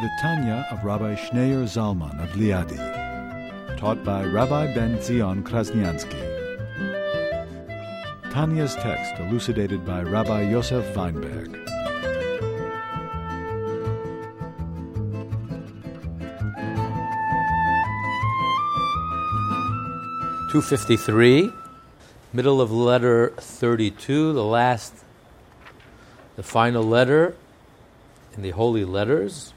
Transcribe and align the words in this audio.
The 0.00 0.10
Tanya 0.20 0.64
of 0.70 0.84
Rabbi 0.84 1.16
Schneur 1.16 1.64
Zalman 1.64 2.22
of 2.22 2.30
Liadi, 2.36 2.78
taught 3.78 4.04
by 4.04 4.24
Rabbi 4.24 4.72
Ben 4.72 5.02
Zion 5.02 5.42
Krasniansky. 5.42 6.22
Tanya's 8.30 8.76
text 8.76 9.18
elucidated 9.18 9.84
by 9.84 10.02
Rabbi 10.02 10.42
Yosef 10.42 10.94
Weinberg. 10.94 11.52
Two 20.52 20.62
fifty 20.62 20.96
three, 20.96 21.50
middle 22.32 22.60
of 22.60 22.70
letter 22.70 23.30
thirty 23.36 23.90
two, 23.90 24.32
the 24.32 24.44
last, 24.44 24.94
the 26.36 26.44
final 26.44 26.84
letter 26.84 27.34
in 28.36 28.42
the 28.42 28.50
holy 28.50 28.84
letters. 28.84 29.54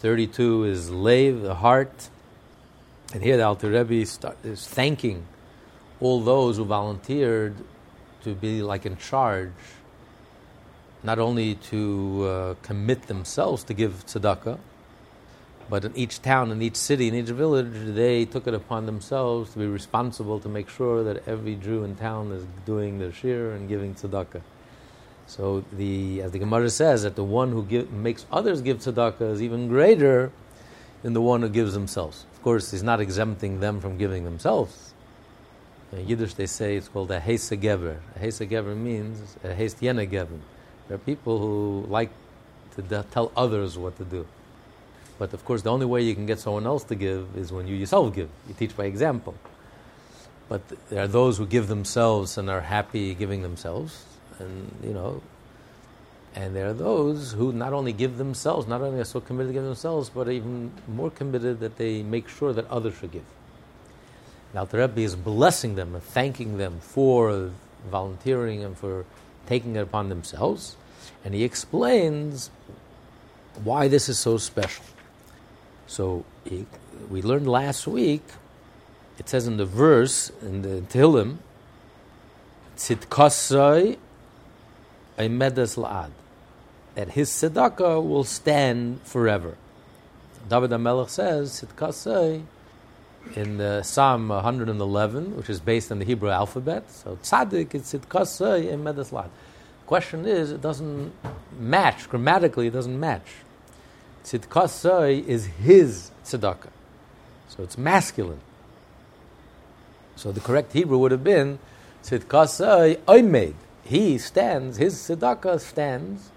32 0.00 0.64
is 0.64 0.90
Lev, 0.90 1.40
the 1.40 1.54
heart. 1.54 2.10
And 3.14 3.22
here 3.22 3.36
the 3.36 3.44
Alter 3.44 3.70
Rebbe 3.70 4.04
start, 4.04 4.36
is 4.44 4.66
thanking 4.66 5.26
all 6.00 6.20
those 6.20 6.58
who 6.58 6.64
volunteered 6.66 7.54
to 8.22 8.34
be 8.34 8.60
like 8.60 8.84
in 8.84 8.98
charge, 8.98 9.52
not 11.02 11.18
only 11.18 11.54
to 11.54 12.24
uh, 12.24 12.54
commit 12.62 13.02
themselves 13.04 13.64
to 13.64 13.74
give 13.74 14.04
tzedakah, 14.06 14.58
but 15.70 15.84
in 15.84 15.96
each 15.96 16.20
town, 16.20 16.50
in 16.50 16.60
each 16.60 16.76
city, 16.76 17.08
in 17.08 17.14
each 17.14 17.28
village, 17.28 17.94
they 17.94 18.24
took 18.24 18.46
it 18.46 18.54
upon 18.54 18.86
themselves 18.86 19.52
to 19.52 19.58
be 19.58 19.66
responsible 19.66 20.38
to 20.40 20.48
make 20.48 20.68
sure 20.68 21.02
that 21.04 21.26
every 21.26 21.54
Jew 21.54 21.84
in 21.84 21.96
town 21.96 22.32
is 22.32 22.44
doing 22.66 22.98
their 22.98 23.12
shir 23.12 23.52
and 23.52 23.68
giving 23.68 23.94
tzedakah. 23.94 24.42
So 25.26 25.64
the 25.72 26.22
as 26.22 26.30
the 26.32 26.38
Gemara 26.38 26.70
says 26.70 27.02
that 27.02 27.16
the 27.16 27.24
one 27.24 27.50
who 27.50 27.64
give, 27.64 27.92
makes 27.92 28.26
others 28.30 28.62
give 28.62 28.78
tzedakah 28.78 29.32
is 29.32 29.42
even 29.42 29.68
greater 29.68 30.30
than 31.02 31.12
the 31.12 31.20
one 31.20 31.42
who 31.42 31.48
gives 31.48 31.74
themselves. 31.74 32.24
Of 32.32 32.42
course, 32.42 32.70
he's 32.70 32.82
not 32.82 33.00
exempting 33.00 33.60
them 33.60 33.80
from 33.80 33.98
giving 33.98 34.24
themselves. 34.24 34.94
In 35.92 36.06
Yiddish, 36.06 36.34
they 36.34 36.46
say 36.46 36.76
it's 36.76 36.88
called 36.88 37.10
a 37.10 37.20
heisa 37.20 37.60
gever. 37.60 37.98
A 38.14 38.18
heisa 38.18 38.48
gever 38.48 38.76
means 38.76 39.36
a 39.42 39.48
gever. 39.48 40.38
There 40.88 40.94
are 40.94 40.98
people 40.98 41.38
who 41.38 41.86
like 41.88 42.10
to 42.76 43.04
tell 43.10 43.32
others 43.36 43.76
what 43.76 43.96
to 43.98 44.04
do. 44.04 44.26
But 45.18 45.32
of 45.32 45.44
course, 45.44 45.62
the 45.62 45.70
only 45.70 45.86
way 45.86 46.02
you 46.02 46.14
can 46.14 46.26
get 46.26 46.38
someone 46.38 46.66
else 46.66 46.84
to 46.84 46.94
give 46.94 47.36
is 47.36 47.52
when 47.52 47.66
you 47.66 47.74
yourself 47.74 48.14
give. 48.14 48.28
You 48.46 48.54
teach 48.54 48.76
by 48.76 48.84
example. 48.84 49.34
But 50.48 50.62
there 50.90 51.02
are 51.02 51.08
those 51.08 51.38
who 51.38 51.46
give 51.46 51.66
themselves 51.66 52.38
and 52.38 52.48
are 52.48 52.60
happy 52.60 53.14
giving 53.14 53.42
themselves 53.42 54.04
and 54.38 54.74
you 54.82 54.92
know, 54.92 55.22
and 56.34 56.54
there 56.54 56.68
are 56.68 56.74
those 56.74 57.32
who 57.32 57.52
not 57.52 57.72
only 57.72 57.92
give 57.92 58.18
themselves, 58.18 58.66
not 58.66 58.82
only 58.82 59.00
are 59.00 59.04
so 59.04 59.20
committed 59.20 59.48
to 59.48 59.54
give 59.54 59.64
themselves, 59.64 60.10
but 60.10 60.28
even 60.28 60.70
more 60.86 61.10
committed 61.10 61.60
that 61.60 61.76
they 61.76 62.02
make 62.02 62.28
sure 62.28 62.52
that 62.52 62.68
others 62.70 62.94
should 62.98 63.12
give. 63.12 63.24
Now, 64.52 64.64
the 64.64 64.78
Rebbe 64.78 65.00
is 65.00 65.16
blessing 65.16 65.74
them 65.74 65.94
and 65.94 66.04
thanking 66.04 66.58
them 66.58 66.80
for 66.80 67.52
volunteering 67.90 68.62
and 68.62 68.76
for 68.76 69.04
taking 69.46 69.76
it 69.76 69.80
upon 69.80 70.08
themselves, 70.08 70.76
and 71.24 71.34
he 71.34 71.42
explains 71.42 72.50
why 73.62 73.88
this 73.88 74.08
is 74.08 74.18
so 74.18 74.36
special. 74.36 74.84
So 75.86 76.24
he, 76.44 76.66
we 77.08 77.22
learned 77.22 77.48
last 77.48 77.86
week. 77.86 78.22
It 79.18 79.28
says 79.28 79.46
in 79.46 79.56
the 79.56 79.64
verse 79.64 80.30
in 80.42 80.62
the 80.62 80.82
Tehillim, 80.82 81.38
"Tzidkasai 82.76 83.96
medas 85.18 85.76
la'ad, 85.76 86.10
that 86.94 87.10
his 87.10 87.30
tzedakah 87.30 88.06
will 88.06 88.24
stand 88.24 89.00
forever. 89.02 89.56
David 90.48 90.70
HaMelech 90.70 91.08
says, 91.08 91.64
Tzidkasei, 91.64 92.44
in 93.34 93.58
the 93.58 93.82
Psalm 93.82 94.28
111, 94.28 95.36
which 95.36 95.50
is 95.50 95.60
based 95.60 95.90
on 95.90 95.98
the 95.98 96.04
Hebrew 96.04 96.30
alphabet. 96.30 96.90
So 96.90 97.18
tzaddik 97.22 97.74
is 97.74 97.82
tzidkasei 97.82 98.78
medas 98.80 99.10
la'ad. 99.10 99.30
Question 99.86 100.26
is, 100.26 100.52
it 100.52 100.60
doesn't 100.60 101.12
match, 101.58 102.08
grammatically 102.08 102.68
it 102.68 102.72
doesn't 102.72 102.98
match. 102.98 103.26
Tzidkasei 104.24 105.26
is 105.26 105.46
his 105.46 106.10
tzedakah. 106.24 106.70
So 107.48 107.62
it's 107.62 107.78
masculine. 107.78 108.40
So 110.16 110.32
the 110.32 110.40
correct 110.40 110.72
Hebrew 110.72 110.98
would 110.98 111.12
have 111.12 111.24
been 111.24 111.58
tzidkasei 112.04 112.98
oimed 113.06 113.54
he 113.86 114.18
stands, 114.18 114.76
his 114.76 114.94
tzedakah 114.94 115.60
stands, 115.60 116.30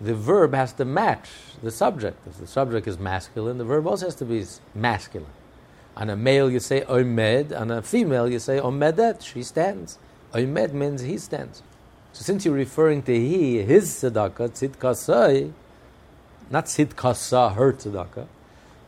the 0.00 0.14
verb 0.14 0.54
has 0.54 0.72
to 0.74 0.84
match 0.84 1.28
the 1.62 1.70
subject. 1.70 2.18
If 2.26 2.38
the 2.38 2.46
subject 2.46 2.86
is 2.86 2.98
masculine, 2.98 3.58
the 3.58 3.64
verb 3.64 3.86
also 3.86 4.06
has 4.06 4.14
to 4.16 4.24
be 4.24 4.44
masculine. 4.74 5.30
On 5.96 6.10
a 6.10 6.16
male, 6.16 6.50
you 6.50 6.60
say 6.60 6.82
omed. 6.82 7.58
On 7.58 7.70
a 7.70 7.80
female, 7.80 8.30
you 8.30 8.38
say 8.38 8.58
omedet. 8.58 9.22
She 9.24 9.42
stands. 9.42 9.98
Omed 10.34 10.72
means 10.72 11.00
he 11.00 11.16
stands. 11.16 11.62
So 12.12 12.22
since 12.22 12.44
you're 12.44 12.54
referring 12.54 13.02
to 13.04 13.14
he, 13.14 13.62
his 13.62 13.90
tzedakah, 13.90 14.50
tzidkasai, 14.50 15.52
not 16.50 16.66
tzidkasa, 16.66 17.54
her 17.54 17.72
tzedakah. 17.72 18.26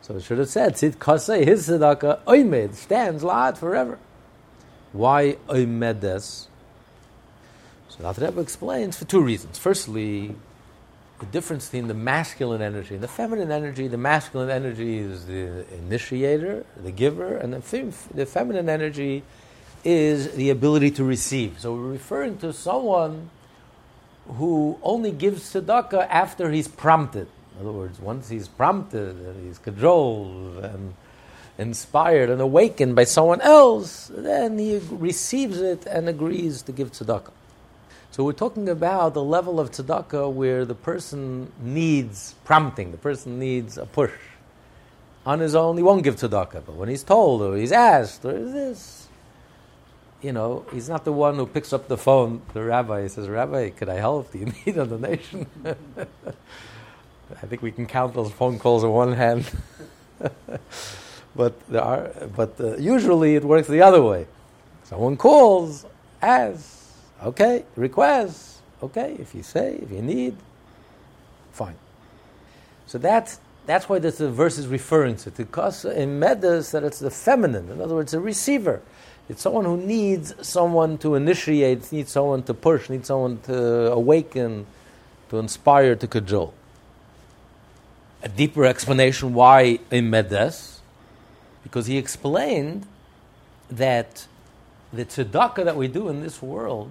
So 0.01 0.15
it 0.15 0.23
should 0.23 0.37
have 0.37 0.49
said 0.49 0.75
tzidkasai, 0.75 1.45
his 1.45 1.67
tzedakah, 1.67 2.21
omed, 2.25 2.75
stands 2.75 3.23
la'ad 3.23 3.57
forever. 3.57 3.97
Why 4.91 5.37
omedes? 5.47 6.48
So 7.99 8.13
the 8.13 8.25
Rebbe 8.25 8.39
explains 8.39 8.97
for 8.97 9.03
two 9.03 9.21
reasons. 9.21 9.57
Firstly, 9.57 10.33
the 11.19 11.25
difference 11.25 11.65
between 11.65 11.89
the 11.89 11.93
masculine 11.93 12.61
energy 12.61 12.95
and 12.95 13.03
the 13.03 13.09
feminine 13.09 13.51
energy. 13.51 13.89
The 13.89 13.97
masculine 13.97 14.49
energy 14.49 14.99
is 14.99 15.25
the 15.25 15.65
initiator, 15.75 16.65
the 16.81 16.91
giver, 16.91 17.35
and 17.35 17.51
the, 17.51 17.61
fem- 17.61 17.93
the 18.13 18.25
feminine 18.25 18.69
energy 18.69 19.23
is 19.83 20.31
the 20.31 20.49
ability 20.49 20.91
to 20.91 21.03
receive. 21.03 21.59
So 21.59 21.73
we're 21.73 21.91
referring 21.91 22.37
to 22.37 22.53
someone 22.53 23.29
who 24.27 24.79
only 24.81 25.11
gives 25.11 25.53
tzedakah 25.53 26.07
after 26.09 26.51
he's 26.51 26.69
prompted. 26.69 27.27
In 27.55 27.67
other 27.67 27.77
words, 27.77 27.99
once 27.99 28.29
he's 28.29 28.47
prompted 28.47 29.17
and 29.17 29.45
he's 29.45 29.57
cajoled 29.57 30.63
and 30.63 30.93
inspired 31.57 32.29
and 32.29 32.39
awakened 32.39 32.95
by 32.95 33.03
someone 33.03 33.41
else, 33.41 34.09
then 34.15 34.57
he 34.57 34.79
receives 34.89 35.59
it 35.59 35.85
and 35.85 36.07
agrees 36.07 36.61
to 36.61 36.71
give 36.71 36.93
tzedakah. 36.93 37.31
So 38.19 38.25
we're 38.25 38.33
talking 38.33 38.67
about 38.67 39.13
the 39.13 39.23
level 39.23 39.61
of 39.61 39.71
tzedakah 39.71 40.33
where 40.33 40.65
the 40.65 40.75
person 40.75 41.53
needs 41.61 42.35
prompting, 42.43 42.91
the 42.91 42.97
person 42.97 43.39
needs 43.39 43.77
a 43.77 43.85
push. 43.85 44.11
On 45.25 45.39
his 45.39 45.55
own, 45.55 45.77
he 45.77 45.83
won't 45.83 46.03
give 46.03 46.17
tzedakah, 46.17 46.63
but 46.65 46.75
when 46.75 46.89
he's 46.89 47.03
told 47.03 47.41
or 47.41 47.55
he's 47.55 47.71
asked 47.71 48.25
or 48.25 48.35
is 48.35 48.51
this, 48.51 49.07
you 50.21 50.33
know, 50.33 50.65
he's 50.73 50.89
not 50.89 51.05
the 51.05 51.13
one 51.13 51.35
who 51.35 51.45
picks 51.45 51.71
up 51.71 51.87
the 51.87 51.97
phone. 51.97 52.41
The 52.51 52.61
rabbi 52.61 53.03
he 53.03 53.07
says, 53.07 53.29
"Rabbi, 53.29 53.69
could 53.69 53.87
I 53.87 53.95
help? 53.95 54.33
Do 54.33 54.39
you 54.39 54.47
need 54.65 54.75
a 54.75 54.85
donation?" 54.85 55.47
I 55.65 57.45
think 57.47 57.61
we 57.61 57.71
can 57.71 57.85
count 57.85 58.15
those 58.15 58.33
phone 58.33 58.59
calls 58.59 58.83
on 58.83 58.91
one 58.91 59.13
hand. 59.13 59.49
but 61.37 61.69
there 61.69 61.83
are, 61.83 62.11
but 62.35 62.59
uh, 62.59 62.75
usually 62.75 63.35
it 63.35 63.45
works 63.45 63.69
the 63.69 63.81
other 63.81 64.03
way. 64.03 64.27
Someone 64.83 65.15
calls, 65.15 65.85
asks 66.21 66.78
Okay, 67.23 67.65
request. 67.75 68.61
Okay, 68.81 69.15
if 69.19 69.35
you 69.35 69.43
say, 69.43 69.75
if 69.81 69.91
you 69.91 70.01
need, 70.01 70.37
fine. 71.51 71.75
So 72.87 72.97
that's 72.97 73.39
that's 73.65 73.87
why 73.87 73.99
this 73.99 74.19
verse 74.19 74.57
is 74.57 74.67
referring 74.67 75.17
to. 75.17 75.31
Because 75.31 75.85
omedes 75.85 76.71
that 76.71 76.83
it's 76.83 76.99
the 76.99 77.11
feminine. 77.11 77.69
In 77.69 77.81
other 77.81 77.95
words, 77.95 78.13
a 78.13 78.19
receiver. 78.19 78.81
It's 79.27 79.43
someone 79.43 79.65
who 79.65 79.77
needs 79.77 80.33
someone 80.41 80.97
to 80.99 81.13
initiate, 81.13 81.91
needs 81.91 82.11
someone 82.11 82.41
to 82.43 82.53
push, 82.55 82.89
needs 82.89 83.07
someone 83.07 83.39
to 83.41 83.91
awaken, 83.91 84.65
to 85.29 85.37
inspire, 85.37 85.95
to 85.95 86.07
cajole. 86.07 86.53
A 88.23 88.29
deeper 88.29 88.65
explanation 88.65 89.35
why 89.35 89.79
omedes, 89.91 90.79
because 91.61 91.85
he 91.85 91.97
explained 91.97 92.87
that 93.69 94.25
the 94.91 95.05
tzedakah 95.05 95.63
that 95.63 95.75
we 95.75 95.87
do 95.87 96.09
in 96.09 96.21
this 96.21 96.41
world 96.41 96.89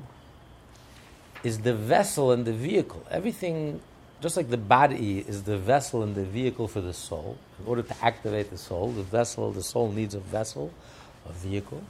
is 1.45 1.61
the 1.61 1.75
vessel 1.75 2.33
and 2.33 2.45
the 2.45 2.53
vehicle. 2.53 3.05
Everything 3.11 3.81
just 4.21 4.37
like 4.37 4.51
the 4.51 4.57
body 4.57 5.21
is 5.21 5.45
the 5.45 5.57
vessel 5.57 6.03
and 6.03 6.15
the 6.15 6.25
vehicle 6.25 6.67
for 6.67 6.81
the 6.81 6.93
soul, 6.93 7.39
in 7.61 7.67
order 7.67 7.83
to 7.83 8.05
activate 8.05 8.51
the 8.51 8.59
soul, 8.59 8.91
the 8.91 9.03
vessel, 9.03 9.53
the 9.53 9.63
soul 9.63 9.93
needs 9.93 10.15
a 10.15 10.21
vessel, 10.21 10.73
a 11.29 11.33
vehicle. 11.33 11.83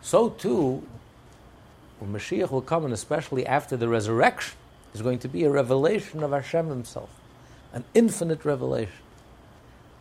So 0.00 0.30
too, 0.30 0.86
when 1.98 2.12
Mashiach 2.12 2.50
will 2.50 2.62
come, 2.62 2.84
and 2.84 2.94
especially 2.94 3.44
after 3.44 3.76
the 3.76 3.88
resurrection, 3.88 4.56
is 4.94 5.02
going 5.02 5.18
to 5.18 5.28
be 5.28 5.44
a 5.44 5.50
revelation 5.50 6.22
of 6.22 6.30
Hashem 6.30 6.68
Himself, 6.68 7.10
an 7.72 7.84
infinite 7.92 8.44
revelation. 8.44 8.92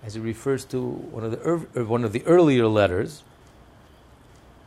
As 0.03 0.13
he 0.13 0.19
refers 0.19 0.63
to 0.65 0.79
one 0.81 1.23
of 1.23 1.31
the, 1.31 1.39
er- 1.47 1.85
one 1.85 2.03
of 2.03 2.13
the 2.13 2.23
earlier 2.25 2.67
letters, 2.67 3.23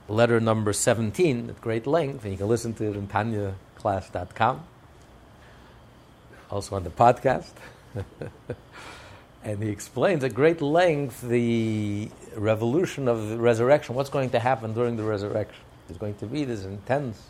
letter 0.09 0.41
number 0.41 0.73
17 0.73 1.51
at 1.51 1.61
great 1.61 1.87
length, 1.87 2.25
and 2.25 2.33
you 2.33 2.39
can 2.39 2.49
listen 2.49 2.75
to 2.75 2.91
it 2.91 2.97
in 2.97 3.07
tanyaclass.com 3.83 4.65
also 6.51 6.77
on 6.77 6.85
the 6.85 6.91
podcast. 6.91 7.53
and 9.45 9.63
he 9.63 9.69
explains 9.69 10.25
at 10.25 10.35
great 10.35 10.61
length 10.61 11.23
the 11.23 12.09
revolution 12.37 13.09
of 13.09 13.29
the 13.29 13.39
resurrection, 13.39 13.95
what's 13.95 14.11
going 14.11 14.31
to 14.31 14.39
happen 14.39 14.75
during 14.75 14.97
the 14.97 15.03
resurrection. 15.03 15.63
There's 15.87 15.99
going 15.99 16.15
to 16.17 16.27
be 16.27 16.45
this 16.45 16.65
intense 16.65 17.23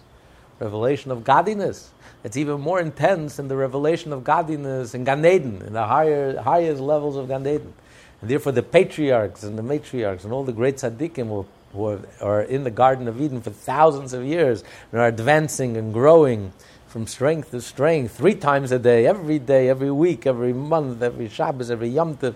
revelation 0.59 1.11
of 1.11 1.25
godliness. 1.25 1.91
It's 2.25 2.37
even 2.37 2.61
more 2.61 2.81
intense 2.81 3.37
than 3.37 3.49
the 3.49 3.57
revelation 3.57 4.13
of 4.13 4.25
godliness 4.25 4.95
in 4.95 5.05
Gan 5.05 5.25
Eden, 5.25 5.63
in 5.67 5.73
the 5.73 5.87
higher, 5.87 6.39
highest 6.41 6.81
levels 6.81 7.17
of 7.17 7.29
Gan 7.29 7.47
Eden. 7.47 7.73
And 8.21 8.31
therefore, 8.31 8.53
the 8.53 8.63
patriarchs 8.63 9.43
and 9.43 9.59
the 9.59 9.63
matriarchs 9.63 10.25
and 10.25 10.33
all 10.33 10.45
the 10.45 10.53
great 10.53 10.77
tzaddikim 10.77 11.29
will, 11.29 11.49
who 11.73 11.87
are, 11.87 12.01
are 12.21 12.43
in 12.43 12.65
the 12.65 12.71
Garden 12.71 13.09
of 13.09 13.21
Eden 13.21 13.41
for 13.41 13.51
thousands 13.51 14.13
of 14.13 14.25
years 14.25 14.65
and 14.93 15.01
are 15.01 15.07
advancing 15.07 15.77
and 15.77 15.93
growing 15.93 16.53
from 16.89 17.07
strength 17.07 17.53
to 17.53 17.61
strength, 17.61 18.17
three 18.17 18.35
times 18.35 18.73
a 18.73 18.79
day, 18.79 19.07
every 19.07 19.39
day, 19.39 19.69
every 19.69 19.93
week, 19.93 20.27
every 20.27 20.53
month, 20.53 21.01
every 21.01 21.29
Shabbos, 21.29 21.71
every 21.71 21.89
Yom 21.89 22.17
Tov. 22.17 22.35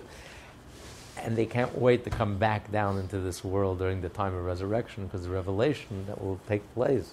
And 1.17 1.35
they 1.35 1.45
can't 1.45 1.77
wait 1.77 2.03
to 2.05 2.09
come 2.09 2.37
back 2.37 2.71
down 2.71 2.97
into 2.97 3.19
this 3.19 3.43
world 3.43 3.79
during 3.79 4.01
the 4.01 4.09
time 4.09 4.33
of 4.33 4.45
resurrection 4.45 5.05
because 5.05 5.23
the 5.23 5.31
revelation 5.31 6.05
that 6.07 6.21
will 6.21 6.39
take 6.47 6.73
place 6.73 7.11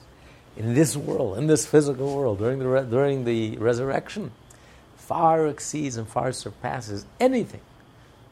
in 0.57 0.75
this 0.75 0.97
world, 0.97 1.39
in 1.39 1.47
this 1.47 1.67
physical 1.67 2.15
world, 2.15 2.39
during 2.39 2.59
the, 2.59 2.69
re- 2.69 2.85
during 2.85 3.25
the 3.25 3.57
resurrection, 3.57 4.31
far 4.97 5.47
exceeds 5.47 5.97
and 5.97 6.07
far 6.07 6.31
surpasses 6.33 7.07
anything 7.19 7.63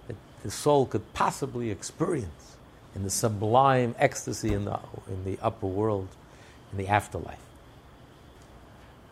that 0.07 0.17
the 0.43 0.51
soul 0.51 0.87
could 0.87 1.13
possibly 1.15 1.71
experience 1.71 2.50
in 2.95 3.03
the 3.03 3.11
sublime 3.11 3.95
ecstasy 3.99 4.53
in 4.53 4.65
the, 4.65 4.79
in 5.09 5.25
the 5.25 5.39
upper 5.43 5.67
world, 5.67 6.09
in 6.73 6.79
the 6.79 6.89
afterlife. 6.89 7.39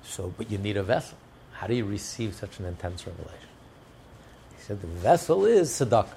So, 0.03 0.33
but 0.37 0.51
you 0.51 0.59
need 0.59 0.77
a 0.77 0.83
vessel. 0.83 1.19
How 1.53 1.67
do 1.67 1.75
you 1.75 1.85
receive 1.85 2.35
such 2.35 2.59
an 2.59 2.65
intense 2.65 3.07
revelation? 3.07 3.49
He 4.57 4.65
said 4.65 4.81
the 4.81 4.87
vessel 4.87 5.45
is 5.45 5.71
tzedakah. 5.71 6.09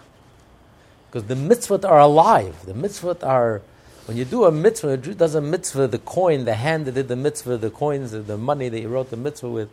Because 1.09 1.27
the 1.27 1.35
mitzvot 1.35 1.83
are 1.83 1.99
alive. 1.99 2.65
The 2.65 2.73
mitzvot 2.73 3.25
are, 3.25 3.61
when 4.05 4.15
you 4.15 4.23
do 4.23 4.45
a 4.45 4.51
mitzvah, 4.51 4.89
a 4.89 4.97
Jew 4.97 5.13
does 5.13 5.35
a 5.35 5.41
mitzvah, 5.41 5.87
the 5.87 5.99
coin, 5.99 6.45
the 6.45 6.55
hand 6.55 6.85
that 6.85 6.93
did 6.93 7.09
the 7.09 7.17
mitzvah, 7.17 7.57
the 7.57 7.69
coins, 7.69 8.11
the 8.11 8.37
money 8.37 8.69
that 8.69 8.79
you 8.79 8.87
wrote 8.87 9.09
the 9.09 9.17
mitzvah 9.17 9.49
with, 9.49 9.69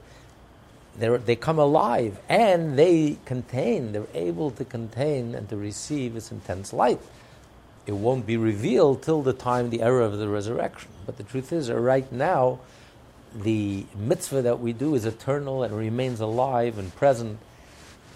they 0.99 1.37
come 1.37 1.61
alive 1.61 2.19
and 2.29 2.77
they 2.77 3.19
contain, 3.25 3.93
they're 3.93 4.07
able 4.15 4.51
to 4.51 4.65
contain 4.65 5.37
and 5.37 5.49
to 5.49 5.57
receive 5.57 6.15
this 6.15 6.33
intense 6.33 6.73
light. 6.73 6.99
It 7.89 7.95
won't 7.95 8.27
be 8.27 8.37
revealed 8.37 9.03
till 9.03 9.23
the 9.23 9.33
time, 9.33 9.71
the 9.71 9.81
era 9.81 10.05
of 10.05 10.19
the 10.19 10.29
resurrection. 10.29 10.91
But 11.07 11.17
the 11.17 11.23
truth 11.23 11.55
is, 11.55 11.71
right 11.71 12.13
now, 12.13 12.61
the 13.35 13.87
mitzvah 13.97 14.43
that 14.43 14.61
we 14.61 14.75
do 14.75 14.95
is 14.95 15.07
eternal 15.07 15.63
and 15.63 15.75
remains 15.75 16.21
alive 16.21 16.79
and 16.79 16.95
present. 16.95 17.39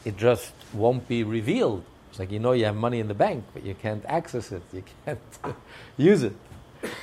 It 0.04 0.18
just 0.18 0.52
won't 0.74 1.08
be 1.08 1.24
revealed. 1.24 1.84
It's 2.10 2.18
like 2.18 2.30
you 2.30 2.38
know 2.38 2.52
you 2.52 2.66
have 2.66 2.76
money 2.76 3.00
in 3.00 3.08
the 3.08 3.14
bank, 3.14 3.44
but 3.54 3.64
you 3.64 3.74
can't 3.74 4.04
access 4.06 4.52
it. 4.52 4.62
You 4.74 4.84
can't 5.06 5.18
use 5.96 6.22
it. 6.22 6.36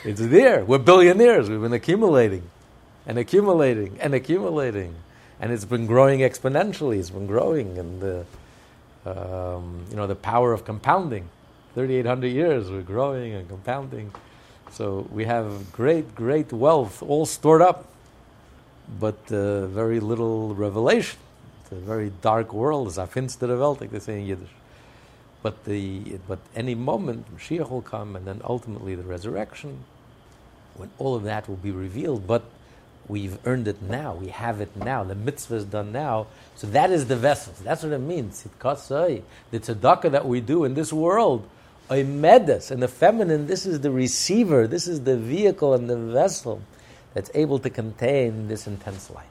It's 0.06 0.22
there. 0.22 0.64
We're 0.64 0.78
billionaires. 0.78 1.50
We've 1.50 1.62
been 1.62 1.74
accumulating 1.74 2.44
and 3.08 3.18
accumulating 3.18 3.98
and 4.00 4.14
accumulating. 4.14 4.94
And 5.40 5.52
it's 5.52 5.66
been 5.66 5.88
growing 5.88 6.20
exponentially. 6.20 7.00
It's 7.00 7.10
been 7.10 7.26
growing. 7.26 7.80
And 7.80 8.00
the, 8.00 8.26
um, 9.08 9.86
you 9.90 9.96
know, 9.96 10.06
the 10.06 10.14
power 10.14 10.54
of 10.54 10.66
compounding. 10.66 11.30
3,800 11.80 12.28
years, 12.28 12.70
we're 12.70 12.82
growing 12.82 13.34
and 13.34 13.48
compounding. 13.48 14.12
So 14.72 15.08
we 15.12 15.24
have 15.26 15.72
great, 15.72 16.14
great 16.14 16.52
wealth 16.52 17.02
all 17.02 17.26
stored 17.26 17.62
up 17.62 17.90
but 19.00 19.20
uh, 19.32 19.68
very 19.68 20.00
little 20.00 20.56
revelation. 20.56 21.20
It's 21.62 21.72
a 21.72 21.76
very 21.76 22.12
dark 22.22 22.54
world, 22.54 22.88
as 22.88 22.98
finstere 22.98 23.58
Welt, 23.58 23.82
like 23.82 23.92
they 23.92 24.00
say 24.00 24.20
in 24.20 24.26
Yiddish. 24.26 24.50
But, 25.42 25.64
the, 25.66 26.20
but 26.28 26.40
any 26.56 26.76
moment, 26.76 27.26
Mashiach 27.34 27.70
will 27.70 27.82
come, 27.82 28.16
and 28.16 28.26
then 28.26 28.42
ultimately 28.44 28.96
the 28.96 29.04
resurrection, 29.04 29.84
when 30.76 30.90
all 30.98 31.16
of 31.16 31.24
that 31.24 31.48
will 31.48 31.56
be 31.58 31.72
revealed. 31.72 32.28
But 32.28 32.44
we've 33.08 33.38
earned 33.46 33.68
it 33.68 33.82
now. 33.82 34.16
We 34.16 34.30
have 34.30 34.60
it 34.60 34.76
now. 34.76 35.04
The 35.04 35.16
mitzvah 35.16 35.56
is 35.56 35.66
done 35.66 35.92
now. 35.92 36.28
So 36.56 36.68
that 36.68 36.92
is 36.92 37.08
the 37.08 37.16
vessel. 37.16 37.54
That's 37.64 37.84
what 37.84 37.94
it 37.94 38.00
means. 38.00 38.44
The 38.44 39.22
tzedakah 39.54 40.12
that 40.12 40.26
we 40.26 40.42
do 40.42 40.66
in 40.66 40.74
this 40.74 40.92
world, 40.92 41.48
a 41.90 42.04
medes, 42.04 42.72
and 42.72 42.82
the 42.82 42.88
feminine, 42.88 43.48
this 43.48 43.66
is 43.66 43.82
the 43.82 43.92
receiver, 43.92 44.68
this 44.68 44.88
is 44.88 45.04
the 45.04 45.18
vehicle 45.18 45.74
and 45.74 45.90
the 45.90 45.98
vessel 45.98 46.62
that's 47.14 47.32
able 47.34 47.60
to 47.60 47.70
contain 47.70 48.48
this 48.48 48.68
intense 48.68 49.10
light. 49.10 49.26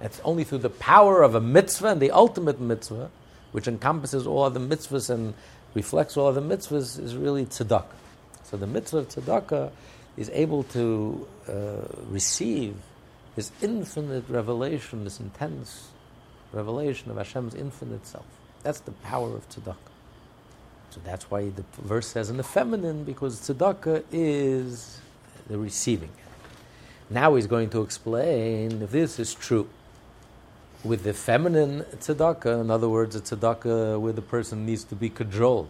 It's 0.00 0.20
only 0.24 0.44
through 0.44 0.58
the 0.58 0.70
power 0.70 1.22
of 1.22 1.34
a 1.34 1.40
mitzvah 1.40 1.88
and 1.88 2.00
the 2.00 2.10
ultimate 2.10 2.60
mitzvah, 2.60 3.10
which 3.52 3.68
encompasses 3.68 4.26
all 4.26 4.42
other 4.42 4.60
mitzvahs 4.60 5.08
and 5.08 5.34
reflects 5.74 6.16
all 6.16 6.26
other 6.26 6.40
mitzvahs, 6.40 6.98
is 6.98 7.16
really 7.16 7.46
tzedakah. 7.46 7.86
So 8.44 8.56
the 8.56 8.66
mitzvah 8.66 8.98
of 8.98 9.08
tzedakah 9.08 9.70
is 10.16 10.30
able 10.30 10.64
to 10.64 11.26
uh, 11.48 11.52
receive 12.10 12.76
this 13.36 13.52
infinite 13.62 14.24
revelation, 14.28 15.04
this 15.04 15.20
intense 15.20 15.88
revelation 16.52 17.10
of 17.10 17.18
Hashem's 17.18 17.54
infinite 17.54 18.06
self. 18.06 18.26
That's 18.62 18.80
the 18.80 18.92
power 18.92 19.34
of 19.34 19.48
tzedakah. 19.48 19.76
So 20.90 21.00
that's 21.04 21.30
why 21.30 21.50
the 21.50 21.64
verse 21.78 22.06
says 22.06 22.30
in 22.30 22.36
the 22.36 22.42
feminine, 22.42 23.04
because 23.04 23.40
tzedakah 23.40 24.04
is 24.12 25.00
the 25.48 25.58
receiving. 25.58 26.10
Now 27.10 27.34
he's 27.34 27.46
going 27.46 27.70
to 27.70 27.82
explain 27.82 28.82
if 28.82 28.90
this 28.90 29.18
is 29.18 29.34
true. 29.34 29.68
With 30.84 31.04
the 31.04 31.12
feminine 31.12 31.84
tzedakah, 31.96 32.60
in 32.60 32.70
other 32.70 32.88
words, 32.88 33.14
a 33.16 33.20
tzedakah 33.20 34.00
where 34.00 34.12
the 34.12 34.22
person 34.22 34.64
needs 34.64 34.84
to 34.84 34.94
be 34.94 35.10
controlled 35.10 35.68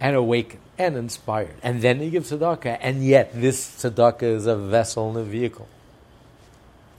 and 0.00 0.14
awakened 0.14 0.62
and 0.78 0.96
inspired. 0.96 1.54
And 1.62 1.82
then 1.82 2.00
he 2.00 2.10
gives 2.10 2.30
tzedakah, 2.30 2.78
and 2.80 3.04
yet 3.04 3.32
this 3.34 3.82
tzedakah 3.82 4.22
is 4.22 4.46
a 4.46 4.56
vessel 4.56 5.08
and 5.08 5.18
a 5.18 5.24
vehicle 5.24 5.68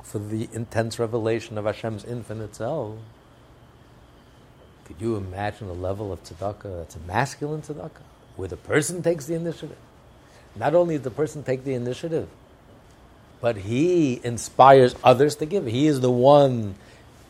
for 0.03 0.19
the 0.19 0.50
intense 0.53 0.98
revelation 1.00 1.58
of 1.58 1.65
Hashem's 1.65 2.03
infinite 2.03 2.55
self. 2.55 2.98
Could 4.89 5.01
you 5.01 5.17
imagine 5.17 5.67
the 5.67 5.75
level 5.75 6.12
of 6.12 6.24
tzedakah 6.24 6.79
that's 6.79 6.96
a 6.96 7.00
masculine 7.01 7.62
tzedakah, 7.62 8.01
where 8.36 8.48
the 8.48 8.58
person 8.58 9.03
takes 9.03 9.27
the 9.27 9.36
initiative? 9.36 9.77
Not 10.55 10.74
only 10.74 10.96
does 10.96 11.03
the 11.03 11.12
person 11.12 11.43
take 11.43 11.63
the 11.63 11.75
initiative, 11.75 12.27
but 13.39 13.55
he 13.55 14.19
inspires 14.24 14.96
others 15.03 15.36
to 15.36 15.46
give. 15.46 15.67
He 15.67 15.86
is 15.86 16.01
the 16.01 16.10
one. 16.10 16.74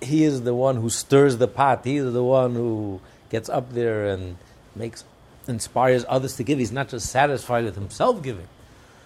He 0.01 0.23
is 0.23 0.43
the 0.43 0.55
one 0.55 0.77
who 0.77 0.89
stirs 0.89 1.35
the 1.35 1.49
pot. 1.49 1.81
He 1.83 1.97
is 1.97 2.13
the 2.13 2.23
one 2.23 2.55
who 2.55 3.01
gets 3.29 3.49
up 3.49 3.73
there 3.73 4.07
and 4.07 4.37
makes 4.73 5.03
inspires 5.45 6.05
others 6.07 6.37
to 6.37 6.43
give. 6.43 6.59
He's 6.59 6.71
not 6.71 6.87
just 6.87 7.09
satisfied 7.09 7.65
with 7.65 7.75
himself 7.75 8.23
giving, 8.23 8.47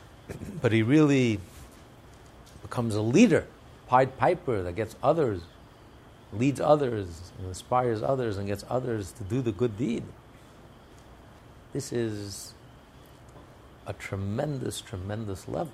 but 0.62 0.72
he 0.72 0.84
really 0.84 1.40
becomes 2.62 2.94
a 2.94 3.02
leader, 3.02 3.48
Pied 3.88 4.16
Piper 4.20 4.62
that 4.62 4.76
gets 4.76 4.96
others, 5.02 5.42
leads 6.38 6.60
others, 6.60 7.32
and 7.38 7.48
inspires 7.48 8.02
others, 8.02 8.38
and 8.38 8.48
gets 8.48 8.64
others 8.70 9.12
to 9.14 9.24
do 9.24 9.42
the 9.42 9.52
good 9.52 9.78
deed. 9.78 10.04
This 11.74 11.92
is 11.92 12.54
a 13.86 13.94
tremendous, 13.94 14.80
tremendous 14.82 15.48
level 15.48 15.74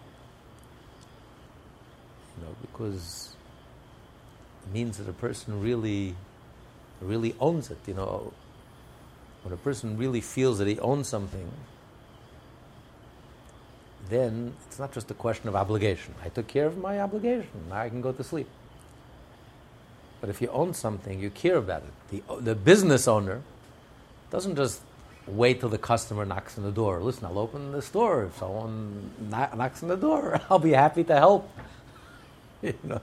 you 2.40 2.46
know, 2.46 2.56
because 2.62 3.36
it 4.66 4.74
means 4.74 4.98
that 4.98 5.10
a 5.10 5.14
person 5.14 5.62
really, 5.62 6.16
really 7.02 7.36
owns 7.40 7.72
it. 7.72 7.78
You 7.88 7.96
know, 7.96 8.34
when 9.44 9.54
a 9.54 9.58
person 9.58 9.98
really 9.98 10.22
feels 10.22 10.60
that 10.60 10.68
he 10.68 10.80
owns 10.80 11.08
something, 11.08 11.52
then 14.10 14.54
it's 14.68 14.80
not 14.80 14.92
just 14.92 15.12
a 15.12 15.14
question 15.14 15.48
of 15.48 15.56
obligation. 15.56 16.16
I 16.24 16.30
took 16.30 16.48
care 16.48 16.66
of 16.66 16.78
my 16.78 17.00
obligation. 17.00 17.68
Now 17.70 17.82
I 17.82 17.90
can 17.90 18.02
go 18.02 18.12
to 18.12 18.24
sleep. 18.24 18.48
But 20.22 20.30
if 20.30 20.42
you 20.42 20.50
own 20.50 20.74
something, 20.74 21.20
you 21.20 21.30
care 21.30 21.58
about 21.58 21.84
it. 21.84 22.24
The, 22.28 22.42
the 22.42 22.56
business 22.56 23.08
owner 23.08 23.42
doesn't 24.32 24.56
just 24.56 24.82
wait 25.28 25.60
till 25.60 25.70
the 25.70 25.78
customer 25.78 26.26
knocks 26.26 26.58
on 26.58 26.64
the 26.64 26.72
door. 26.72 27.00
Listen, 27.00 27.26
I'll 27.26 27.40
open 27.40 27.72
the 27.72 27.82
store. 27.82 28.26
If 28.26 28.38
someone 28.38 29.12
knocks 29.30 29.84
on 29.84 29.90
the 29.90 29.98
door, 29.98 30.42
I'll 30.50 30.60
be 30.60 30.72
happy 30.72 31.04
to 31.06 31.16
help. 31.16 31.50
you 32.62 32.74
know, 32.84 33.02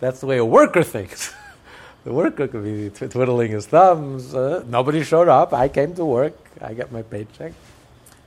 That's 0.00 0.20
the 0.20 0.26
way 0.26 0.38
a 0.38 0.44
worker 0.44 0.82
thinks. 0.82 1.34
the 2.04 2.12
worker 2.12 2.48
could 2.48 2.64
be 2.64 2.90
twiddling 2.90 3.52
his 3.52 3.66
thumbs. 3.66 4.34
Uh, 4.34 4.64
nobody 4.66 5.02
showed 5.02 5.28
up. 5.28 5.52
I 5.52 5.68
came 5.68 5.94
to 5.94 6.04
work. 6.04 6.34
I 6.60 6.72
get 6.74 6.92
my 6.92 7.02
paycheck. 7.02 7.52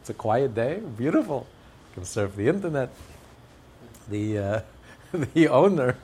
It's 0.02 0.10
a 0.10 0.14
quiet 0.14 0.54
day. 0.54 0.82
Beautiful. 0.98 1.48
can 1.94 2.06
surf 2.06 2.36
the 2.36 2.48
internet. 2.48 2.90
The, 4.10 4.38
uh, 4.38 4.62
the 5.34 5.48
owner, 5.48 5.98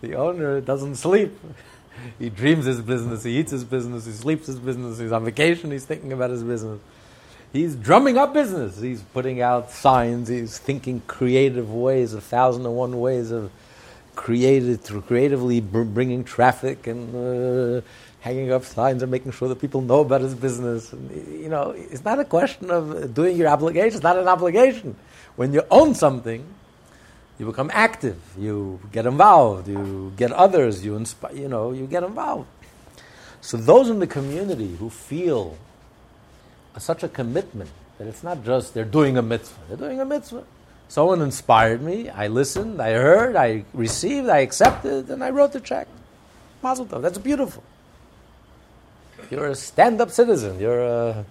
the 0.00 0.14
owner 0.14 0.60
doesn't 0.60 0.96
sleep. 0.96 1.38
he 2.18 2.30
dreams 2.30 2.64
his 2.64 2.80
business. 2.80 3.24
He 3.24 3.38
eats 3.38 3.50
his 3.50 3.64
business. 3.64 4.06
He 4.06 4.12
sleeps 4.12 4.46
his 4.46 4.58
business. 4.58 4.98
He's 4.98 5.12
on 5.12 5.24
vacation. 5.24 5.70
He's 5.70 5.84
thinking 5.84 6.12
about 6.12 6.30
his 6.30 6.42
business. 6.42 6.80
He's 7.52 7.74
drumming 7.74 8.18
up 8.18 8.34
business. 8.34 8.78
He's 8.78 9.00
putting 9.00 9.40
out 9.40 9.70
signs. 9.70 10.28
He's 10.28 10.58
thinking 10.58 11.02
creative 11.06 11.72
ways, 11.72 12.12
a 12.12 12.20
thousand 12.20 12.66
and 12.66 12.76
one 12.76 13.00
ways 13.00 13.30
of 13.30 13.50
created 14.14 14.80
through 14.82 15.00
creatively 15.02 15.60
br- 15.60 15.82
bringing 15.82 16.24
traffic 16.24 16.86
and 16.88 17.78
uh, 17.78 17.80
hanging 18.20 18.52
up 18.52 18.64
signs 18.64 19.00
and 19.02 19.10
making 19.10 19.32
sure 19.32 19.48
that 19.48 19.60
people 19.60 19.80
know 19.80 20.00
about 20.00 20.20
his 20.20 20.34
business. 20.34 20.92
And, 20.92 21.40
you 21.42 21.48
know, 21.48 21.70
it's 21.70 22.04
not 22.04 22.18
a 22.18 22.24
question 22.24 22.70
of 22.70 23.14
doing 23.14 23.36
your 23.36 23.48
obligation. 23.48 23.94
It's 23.94 24.02
not 24.02 24.18
an 24.18 24.28
obligation. 24.28 24.96
When 25.36 25.54
you 25.54 25.62
own 25.70 25.94
something, 25.94 26.44
you 27.38 27.46
become 27.46 27.70
active. 27.72 28.18
You 28.36 28.80
get 28.92 29.06
involved. 29.06 29.68
You 29.68 30.12
get 30.16 30.32
others. 30.32 30.84
You 30.84 30.96
inspire. 30.96 31.34
You 31.34 31.48
know, 31.48 31.72
you 31.72 31.86
get 31.86 32.02
involved. 32.02 32.48
So 33.40 33.56
those 33.56 33.88
in 33.88 34.00
the 34.00 34.06
community 34.06 34.76
who 34.76 34.90
feel 34.90 35.56
such 36.78 37.02
a 37.02 37.08
commitment 37.08 37.70
that 37.98 38.06
it's 38.06 38.22
not 38.22 38.44
just 38.44 38.74
they're 38.74 38.84
doing 38.84 39.16
a 39.16 39.22
mitzvah, 39.22 39.58
they're 39.68 39.76
doing 39.76 40.00
a 40.00 40.04
mitzvah. 40.04 40.44
Someone 40.88 41.20
inspired 41.20 41.82
me, 41.82 42.08
I 42.08 42.28
listened, 42.28 42.80
I 42.80 42.92
heard, 42.92 43.36
I 43.36 43.64
received, 43.74 44.28
I 44.28 44.38
accepted, 44.38 45.10
and 45.10 45.22
I 45.22 45.30
wrote 45.30 45.52
the 45.52 45.60
check. 45.60 45.86
Mazel 46.62 46.86
tov, 46.86 47.02
that's 47.02 47.18
beautiful. 47.18 47.62
You're 49.30 49.48
a 49.48 49.54
stand 49.54 50.00
up 50.00 50.10
citizen, 50.10 50.58
you're 50.58 50.80
a 50.80 51.26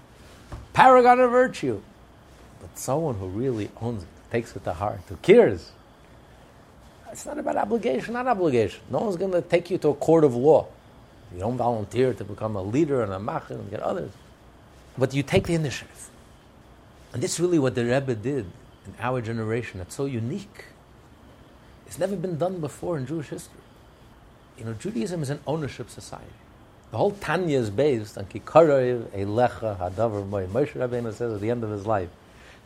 paragon 0.73 1.19
of 1.19 1.31
virtue. 1.31 1.81
But 2.61 2.77
someone 2.77 3.15
who 3.15 3.27
really 3.27 3.71
owns 3.81 4.03
it, 4.03 4.09
takes 4.31 4.55
it 4.55 4.63
to 4.65 4.73
heart, 4.73 5.01
who 5.07 5.15
cares. 5.17 5.71
It's 7.17 7.25
not 7.25 7.39
about 7.39 7.55
obligation, 7.55 8.13
not 8.13 8.27
obligation. 8.27 8.79
No 8.91 8.99
one's 8.99 9.15
going 9.15 9.31
to 9.31 9.41
take 9.41 9.71
you 9.71 9.79
to 9.79 9.87
a 9.87 9.95
court 9.95 10.23
of 10.23 10.35
law. 10.35 10.67
You 11.33 11.39
don't 11.39 11.57
volunteer 11.57 12.13
to 12.13 12.23
become 12.23 12.55
a 12.55 12.61
leader 12.61 13.01
and 13.01 13.11
a 13.11 13.17
machir 13.17 13.55
and 13.55 13.71
get 13.71 13.79
others. 13.79 14.11
But 14.99 15.15
you 15.15 15.23
take 15.23 15.47
the 15.47 15.55
initiative. 15.55 16.11
And 17.13 17.23
this 17.23 17.33
is 17.33 17.39
really 17.39 17.57
what 17.57 17.73
the 17.73 17.85
Rebbe 17.85 18.13
did 18.13 18.45
in 18.85 18.93
our 18.99 19.19
generation. 19.19 19.81
It's 19.81 19.95
so 19.95 20.05
unique. 20.05 20.65
It's 21.87 21.97
never 21.97 22.15
been 22.15 22.37
done 22.37 22.59
before 22.59 22.99
in 22.99 23.07
Jewish 23.07 23.29
history. 23.29 23.61
You 24.59 24.65
know, 24.65 24.73
Judaism 24.73 25.23
is 25.23 25.31
an 25.31 25.39
ownership 25.47 25.89
society. 25.89 26.27
The 26.91 26.97
whole 26.97 27.13
Tanya 27.13 27.57
is 27.57 27.71
based 27.71 28.19
on 28.19 28.25
Kikarev, 28.25 29.05
Eilecha, 29.07 29.79
Hadavar. 29.79 30.47
Moshe 30.49 30.73
Rabbeinu 30.73 31.11
says 31.11 31.33
at 31.33 31.41
the 31.41 31.49
end 31.49 31.63
of 31.63 31.71
his 31.71 31.87
life 31.87 32.09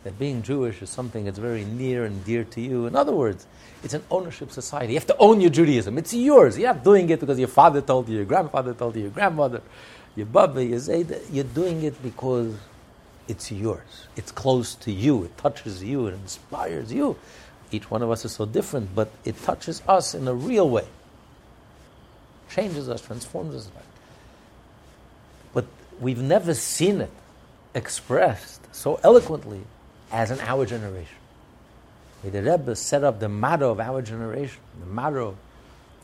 that 0.03 0.17
being 0.17 0.41
Jewish 0.41 0.81
is 0.81 0.89
something 0.89 1.25
that's 1.25 1.37
very 1.37 1.63
near 1.63 2.05
and 2.05 2.23
dear 2.25 2.43
to 2.45 2.61
you. 2.61 2.87
In 2.87 2.95
other 2.95 3.11
words, 3.11 3.45
it's 3.83 3.93
an 3.93 4.03
ownership 4.09 4.51
society. 4.51 4.93
You 4.93 4.99
have 4.99 5.07
to 5.07 5.17
own 5.17 5.41
your 5.41 5.51
Judaism. 5.51 5.97
It's 5.97 6.13
yours. 6.13 6.57
You're 6.57 6.73
not 6.73 6.83
doing 6.83 7.09
it 7.09 7.19
because 7.19 7.37
your 7.37 7.47
father 7.47 7.81
told 7.81 8.09
you, 8.09 8.17
your 8.17 8.25
grandfather 8.25 8.73
told 8.73 8.95
you, 8.95 9.03
your 9.03 9.11
grandmother 9.11 9.61
your 10.15 10.25
Baba, 10.25 10.63
your 10.63 10.79
Zayda, 10.79 11.21
you're 11.31 11.43
doing 11.43 11.83
it 11.83 12.01
because 12.03 12.53
it's 13.27 13.51
yours. 13.51 14.07
It's 14.15 14.31
close 14.31 14.75
to 14.75 14.91
you. 14.91 15.23
It 15.23 15.37
touches 15.37 15.83
you. 15.83 16.07
It 16.07 16.13
inspires 16.13 16.91
you. 16.91 17.15
Each 17.71 17.89
one 17.89 18.01
of 18.01 18.11
us 18.11 18.25
is 18.25 18.33
so 18.33 18.45
different, 18.45 18.93
but 18.93 19.09
it 19.23 19.41
touches 19.43 19.81
us 19.87 20.13
in 20.13 20.27
a 20.27 20.33
real 20.33 20.69
way. 20.69 20.85
Changes 22.49 22.89
us, 22.89 23.01
transforms 23.01 23.55
us. 23.55 23.69
But 25.53 25.65
we've 26.01 26.21
never 26.21 26.53
seen 26.53 26.99
it 26.99 27.11
expressed 27.73 28.75
so 28.75 28.99
eloquently 29.03 29.61
as 30.11 30.31
in 30.31 30.39
our 30.41 30.65
generation. 30.65 31.17
The 32.23 32.41
Rebbe 32.41 32.75
set 32.75 33.03
up 33.03 33.19
the 33.19 33.29
motto 33.29 33.71
of 33.71 33.79
our 33.79 34.01
generation, 34.01 34.59
the 34.79 34.85
motto 34.85 35.37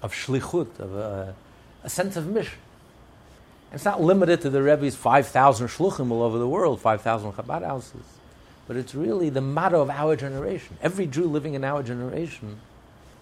of 0.02 0.14
shlichut, 0.14 0.80
of 0.80 0.96
a, 0.96 1.36
a 1.84 1.90
sense 1.90 2.16
of 2.16 2.28
mission. 2.28 2.58
It's 3.72 3.86
not 3.86 4.02
limited 4.02 4.42
to 4.42 4.50
the 4.50 4.64
Rebbe's 4.64 4.96
5,000 4.96 5.68
shluchim 5.68 6.12
all 6.12 6.24
over 6.24 6.40
the 6.40 6.48
world, 6.48 6.82
5,000 6.82 7.34
Chabad 7.34 7.64
houses. 7.64 8.04
But 8.68 8.78
it's 8.78 8.96
really 8.96 9.30
the 9.30 9.42
motto 9.42 9.82
of 9.82 9.90
our 9.90 10.16
generation. 10.16 10.78
Every 10.82 11.06
Jew 11.06 11.26
living 11.26 11.54
in 11.54 11.64
our 11.64 11.84
generation 11.84 12.60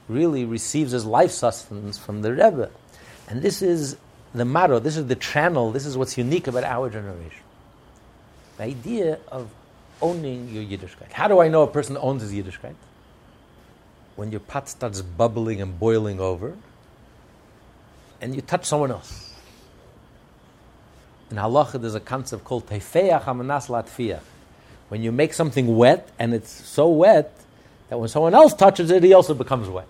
really 0.07 0.45
receives 0.45 0.91
his 0.91 1.05
life 1.05 1.31
sustenance 1.31 1.97
from 1.97 2.21
the 2.21 2.31
Rebbe. 2.31 2.69
And 3.27 3.41
this 3.41 3.61
is 3.61 3.97
the 4.33 4.45
motto, 4.45 4.79
this 4.79 4.97
is 4.97 5.07
the 5.07 5.15
channel, 5.15 5.71
this 5.71 5.85
is 5.85 5.97
what's 5.97 6.17
unique 6.17 6.47
about 6.47 6.63
our 6.63 6.89
generation. 6.89 7.41
The 8.57 8.63
idea 8.63 9.19
of 9.31 9.49
owning 10.01 10.49
your 10.49 10.63
Yiddishkeit. 10.63 11.11
How 11.11 11.27
do 11.27 11.39
I 11.39 11.47
know 11.47 11.63
a 11.63 11.67
person 11.67 11.97
owns 11.97 12.21
his 12.21 12.33
Yiddishkeit? 12.33 12.75
When 14.15 14.31
your 14.31 14.39
pot 14.39 14.69
starts 14.69 15.01
bubbling 15.01 15.61
and 15.61 15.77
boiling 15.79 16.19
over, 16.19 16.55
and 18.21 18.33
you 18.33 18.41
touch 18.41 18.65
someone 18.65 18.91
else 18.91 19.25
in 21.31 21.37
halacha, 21.37 21.81
there's 21.81 21.95
a 21.95 21.99
concept 21.99 22.43
called 22.43 22.67
tefeach 22.67 23.23
hamanas. 23.23 24.19
When 24.89 25.01
you 25.01 25.11
make 25.11 25.33
something 25.33 25.75
wet, 25.75 26.09
and 26.19 26.33
it's 26.33 26.49
so 26.49 26.87
wet 26.87 27.37
that 27.89 27.99
when 27.99 28.07
someone 28.09 28.33
else 28.33 28.53
touches 28.53 28.91
it, 28.91 29.03
he 29.03 29.13
also 29.13 29.33
becomes 29.33 29.67
wet. 29.67 29.87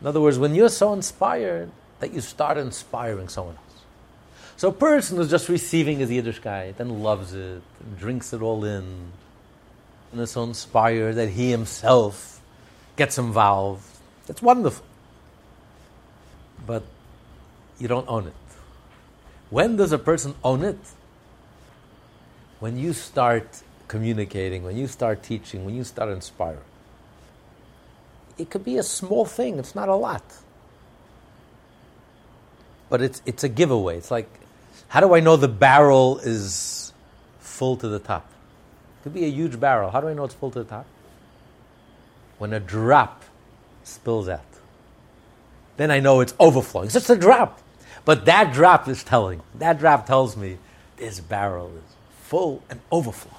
In 0.00 0.06
other 0.06 0.20
words, 0.20 0.38
when 0.38 0.54
you're 0.54 0.70
so 0.70 0.92
inspired 0.94 1.70
that 2.00 2.12
you 2.14 2.22
start 2.22 2.56
inspiring 2.56 3.28
someone 3.28 3.56
else. 3.56 3.69
So 4.60 4.68
a 4.68 4.72
person 4.72 5.16
who's 5.16 5.30
just 5.30 5.48
receiving 5.48 6.00
his 6.00 6.10
Yiddishkeit 6.10 6.80
and 6.80 7.02
loves 7.02 7.32
it 7.32 7.62
and 7.80 7.98
drinks 7.98 8.34
it 8.34 8.42
all 8.42 8.62
in 8.62 9.10
and 10.12 10.20
is 10.20 10.32
so 10.32 10.42
inspired 10.42 11.14
that 11.14 11.30
he 11.30 11.50
himself 11.50 12.42
gets 12.94 13.16
involved, 13.16 13.82
that's 14.26 14.42
wonderful. 14.42 14.84
But 16.66 16.82
you 17.78 17.88
don't 17.88 18.06
own 18.06 18.26
it. 18.26 18.34
When 19.48 19.76
does 19.76 19.92
a 19.92 19.98
person 19.98 20.34
own 20.44 20.62
it? 20.62 20.78
When 22.58 22.76
you 22.76 22.92
start 22.92 23.62
communicating, 23.88 24.62
when 24.62 24.76
you 24.76 24.88
start 24.88 25.22
teaching, 25.22 25.64
when 25.64 25.74
you 25.74 25.84
start 25.84 26.10
inspiring. 26.10 26.60
It 28.36 28.50
could 28.50 28.66
be 28.66 28.76
a 28.76 28.82
small 28.82 29.24
thing, 29.24 29.58
it's 29.58 29.74
not 29.74 29.88
a 29.88 29.96
lot. 29.96 30.22
But 32.90 33.00
it's, 33.00 33.22
it's 33.24 33.42
a 33.42 33.48
giveaway. 33.48 33.96
It's 33.96 34.10
like, 34.10 34.28
how 34.90 34.98
do 34.98 35.14
I 35.14 35.20
know 35.20 35.36
the 35.36 35.46
barrel 35.46 36.18
is 36.18 36.92
full 37.38 37.76
to 37.76 37.86
the 37.86 38.00
top? 38.00 38.28
It 38.28 39.04
could 39.04 39.14
be 39.14 39.24
a 39.24 39.30
huge 39.30 39.60
barrel. 39.60 39.88
How 39.88 40.00
do 40.00 40.08
I 40.08 40.14
know 40.14 40.24
it's 40.24 40.34
full 40.34 40.50
to 40.50 40.64
the 40.64 40.68
top? 40.68 40.84
When 42.38 42.52
a 42.52 42.58
drop 42.58 43.22
spills 43.84 44.28
out. 44.28 44.40
Then 45.76 45.92
I 45.92 46.00
know 46.00 46.18
it's 46.18 46.34
overflowing. 46.40 46.86
It's 46.86 46.94
just 46.94 47.08
a 47.08 47.14
drop. 47.14 47.60
But 48.04 48.24
that 48.24 48.52
drop 48.52 48.88
is 48.88 49.04
telling. 49.04 49.42
That 49.54 49.78
drop 49.78 50.06
tells 50.06 50.36
me 50.36 50.58
this 50.96 51.20
barrel 51.20 51.68
is 51.68 51.94
full 52.22 52.60
and 52.68 52.80
overflowing. 52.90 53.36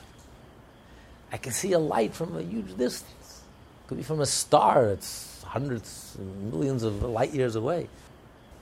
I 1.33 1.37
can 1.37 1.51
see 1.51 1.73
a 1.73 1.79
light 1.79 2.13
from 2.13 2.37
a 2.37 2.41
huge 2.41 2.77
distance. 2.77 3.41
It 3.83 3.87
could 3.89 3.97
be 3.97 4.03
from 4.03 4.21
a 4.21 4.25
star. 4.25 4.87
It's 4.87 5.43
hundreds, 5.43 6.17
millions 6.17 6.83
of 6.83 7.03
light 7.03 7.33
years 7.33 7.57
away. 7.57 7.89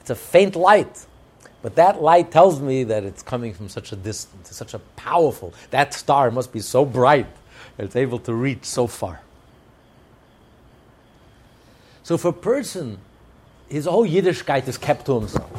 It's 0.01 0.09
a 0.09 0.15
faint 0.15 0.55
light. 0.55 1.05
But 1.61 1.75
that 1.75 2.01
light 2.01 2.31
tells 2.31 2.61
me 2.61 2.85
that 2.85 3.03
it's 3.03 3.21
coming 3.21 3.53
from 3.53 3.67
such 3.67 3.91
a 3.91 3.95
distance, 3.95 4.55
such 4.55 4.73
a 4.73 4.79
powerful. 4.95 5.53
That 5.71 5.93
star 5.93 6.31
must 6.31 6.53
be 6.53 6.61
so 6.61 6.85
bright 6.85 7.27
that 7.77 7.85
it's 7.85 7.95
able 7.95 8.19
to 8.19 8.33
reach 8.33 8.63
so 8.63 8.87
far. 8.87 9.21
So, 12.03 12.17
for 12.17 12.29
a 12.29 12.33
person, 12.33 12.97
his 13.67 13.85
whole 13.85 14.07
Yiddishkeit 14.07 14.67
is 14.67 14.77
kept 14.77 15.05
to 15.07 15.19
himself. 15.19 15.51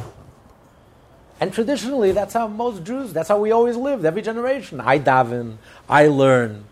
And 1.39 1.53
traditionally, 1.53 2.13
that's 2.13 2.35
how 2.35 2.49
most 2.49 2.85
Jews, 2.85 3.13
that's 3.13 3.29
how 3.29 3.39
we 3.39 3.51
always 3.51 3.77
lived, 3.77 4.05
every 4.05 4.21
generation. 4.21 4.81
I 4.81 4.99
daven, 4.99 5.57
I 5.89 6.09
learn, 6.09 6.65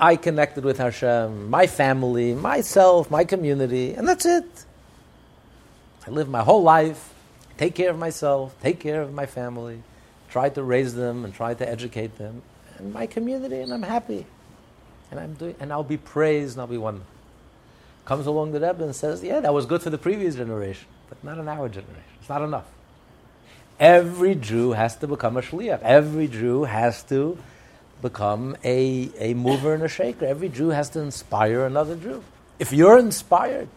I 0.00 0.16
connected 0.16 0.64
with 0.64 0.78
Hashem, 0.78 1.48
my 1.48 1.66
family, 1.66 2.34
myself, 2.34 3.10
my 3.10 3.24
community, 3.24 3.94
and 3.94 4.06
that's 4.06 4.26
it. 4.26 4.64
I 6.06 6.10
live 6.10 6.28
my 6.28 6.42
whole 6.42 6.62
life, 6.62 7.12
take 7.58 7.74
care 7.74 7.90
of 7.90 7.98
myself, 7.98 8.56
take 8.62 8.80
care 8.80 9.02
of 9.02 9.12
my 9.12 9.26
family, 9.26 9.82
try 10.30 10.48
to 10.48 10.62
raise 10.62 10.94
them 10.94 11.24
and 11.24 11.34
try 11.34 11.52
to 11.52 11.68
educate 11.68 12.16
them, 12.16 12.42
and 12.78 12.92
my 12.94 13.06
community, 13.06 13.60
and 13.60 13.72
I'm 13.74 13.82
happy. 13.82 14.24
And 15.10 15.18
I'm 15.18 15.34
doing, 15.34 15.54
and 15.58 15.72
I'll 15.72 15.82
be 15.82 15.96
praised 15.96 16.54
and 16.54 16.60
I'll 16.60 16.66
be 16.66 16.76
one. 16.76 17.02
Comes 18.04 18.26
along 18.26 18.52
the 18.52 18.60
Rebbe 18.60 18.84
and 18.84 18.94
says, 18.94 19.22
"Yeah, 19.22 19.40
that 19.40 19.54
was 19.54 19.66
good 19.66 19.82
for 19.82 19.90
the 19.90 19.98
previous 19.98 20.34
generation, 20.34 20.86
but 21.08 21.22
not 21.24 21.38
in 21.38 21.48
our 21.48 21.68
generation. 21.68 22.12
It's 22.20 22.28
not 22.28 22.42
enough." 22.42 22.66
Every 23.80 24.34
Jew 24.34 24.72
has 24.72 24.96
to 24.96 25.06
become 25.06 25.36
a 25.36 25.42
shliach. 25.42 25.80
Every 25.82 26.28
Jew 26.28 26.64
has 26.64 27.02
to 27.04 27.38
become 28.02 28.56
a, 28.64 29.10
a 29.18 29.34
mover 29.34 29.72
and 29.72 29.82
a 29.82 29.88
shaker. 29.88 30.26
Every 30.26 30.48
Jew 30.48 30.68
has 30.70 30.90
to 30.90 31.00
inspire 31.00 31.64
another 31.64 31.96
Jew. 31.96 32.22
If 32.58 32.72
you're 32.72 32.98
inspired, 32.98 33.68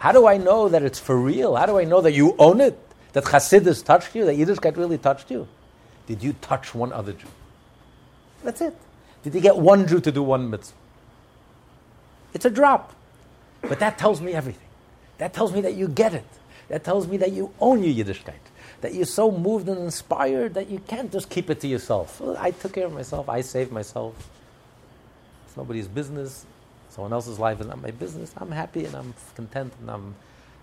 How 0.00 0.12
do 0.12 0.26
I 0.26 0.38
know 0.38 0.70
that 0.70 0.82
it's 0.82 0.98
for 0.98 1.14
real? 1.14 1.56
How 1.56 1.66
do 1.66 1.78
I 1.78 1.84
know 1.84 2.00
that 2.00 2.12
you 2.12 2.34
own 2.38 2.62
it? 2.62 2.78
That 3.12 3.24
Hasidus 3.24 3.84
touched 3.84 4.14
you? 4.14 4.24
That 4.24 4.34
Yiddishkeit 4.34 4.78
really 4.78 4.96
touched 4.96 5.30
you? 5.30 5.46
Did 6.06 6.22
you 6.22 6.32
touch 6.40 6.74
one 6.74 6.90
other 6.90 7.12
Jew? 7.12 7.28
That's 8.42 8.62
it. 8.62 8.74
Did 9.22 9.34
you 9.34 9.42
get 9.42 9.58
one 9.58 9.86
Jew 9.86 10.00
to 10.00 10.10
do 10.10 10.22
one 10.22 10.48
mitzvah? 10.48 10.74
It's 12.32 12.46
a 12.46 12.50
drop. 12.50 12.94
But 13.60 13.78
that 13.80 13.98
tells 13.98 14.22
me 14.22 14.32
everything. 14.32 14.68
That 15.18 15.34
tells 15.34 15.52
me 15.52 15.60
that 15.60 15.74
you 15.74 15.86
get 15.86 16.14
it. 16.14 16.24
That 16.68 16.82
tells 16.82 17.06
me 17.06 17.18
that 17.18 17.32
you 17.32 17.52
own 17.60 17.84
your 17.84 17.92
Yiddishkeit. 17.92 18.40
That 18.80 18.94
you're 18.94 19.04
so 19.04 19.30
moved 19.30 19.68
and 19.68 19.80
inspired 19.80 20.54
that 20.54 20.70
you 20.70 20.78
can't 20.78 21.12
just 21.12 21.28
keep 21.28 21.50
it 21.50 21.60
to 21.60 21.68
yourself. 21.68 22.22
Well, 22.22 22.38
I 22.38 22.52
took 22.52 22.72
care 22.72 22.86
of 22.86 22.94
myself. 22.94 23.28
I 23.28 23.42
saved 23.42 23.70
myself. 23.70 24.14
It's 25.46 25.58
nobody's 25.58 25.88
business. 25.88 26.46
Someone 26.90 27.12
else's 27.12 27.38
life 27.38 27.60
is 27.60 27.66
not 27.66 27.80
my 27.80 27.90
business. 27.92 28.32
I'm 28.36 28.50
happy 28.50 28.84
and 28.84 28.94
I'm 28.94 29.14
content 29.34 29.72
and 29.80 29.90
I'm, 29.90 30.14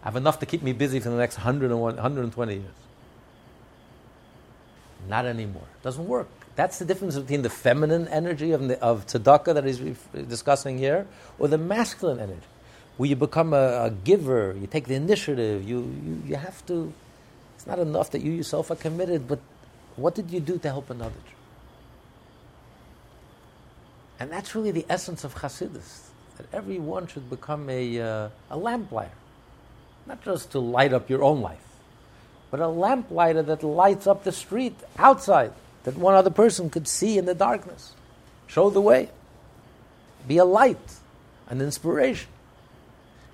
I 0.03 0.07
have 0.07 0.15
enough 0.15 0.39
to 0.39 0.45
keep 0.45 0.61
me 0.61 0.73
busy 0.73 0.99
for 0.99 1.09
the 1.09 1.17
next 1.17 1.37
120 1.37 2.53
years. 2.53 2.65
Not 5.07 5.25
anymore. 5.25 5.63
It 5.81 5.83
doesn't 5.83 6.07
work. 6.07 6.27
That's 6.55 6.79
the 6.79 6.85
difference 6.85 7.17
between 7.17 7.43
the 7.43 7.49
feminine 7.49 8.07
energy 8.07 8.51
of, 8.51 8.69
of 8.71 9.05
tzedakah 9.05 9.53
that 9.53 9.63
he's 9.63 9.79
discussing 10.27 10.77
here, 10.77 11.07
or 11.37 11.47
the 11.47 11.57
masculine 11.57 12.19
energy, 12.19 12.41
where 12.97 13.07
you 13.07 13.15
become 13.15 13.53
a, 13.53 13.85
a 13.85 13.91
giver, 13.91 14.55
you 14.59 14.65
take 14.67 14.85
the 14.85 14.95
initiative, 14.95 15.63
you, 15.63 15.81
you, 16.03 16.23
you 16.25 16.35
have 16.35 16.65
to. 16.65 16.91
It's 17.55 17.67
not 17.67 17.79
enough 17.79 18.11
that 18.11 18.21
you 18.21 18.31
yourself 18.31 18.71
are 18.71 18.75
committed, 18.75 19.27
but 19.27 19.39
what 19.95 20.15
did 20.15 20.31
you 20.31 20.39
do 20.39 20.57
to 20.57 20.67
help 20.67 20.89
another? 20.89 21.13
And 24.19 24.31
that's 24.31 24.55
really 24.55 24.71
the 24.71 24.85
essence 24.89 25.23
of 25.23 25.35
Hasidus, 25.35 26.06
that 26.37 26.53
everyone 26.53 27.07
should 27.07 27.29
become 27.29 27.69
a, 27.69 27.99
uh, 27.99 28.29
a 28.49 28.57
lamplighter, 28.57 29.11
not 30.05 30.23
just 30.23 30.51
to 30.51 30.59
light 30.59 30.93
up 30.93 31.09
your 31.09 31.23
own 31.23 31.41
life, 31.41 31.65
but 32.51 32.59
a 32.59 32.67
lamplighter 32.67 33.43
that 33.43 33.63
lights 33.63 34.07
up 34.07 34.23
the 34.23 34.31
street 34.31 34.75
outside 34.97 35.51
that 35.83 35.97
one 35.97 36.13
other 36.13 36.29
person 36.29 36.69
could 36.69 36.87
see 36.87 37.17
in 37.17 37.25
the 37.25 37.33
darkness. 37.33 37.93
Show 38.47 38.69
the 38.69 38.81
way. 38.81 39.09
Be 40.27 40.37
a 40.37 40.45
light, 40.45 40.95
an 41.47 41.61
inspiration. 41.61 42.29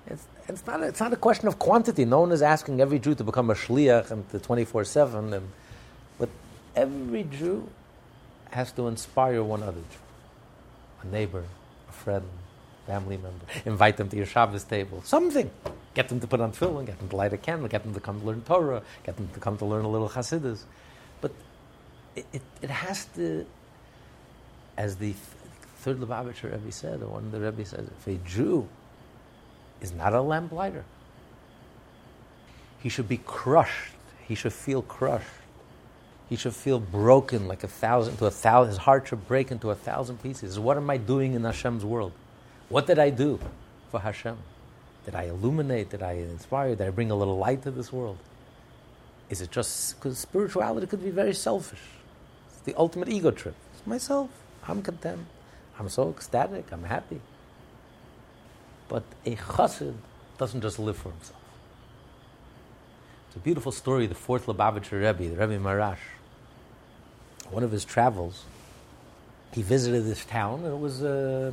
It's, 0.06 0.26
it's, 0.48 0.66
not, 0.66 0.82
it's 0.82 1.00
not 1.00 1.12
a 1.12 1.16
question 1.16 1.48
of 1.48 1.58
quantity. 1.58 2.04
No 2.04 2.20
one 2.20 2.32
is 2.32 2.42
asking 2.42 2.80
every 2.80 2.98
Jew 2.98 3.14
to 3.14 3.24
become 3.24 3.50
a 3.50 3.54
shliach 3.54 4.10
and 4.10 4.28
the 4.28 4.38
24 4.38 4.84
7. 4.84 5.42
But 6.18 6.28
every 6.76 7.24
Jew 7.24 7.68
has 8.50 8.70
to 8.72 8.86
inspire 8.86 9.42
one 9.42 9.62
other 9.62 9.80
Jew 9.80 9.98
a 11.02 11.06
neighbor, 11.06 11.44
a 11.88 11.92
friend, 11.92 12.24
family 12.86 13.16
member. 13.16 13.44
Invite 13.64 13.96
them 13.96 14.08
to 14.08 14.16
your 14.16 14.26
Shabbos 14.26 14.64
table. 14.64 15.02
Something. 15.02 15.50
Get 15.94 16.08
them 16.08 16.20
to 16.20 16.26
put 16.26 16.40
on 16.40 16.52
tefillin, 16.52 16.86
get 16.86 16.98
them 16.98 17.08
to 17.08 17.16
light 17.16 17.32
a 17.32 17.36
candle, 17.36 17.68
get 17.68 17.82
them 17.84 17.94
to 17.94 18.00
come 18.00 18.20
to 18.20 18.26
learn 18.26 18.42
Torah, 18.42 18.82
get 19.04 19.16
them 19.16 19.28
to 19.32 19.40
come 19.40 19.56
to 19.58 19.64
learn 19.64 19.84
a 19.84 19.88
little 19.88 20.08
Hasidus. 20.08 20.64
But 21.20 21.32
it, 22.16 22.26
it, 22.32 22.42
it 22.62 22.70
has 22.70 23.06
to, 23.16 23.46
as 24.76 24.96
the 24.96 25.14
third 25.78 26.00
Lubavitcher 26.00 26.52
Rebbe 26.52 26.72
said, 26.72 27.02
or 27.02 27.08
one 27.08 27.26
of 27.26 27.32
the 27.32 27.40
Rebbe 27.40 27.64
says, 27.64 27.88
if 27.88 28.06
a 28.06 28.16
Jew 28.26 28.68
is 29.80 29.92
not 29.92 30.12
a 30.12 30.20
lamplighter, 30.20 30.84
he 32.80 32.88
should 32.88 33.08
be 33.08 33.18
crushed. 33.18 33.92
He 34.26 34.34
should 34.34 34.52
feel 34.52 34.82
crushed. 34.82 35.26
He 36.28 36.36
should 36.36 36.54
feel 36.54 36.80
broken 36.80 37.46
like 37.46 37.62
a 37.62 37.68
thousand 37.68 38.16
to 38.16 38.26
a 38.26 38.30
thousand. 38.30 38.70
His 38.70 38.78
heart 38.78 39.08
should 39.08 39.28
break 39.28 39.50
into 39.50 39.70
a 39.70 39.74
thousand 39.74 40.22
pieces. 40.22 40.58
What 40.58 40.76
am 40.76 40.88
I 40.90 40.96
doing 40.96 41.34
in 41.34 41.44
Hashem's 41.44 41.84
world? 41.84 42.12
What 42.68 42.86
did 42.86 42.98
I 42.98 43.10
do 43.10 43.38
for 43.90 44.00
Hashem? 44.00 44.36
Did 45.04 45.14
I 45.14 45.24
illuminate? 45.24 45.90
Did 45.90 46.02
I 46.02 46.12
inspire? 46.12 46.74
Did 46.74 46.86
I 46.86 46.90
bring 46.90 47.10
a 47.10 47.14
little 47.14 47.36
light 47.36 47.62
to 47.62 47.70
this 47.70 47.92
world? 47.92 48.18
Is 49.28 49.40
it 49.40 49.50
just 49.50 49.96
because 49.96 50.18
spirituality 50.18 50.86
could 50.86 51.02
be 51.02 51.10
very 51.10 51.34
selfish? 51.34 51.80
It's 52.48 52.60
the 52.60 52.74
ultimate 52.76 53.08
ego 53.08 53.30
trip. 53.30 53.54
It's 53.74 53.86
myself. 53.86 54.30
I'm 54.66 54.82
content. 54.82 55.26
I'm 55.78 55.88
so 55.88 56.08
ecstatic. 56.10 56.72
I'm 56.72 56.84
happy. 56.84 57.20
But 58.88 59.02
a 59.26 59.36
chassid 59.36 59.94
doesn't 60.38 60.60
just 60.60 60.78
live 60.78 60.96
for 60.96 61.10
himself. 61.10 61.40
It's 63.28 63.36
a 63.36 63.40
beautiful 63.40 63.72
story. 63.72 64.06
The 64.06 64.14
fourth 64.14 64.46
Lubavitcher 64.46 64.92
Rebbe, 64.92 65.34
the 65.34 65.46
Rebbe 65.46 65.62
Maharash, 65.62 65.98
one 67.50 67.62
of 67.62 67.72
his 67.72 67.84
travels, 67.84 68.44
he 69.52 69.62
visited 69.62 70.04
this 70.04 70.24
town, 70.24 70.64
and 70.64 70.74
it 70.74 70.78
was 70.78 71.02
a 71.02 71.52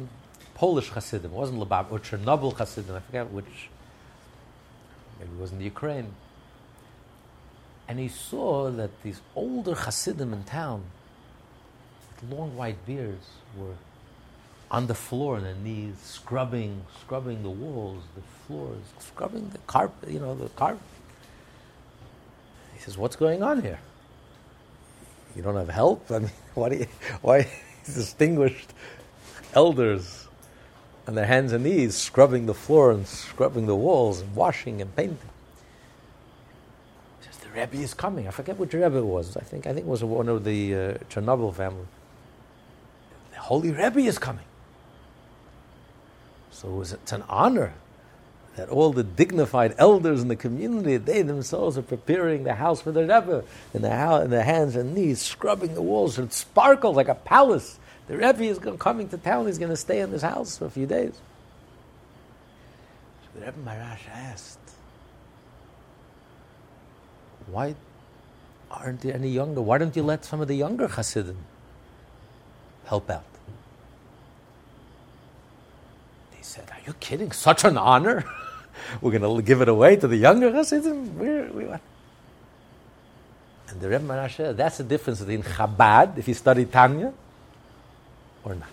Polish 0.62 0.90
Hasidim. 0.90 1.32
It 1.32 1.36
wasn't 1.36 1.60
Lubavitch, 1.60 1.92
or 1.92 1.98
Chernobyl 1.98 2.56
Hasidim. 2.56 2.96
I 2.96 3.00
forget 3.00 3.32
which. 3.32 3.70
Maybe 5.18 5.32
it 5.32 5.42
was 5.42 5.52
in 5.52 5.58
the 5.58 5.64
Ukraine. 5.64 6.14
And 7.88 7.98
he 7.98 8.08
saw 8.08 8.70
that 8.70 8.92
these 9.02 9.22
older 9.36 9.74
Hasidim 9.74 10.32
in 10.32 10.44
town 10.44 10.84
with 12.22 12.32
long 12.32 12.56
white 12.56 12.86
beards 12.86 13.28
were 13.58 13.74
on 14.70 14.86
the 14.86 14.94
floor 14.94 15.38
on 15.38 15.44
their 15.46 15.56
knees, 15.56 15.96
scrubbing, 16.04 16.86
scrubbing 17.02 17.42
the 17.42 17.50
walls, 17.50 18.04
the 18.14 18.22
floors, 18.46 18.84
scrubbing 19.00 19.50
the 19.50 19.58
carpet, 19.66 20.12
you 20.12 20.20
know, 20.20 20.36
the 20.36 20.50
carpet. 20.50 20.84
He 22.76 22.80
says, 22.82 23.00
"What's 23.00 23.16
going 23.16 23.42
on 23.42 23.64
here? 23.64 23.80
You 25.36 25.42
don't 25.42 25.56
have 25.56 25.70
help? 25.70 26.12
I 26.12 26.20
mean, 26.20 26.32
why? 26.54 26.70
Do 26.70 26.76
you, 26.76 26.88
why 27.24 27.48
distinguished 27.86 28.72
elders 29.56 30.28
on 31.08 31.16
their 31.16 31.26
hands 31.26 31.52
and 31.52 31.64
knees 31.64 31.96
scrubbing 31.96 32.46
the 32.46 32.54
floor 32.54 32.92
and 32.92 33.08
scrubbing 33.08 33.68
the 33.68 33.76
walls 33.76 34.22
and 34.22 34.36
washing 34.36 34.82
and 34.82 34.96
painting?" 34.96 35.18
Says, 37.22 37.38
"The 37.38 37.50
Rebbe 37.50 37.78
is 37.78 37.94
coming. 37.94 38.28
I 38.28 38.32
forget 38.32 38.58
which 38.58 38.74
Rebbe 38.74 38.98
it 38.98 39.06
was. 39.06 39.38
I 39.38 39.42
think 39.42 39.68
I 39.68 39.74
think 39.74 39.86
it 39.86 39.90
was 39.90 40.04
one 40.04 40.30
of 40.30 40.44
the 40.44 40.74
uh, 40.74 40.78
Chernobyl 41.10 41.54
family." 41.54 41.88
The 43.34 43.40
Holy 43.40 43.72
Rebbe 43.72 44.00
is 44.00 44.18
coming. 44.18 44.46
So 46.52 46.82
it's 46.82 47.12
an 47.12 47.24
honor 47.28 47.74
that 48.56 48.70
all 48.70 48.92
the 48.92 49.04
dignified 49.04 49.74
elders 49.78 50.22
in 50.22 50.28
the 50.28 50.36
community, 50.36 50.98
they 50.98 51.22
themselves 51.22 51.78
are 51.78 51.82
preparing 51.82 52.44
the 52.44 52.56
house 52.56 52.82
for 52.82 52.92
the 52.92 53.02
Rebbe 53.02 53.44
in 53.74 53.82
the, 53.82 54.22
in 54.22 54.30
the 54.30 54.44
hands 54.44 54.76
and 54.76 54.94
knees, 54.94 55.22
scrubbing 55.22 55.74
the 55.74 55.82
walls, 55.82 56.16
so 56.16 56.24
it 56.24 56.34
sparkles 56.34 56.96
like 56.96 57.08
a 57.08 57.16
palace. 57.16 57.80
The 58.12 58.18
Rebbe 58.18 58.44
is 58.44 58.60
coming 58.78 59.08
to 59.08 59.18
town, 59.18 59.46
he's 59.46 59.58
going 59.58 59.70
to 59.70 59.78
stay 59.78 60.02
in 60.02 60.12
this 60.12 60.22
house 60.22 60.58
for 60.58 60.66
a 60.66 60.70
few 60.70 60.86
days. 60.86 61.14
So 63.24 63.40
the 63.40 63.46
Rebbe 63.46 63.58
Maharash 63.66 64.10
asked, 64.14 64.60
why 67.48 67.76
aren't 68.70 69.00
there 69.00 69.16
any 69.16 69.30
younger? 69.30 69.62
Why 69.62 69.78
don't 69.78 69.96
you 69.96 70.04
let 70.04 70.26
some 70.26 70.42
of 70.42 70.50
the 70.50 70.56
younger 70.56 70.90
Hasidim 70.90 71.38
help 72.84 73.10
out? 73.10 73.24
They 76.34 76.42
said, 76.42 76.70
Are 76.70 76.82
you 76.86 76.92
kidding? 77.00 77.32
Such 77.32 77.64
an 77.64 77.78
honor? 77.78 78.26
We're 79.02 79.18
going 79.18 79.38
to 79.38 79.42
give 79.42 79.62
it 79.62 79.70
away 79.70 79.96
to 79.96 80.10
the 80.10 80.18
younger 80.18 80.52
Hasidim? 80.52 81.18
We're, 81.18 81.50
we 81.50 81.64
and 81.64 81.80
the 83.80 83.88
Rebbe 83.88 84.04
Maharash 84.04 84.36
said, 84.36 84.58
that's 84.58 84.80
the 84.80 84.84
difference 84.84 85.22
between 85.22 85.44
Chabad, 85.44 86.18
if 86.18 86.28
you 86.28 86.34
study 86.34 86.66
Tanya, 86.66 87.14
or 88.44 88.56
not. 88.56 88.70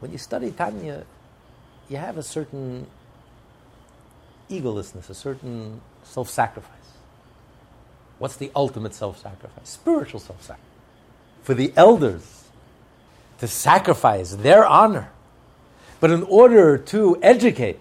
When 0.00 0.12
you 0.12 0.18
study 0.18 0.50
Tanya, 0.50 1.04
you 1.88 1.96
have 1.96 2.18
a 2.18 2.22
certain 2.22 2.86
egolessness, 4.50 5.08
a 5.08 5.14
certain 5.14 5.80
self 6.02 6.28
sacrifice. 6.28 6.70
What's 8.18 8.36
the 8.36 8.50
ultimate 8.54 8.94
self 8.94 9.20
sacrifice? 9.20 9.68
Spiritual 9.68 10.20
self 10.20 10.42
sacrifice. 10.42 10.64
For 11.42 11.54
the 11.54 11.72
elders, 11.76 12.44
to 13.38 13.48
sacrifice 13.48 14.34
their 14.34 14.64
honor. 14.64 15.10
But 16.00 16.10
in 16.10 16.22
order 16.24 16.78
to 16.78 17.18
educate, 17.22 17.80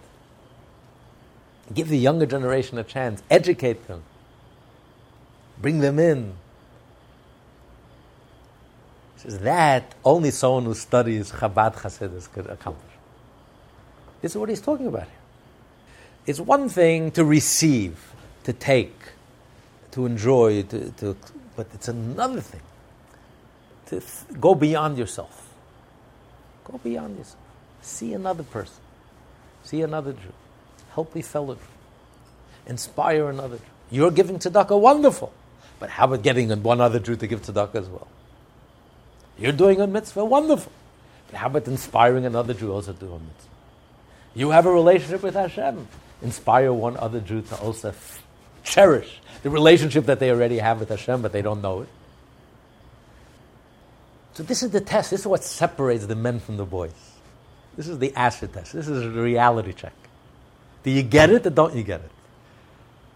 give 1.74 1.90
the 1.90 1.98
younger 1.98 2.26
generation 2.26 2.78
a 2.78 2.84
chance, 2.84 3.22
educate 3.30 3.88
them, 3.88 4.04
bring 5.62 5.80
them 5.80 6.00
in. 6.00 6.34
Says 9.24 9.40
that 9.40 9.96
only 10.04 10.32
someone 10.32 10.66
who 10.66 10.74
studies 10.74 11.32
Chabad 11.32 11.76
Hasidus 11.76 12.32
could 12.32 12.48
accomplish. 12.48 12.92
This 14.22 14.32
is 14.34 14.38
what 14.38 14.50
he's 14.50 14.62
talking 14.62 14.88
about 14.88 15.04
here. 15.04 15.12
It's 16.26 16.40
one 16.40 16.70
thing 16.70 17.12
to 17.12 17.26
receive, 17.26 18.14
to 18.44 18.54
take, 18.54 18.96
to 19.92 20.06
enjoy, 20.06 20.64
to, 20.64 20.92
to 20.92 21.18
but 21.56 21.68
it's 21.74 21.88
another 21.88 22.42
thing 22.42 22.62
to 23.88 24.00
th- 24.00 24.40
go 24.40 24.56
beyond 24.56 24.98
yourself 24.98 25.44
Go 26.66 26.80
beyond 26.84 27.18
yourself. 27.18 27.40
See 27.82 28.14
another 28.14 28.44
person. 28.44 28.76
See 29.64 29.82
another 29.82 30.14
Jew. 30.14 30.34
Help 30.94 31.16
a 31.16 31.22
fellow 31.22 31.56
Jew. 31.56 31.62
Inspire 32.68 33.30
another 33.30 33.58
Jew. 33.58 33.64
You're 33.92 34.12
giving 34.12 34.40
tzedakah, 34.40 34.80
wonderful. 34.80 35.34
But 35.80 35.90
how 35.90 36.06
about 36.06 36.24
getting 36.24 36.50
one 36.64 36.80
other 36.80 37.00
Jew 37.00 37.16
to 37.18 37.28
give 37.28 37.42
tzedakah 37.42 37.76
as 37.76 37.90
well? 37.90 38.08
You're 39.38 39.52
doing 39.52 39.82
a 39.82 39.88
mitzvah, 39.88 40.26
wonderful. 40.26 40.72
But 41.28 41.38
how 41.38 41.48
about 41.48 41.68
inspiring 41.68 42.26
another 42.26 42.54
Jew 42.54 42.72
also 42.72 42.94
to 42.94 43.00
do 43.00 43.08
a 43.08 43.20
mitzvah? 43.20 43.50
You 44.36 44.50
have 44.52 44.66
a 44.66 44.72
relationship 44.72 45.24
with 45.24 45.36
Hashem. 45.36 45.88
Inspire 46.22 46.72
one 46.72 46.98
other 46.98 47.20
Jew 47.20 47.42
to 47.42 47.56
also 47.58 47.94
cherish 48.64 49.20
the 49.44 49.50
relationship 49.50 50.06
that 50.06 50.20
they 50.20 50.32
already 50.32 50.58
have 50.60 50.80
with 50.80 50.90
Hashem, 50.90 51.22
but 51.22 51.34
they 51.34 51.42
don't 51.42 51.62
know 51.62 51.82
it. 51.82 51.90
So 54.34 54.44
this 54.44 54.64
is 54.64 54.72
the 54.72 54.82
test. 54.82 55.12
This 55.12 55.22
is 55.22 55.28
what 55.28 55.44
separates 55.44 56.06
the 56.06 56.16
men 56.16 56.40
from 56.40 56.58
the 56.58 56.66
boys. 56.66 56.94
This 57.76 57.88
is 57.88 58.00
the 58.00 58.14
acid 58.16 58.54
test. 58.54 58.74
This 58.74 58.88
is 58.88 59.02
the 59.02 59.22
reality 59.22 59.74
check. 59.74 59.94
Do 60.84 60.92
you 60.92 61.04
get 61.04 61.30
it 61.30 61.46
or 61.46 61.50
don't 61.50 61.76
you 61.76 61.84
get 61.84 62.02
it? 62.02 62.12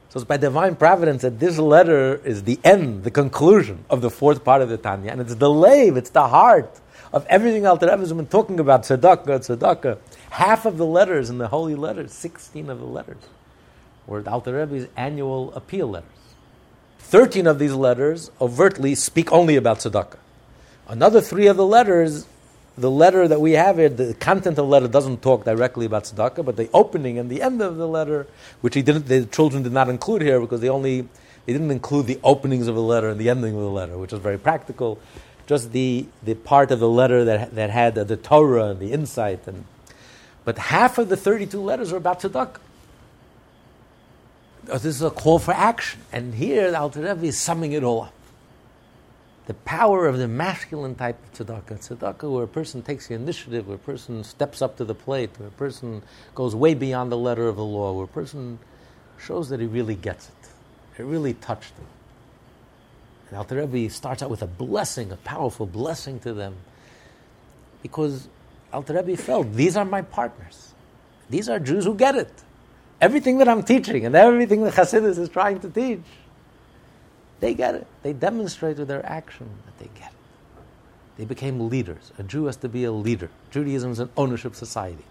So 0.10 0.20
it's 0.20 0.28
by 0.28 0.38
divine 0.38 0.76
providence 0.76 1.24
that 1.24 1.40
this 1.40 1.58
letter 1.58 2.16
is 2.24 2.44
the 2.44 2.60
end, 2.64 3.04
the 3.04 3.12
conclusion 3.12 3.84
of 3.90 4.02
the 4.02 4.10
fourth 4.10 4.44
part 4.44 4.62
of 4.62 4.70
the 4.70 4.78
Tanya, 4.78 5.12
and 5.12 5.20
it's 5.20 5.36
the 5.36 5.50
lave, 5.50 5.98
it's 5.98 6.12
the 6.12 6.28
heart 6.28 6.80
of 7.14 7.26
everything 7.28 7.66
Alter 7.66 7.88
Rebbe 7.88 8.00
has 8.00 8.14
been 8.14 8.28
talking 8.28 8.60
about, 8.60 8.84
tzedakah, 8.84 9.26
tzedakah. 9.26 9.98
Half 10.30 10.66
of 10.66 10.78
the 10.78 10.86
letters 10.86 11.30
in 11.30 11.38
the 11.38 11.48
holy 11.48 11.76
letters, 11.76 12.14
16 12.14 12.70
of 12.70 12.80
the 12.80 12.86
letters, 12.86 13.22
were 14.06 14.24
Alter 14.28 14.60
Rebbe's 14.60 14.88
annual 14.96 15.54
appeal 15.54 15.88
letters. 15.88 16.10
13 17.00 17.48
of 17.48 17.60
these 17.60 17.74
letters 17.74 18.32
overtly 18.42 18.96
speak 18.96 19.32
only 19.32 19.56
about 19.56 19.80
tzedakah. 19.80 20.18
Another 20.88 21.22
three 21.22 21.48
of 21.48 21.58
the 21.58 21.66
letters, 21.66 22.26
the 22.78 22.92
letter 22.92 23.28
that 23.28 23.42
we 23.42 23.54
have 23.54 23.78
here, 23.78 23.90
the 23.90 24.14
content 24.14 24.54
of 24.54 24.56
the 24.56 24.66
letter 24.66 24.88
doesn't 24.88 25.22
talk 25.24 25.46
directly 25.46 25.86
about 25.86 26.04
tzedakah, 26.04 26.46
but 26.46 26.58
the 26.58 26.70
opening 26.74 27.18
and 27.18 27.30
the 27.30 27.42
end 27.42 27.62
of 27.62 27.78
the 27.78 27.88
letter, 27.88 28.28
which 28.62 28.76
he 28.76 28.84
didn't, 28.84 29.08
the 29.08 29.26
children 29.26 29.64
did 29.64 29.72
not 29.72 29.90
include 29.90 30.22
here 30.22 30.40
because 30.40 30.62
they 30.62 30.70
only 30.70 31.08
they 31.48 31.54
didn't 31.54 31.72
include 31.72 32.08
the 32.08 32.20
openings 32.24 32.68
of 32.68 32.76
the 32.76 32.82
letter 32.82 33.10
and 33.10 33.20
the 33.20 33.30
ending 33.30 33.56
of 33.56 33.62
the 33.62 33.70
letter, 33.70 33.98
which 33.98 34.14
is 34.14 34.20
very 34.20 34.38
practical. 34.38 35.00
Just 35.48 35.72
the, 35.72 36.06
the 36.22 36.36
part 36.36 36.72
of 36.72 36.80
the 36.80 36.90
letter 36.90 37.24
that, 37.24 37.56
that 37.56 37.70
had 37.70 37.96
the, 37.96 38.18
Torah 38.18 38.66
and 38.66 38.80
the 38.82 38.92
insight. 38.92 39.48
And, 39.48 39.64
but 40.44 40.58
half 40.58 40.98
of 40.98 41.08
the 41.08 41.16
32 41.16 41.60
letters 41.60 41.94
are 41.94 41.98
about 41.98 42.20
tzedakah. 42.20 42.58
Uh, 44.70 44.74
this 44.74 44.86
is 44.86 45.02
a 45.02 45.10
call 45.10 45.40
for 45.40 45.54
action. 45.54 46.02
And 46.12 46.36
here, 46.36 46.76
Alter 46.76 47.00
Rebbe 47.00 47.28
is 47.28 47.38
summing 47.38 47.72
it 47.72 47.82
all 47.82 48.04
up 48.04 48.14
the 49.48 49.54
power 49.54 50.08
of 50.08 50.18
the 50.18 50.28
masculine 50.28 50.94
type 50.94 51.18
of 51.24 51.48
tzedakah. 51.48 51.80
Tzedakah, 51.80 52.30
where 52.30 52.44
a 52.44 52.48
person 52.48 52.82
takes 52.82 53.08
the 53.08 53.16
initiative, 53.16 53.66
where 53.66 53.78
a 53.78 53.80
person 53.80 54.24
steps 54.26 54.62
up 54.62 54.76
to 54.76 54.84
the 54.84 54.94
plate, 54.94 55.30
where 55.38 55.48
a 55.48 55.52
person 55.52 56.04
goes 56.36 56.54
way 56.54 56.74
beyond 56.74 57.12
the 57.12 57.18
letter 57.18 57.48
of 57.48 57.56
the 57.56 57.64
law, 57.64 57.94
where 57.94 58.04
a 58.04 58.10
person 58.10 58.60
shows 59.18 59.48
that 59.48 59.62
he 59.62 59.66
really 59.66 59.96
gets 59.96 60.28
it. 60.28 61.00
It 61.00 61.04
really 61.04 61.34
touched 61.34 61.74
him. 61.78 61.86
And 63.30 63.38
Alter 63.38 63.66
Rebbe 63.66 63.90
starts 63.90 64.22
out 64.22 64.30
with 64.30 64.42
a 64.42 64.48
blessing, 64.48 65.14
a 65.14 65.18
powerful 65.18 65.66
blessing 65.66 66.20
to 66.22 66.34
them, 66.34 66.56
because 67.82 68.28
Alter 68.74 68.96
Rebbe 68.96 69.16
felt 69.16 69.54
these 69.54 69.78
are 69.78 69.86
my 69.86 70.02
partners. 70.02 70.74
These 71.30 71.48
are 71.48 71.58
Jews 71.58 71.86
who 71.86 71.96
get 71.96 72.16
it. 72.16 72.32
Everything 73.00 73.38
that 73.38 73.48
I'm 73.48 73.64
teaching 73.64 74.06
and 74.06 74.14
everything 74.14 74.64
that 74.64 74.74
Hasidus 74.74 75.18
is 75.18 75.30
trying 75.30 75.62
to 75.62 75.70
teach 75.70 76.02
they 77.40 77.54
get 77.54 77.76
it. 77.76 77.88
They 78.04 78.14
demonstrate 78.14 78.78
with 78.78 78.88
their 78.88 79.06
action 79.06 79.50
that 79.66 79.78
they 79.80 79.90
get 80.00 80.12
it. 80.12 80.18
They 81.18 81.26
became 81.26 81.70
leaders. 81.70 82.12
A 82.18 82.24
Jew 82.24 82.46
has 82.46 82.58
to 82.58 82.70
be 82.70 82.84
a 82.84 82.92
leader. 82.92 83.30
Judaism 83.52 83.92
is 83.92 84.00
an 84.00 84.10
ownership 84.18 84.56
society. 84.56 85.04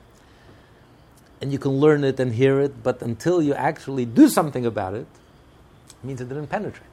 And 1.40 1.52
you 1.52 1.58
can 1.58 1.72
learn 1.72 2.04
it 2.04 2.18
and 2.18 2.32
hear 2.32 2.60
it, 2.60 2.82
but 2.82 3.02
until 3.02 3.42
you 3.42 3.54
actually 3.54 4.06
do 4.06 4.28
something 4.28 4.64
about 4.64 4.94
it, 4.94 5.06
it 5.88 6.04
means 6.04 6.20
it 6.20 6.28
didn't 6.28 6.46
penetrate. 6.46 6.88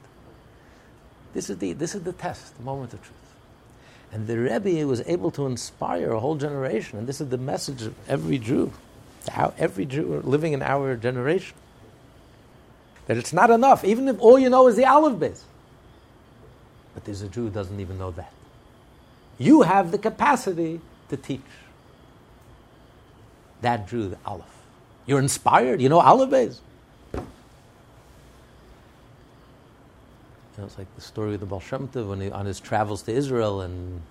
This 1.34 1.50
is 1.50 1.58
the, 1.58 1.74
this 1.74 1.96
is 1.96 2.04
the 2.04 2.14
test, 2.14 2.58
the 2.58 2.64
moment 2.64 2.94
of 2.94 3.02
truth. 3.02 3.18
And 4.12 4.28
the 4.28 4.38
Rebbe 4.38 4.86
was 4.86 5.02
able 5.08 5.32
to 5.32 5.48
inspire 5.48 6.12
a 6.12 6.20
whole 6.20 6.36
generation, 6.36 7.00
and 7.00 7.08
this 7.08 7.20
is 7.20 7.30
the 7.30 7.38
message 7.38 7.82
of 7.82 7.96
every 8.08 8.38
Jew, 8.38 8.72
how 9.32 9.54
every 9.58 9.86
Jew 9.86 10.22
living 10.24 10.54
in 10.54 10.62
our 10.62 10.96
generation. 10.96 11.56
That 13.08 13.18
it's 13.18 13.34
not 13.34 13.50
enough, 13.50 13.84
even 13.84 14.08
if 14.08 14.20
all 14.20 14.40
you 14.40 14.50
know 14.50 14.68
is 14.68 14.76
the 14.76 14.86
Aleph 14.86 15.20
Beis. 15.20 15.42
But 16.94 17.06
there's 17.06 17.22
a 17.22 17.28
Jew 17.28 17.46
who 17.46 17.50
doesn't 17.50 17.80
even 17.80 17.98
know 17.98 18.12
that. 18.12 18.32
You 19.38 19.64
have 19.64 19.92
the 19.92 19.98
capacity 19.98 20.80
to 21.10 21.18
teach 21.18 21.42
that 23.62 23.88
Jew 23.88 24.10
the 24.10 24.18
Aleph. 24.26 24.46
You're 25.06 25.20
inspired. 25.20 25.82
You 25.82 25.90
know 25.90 26.00
Aleph 26.00 26.30
Beis. 26.30 26.60
You 30.56 30.62
know, 30.62 30.66
it's 30.66 30.78
like 30.78 30.94
the 30.96 31.02
story 31.02 31.34
of 31.34 31.40
the 31.40 31.48
Baal 31.48 31.60
Shem 31.60 31.88
Tov 31.88 32.10
when 32.10 32.22
he, 32.22 32.30
on 32.30 32.46
his 32.46 32.60
travels 32.60 33.02
to 33.04 33.12
Israel 33.12 33.62
and 33.62 34.02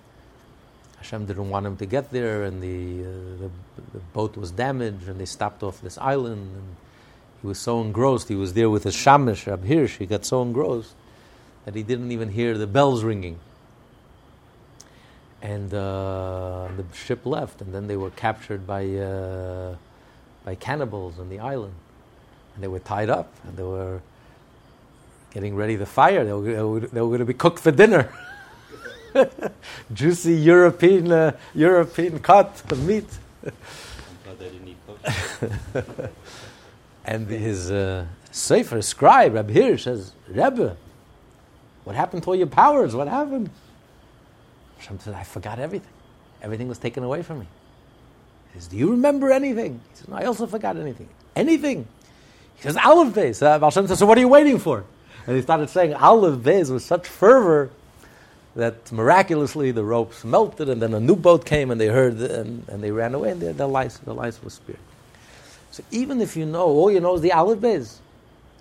Hashem 0.97 1.25
didn't 1.25 1.49
want 1.49 1.65
him 1.65 1.77
to 1.77 1.85
get 1.85 2.11
there 2.11 2.43
and 2.43 2.61
the, 2.61 3.01
uh, 3.01 3.09
the, 3.43 3.51
the, 3.93 3.99
boat 4.13 4.35
was 4.35 4.51
damaged 4.51 5.07
and 5.07 5.19
they 5.19 5.25
stopped 5.25 5.63
off 5.63 5.81
this 5.81 5.97
island 5.97 6.51
and 6.55 6.75
he 7.43 7.47
was 7.47 7.59
so 7.59 7.81
engrossed, 7.81 8.29
he 8.29 8.35
was 8.35 8.53
there 8.53 8.69
with 8.69 8.85
his 8.85 8.95
shamish, 8.95 9.47
Rab 9.47 9.67
Hirsch, 9.67 9.97
he 9.97 10.05
got 10.05 10.25
so 10.25 10.41
engrossed 10.41 10.93
that 11.65 11.75
he 11.75 11.83
didn't 11.83 12.13
even 12.13 12.29
hear 12.29 12.57
the 12.57 12.65
bells 12.65 13.03
ringing. 13.03 13.37
And 15.41 15.73
uh, 15.73 16.69
the 16.77 16.85
ship 16.93 17.25
left, 17.25 17.61
and 17.61 17.73
then 17.73 17.87
they 17.87 17.97
were 17.97 18.11
captured 18.11 18.65
by, 18.65 18.89
uh, 18.95 19.75
by 20.45 20.55
cannibals 20.55 21.19
on 21.19 21.27
the 21.27 21.39
island. 21.39 21.73
And 22.55 22.63
they 22.63 22.69
were 22.69 22.79
tied 22.79 23.09
up, 23.09 23.29
and 23.45 23.57
they 23.57 23.63
were 23.63 23.99
getting 25.33 25.57
ready 25.57 25.75
to 25.75 25.85
fire. 25.85 26.23
They 26.23 26.31
were, 26.31 26.79
they 26.79 27.01
were, 27.01 27.07
going 27.07 27.19
to 27.19 27.25
be 27.25 27.33
cooked 27.33 27.59
for 27.59 27.71
dinner. 27.71 28.09
Juicy 29.93 30.35
European, 30.35 31.11
uh, 31.11 31.33
European 31.53 32.19
cut 32.19 32.63
of 32.71 32.87
meat. 32.87 33.09
And 37.05 37.27
his 37.27 37.69
uh, 37.69 38.05
sofer 38.31 38.83
scribe, 38.83 39.33
Reb 39.33 39.49
Hirsch, 39.49 39.83
says, 39.83 40.13
Rebbe, 40.27 40.77
what 41.83 41.95
happened 41.95 42.23
to 42.23 42.29
all 42.29 42.35
your 42.35 42.47
powers? 42.47 42.95
What 42.95 43.07
happened? 43.07 43.49
Hashem 44.77 44.99
says, 44.99 45.13
I 45.13 45.23
forgot 45.23 45.59
everything. 45.59 45.91
Everything 46.41 46.67
was 46.67 46.77
taken 46.77 47.03
away 47.03 47.23
from 47.23 47.39
me. 47.39 47.47
He 48.53 48.59
says, 48.59 48.67
Do 48.67 48.77
you 48.77 48.91
remember 48.91 49.31
anything? 49.31 49.81
He 49.91 49.97
says, 49.97 50.07
No, 50.07 50.15
I 50.15 50.25
also 50.25 50.47
forgot 50.47 50.77
anything. 50.77 51.09
Anything? 51.35 51.87
He 52.55 52.61
says, 52.61 52.77
Aleph 52.77 53.13
Beis. 53.13 53.41
Uh, 53.41 53.59
Hashem 53.59 53.87
says, 53.87 53.99
So 53.99 54.05
what 54.05 54.17
are 54.17 54.21
you 54.21 54.27
waiting 54.27 54.59
for? 54.59 54.85
And 55.25 55.35
he 55.35 55.41
started 55.41 55.69
saying 55.69 55.93
Aleph 55.93 56.39
Beis 56.39 56.71
with 56.71 56.83
such 56.83 57.07
fervor 57.07 57.69
that 58.55 58.91
miraculously 58.91 59.71
the 59.71 59.83
ropes 59.83 60.23
melted 60.23 60.69
and 60.69 60.81
then 60.81 60.93
a 60.93 60.99
new 60.99 61.15
boat 61.15 61.45
came 61.45 61.71
and 61.71 61.81
they 61.81 61.87
heard 61.87 62.17
and, 62.17 62.67
and 62.69 62.83
they 62.83 62.91
ran 62.91 63.15
away 63.15 63.31
and 63.31 63.41
their, 63.41 63.53
their 63.53 63.67
lives, 63.67 63.99
their 63.99 64.13
lives 64.13 64.41
were 64.43 64.49
spared. 64.49 64.77
So 65.73 65.83
even 65.89 66.21
if 66.21 66.37
you 66.37 66.45
know, 66.45 66.67
all 66.67 66.91
you 66.91 66.99
know 66.99 67.15
is 67.15 67.21
the 67.21 67.31
Aleph 67.31 67.57
Beis, 67.57 67.97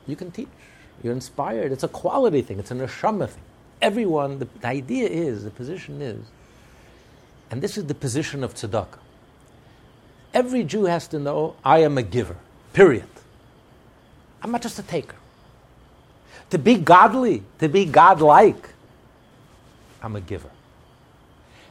you 0.06 0.16
can 0.16 0.30
teach. 0.30 0.48
You're 1.02 1.12
inspired. 1.12 1.70
It's 1.70 1.82
a 1.82 1.88
quality 1.88 2.40
thing. 2.40 2.58
It's 2.58 2.70
a 2.70 2.74
neshama 2.74 3.28
thing. 3.28 3.42
Everyone, 3.82 4.38
the, 4.38 4.48
the 4.62 4.66
idea 4.66 5.10
is, 5.10 5.44
the 5.44 5.50
position 5.50 6.00
is, 6.00 6.24
and 7.50 7.60
this 7.60 7.76
is 7.76 7.84
the 7.84 7.94
position 7.94 8.42
of 8.42 8.54
tzedakah. 8.54 8.96
Every 10.32 10.64
Jew 10.64 10.84
has 10.84 11.06
to 11.08 11.18
know, 11.18 11.54
I 11.62 11.80
am 11.80 11.98
a 11.98 12.02
giver, 12.02 12.36
period. 12.72 13.04
I'm 14.40 14.50
not 14.50 14.62
just 14.62 14.78
a 14.78 14.82
taker. 14.82 15.16
To 16.48 16.56
be 16.56 16.76
godly, 16.76 17.42
to 17.58 17.68
be 17.68 17.84
godlike, 17.84 18.70
I'm 20.00 20.16
a 20.16 20.20
giver. 20.22 20.50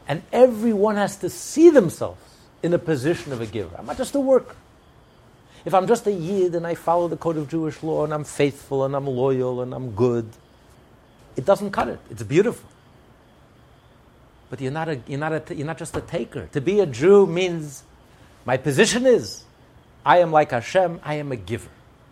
And 0.07 0.21
everyone 0.31 0.97
has 0.97 1.17
to 1.17 1.31
see 1.31 1.71
themselves 1.71 2.21
in 2.61 2.75
a 2.75 2.79
position 2.79 3.31
of 3.33 3.41
a 3.41 3.47
giver. 3.47 3.75
I'm 3.75 3.87
not 3.87 3.97
just 3.97 4.13
a 4.13 4.19
worker. 4.19 4.55
If 5.63 5.73
I'm 5.73 5.87
just 5.87 6.07
a 6.07 6.11
Yid 6.11 6.55
and 6.55 6.65
I 6.65 6.75
follow 6.75 7.07
the 7.07 7.17
code 7.17 7.37
of 7.37 7.49
Jewish 7.49 7.83
law 7.83 8.03
and 8.03 8.13
I'm 8.13 8.23
faithful 8.23 8.85
and 8.85 8.95
I'm 8.95 9.05
loyal 9.05 9.61
and 9.61 9.73
I'm 9.73 9.91
good, 9.91 10.27
it 11.35 11.45
doesn't 11.45 11.71
cut 11.71 11.87
it. 11.87 11.99
It's 12.09 12.23
beautiful. 12.23 12.67
But 14.49 14.59
you're 14.59 14.71
not, 14.71 14.89
a, 14.89 14.99
you're, 15.07 15.19
not 15.19 15.31
a, 15.31 15.55
you're 15.55 15.67
not 15.67 15.77
just 15.77 15.95
a 15.95 16.01
taker. 16.01 16.47
To 16.51 16.61
be 16.61 16.79
a 16.79 16.85
Jew 16.85 17.25
means 17.25 17.83
my 18.45 18.57
position 18.57 19.05
is 19.05 19.43
I 20.05 20.17
am 20.17 20.31
like 20.31 20.51
Hashem, 20.51 20.99
I 21.03 21.15
am 21.15 21.31
a 21.31 21.35
giver. 21.37 21.69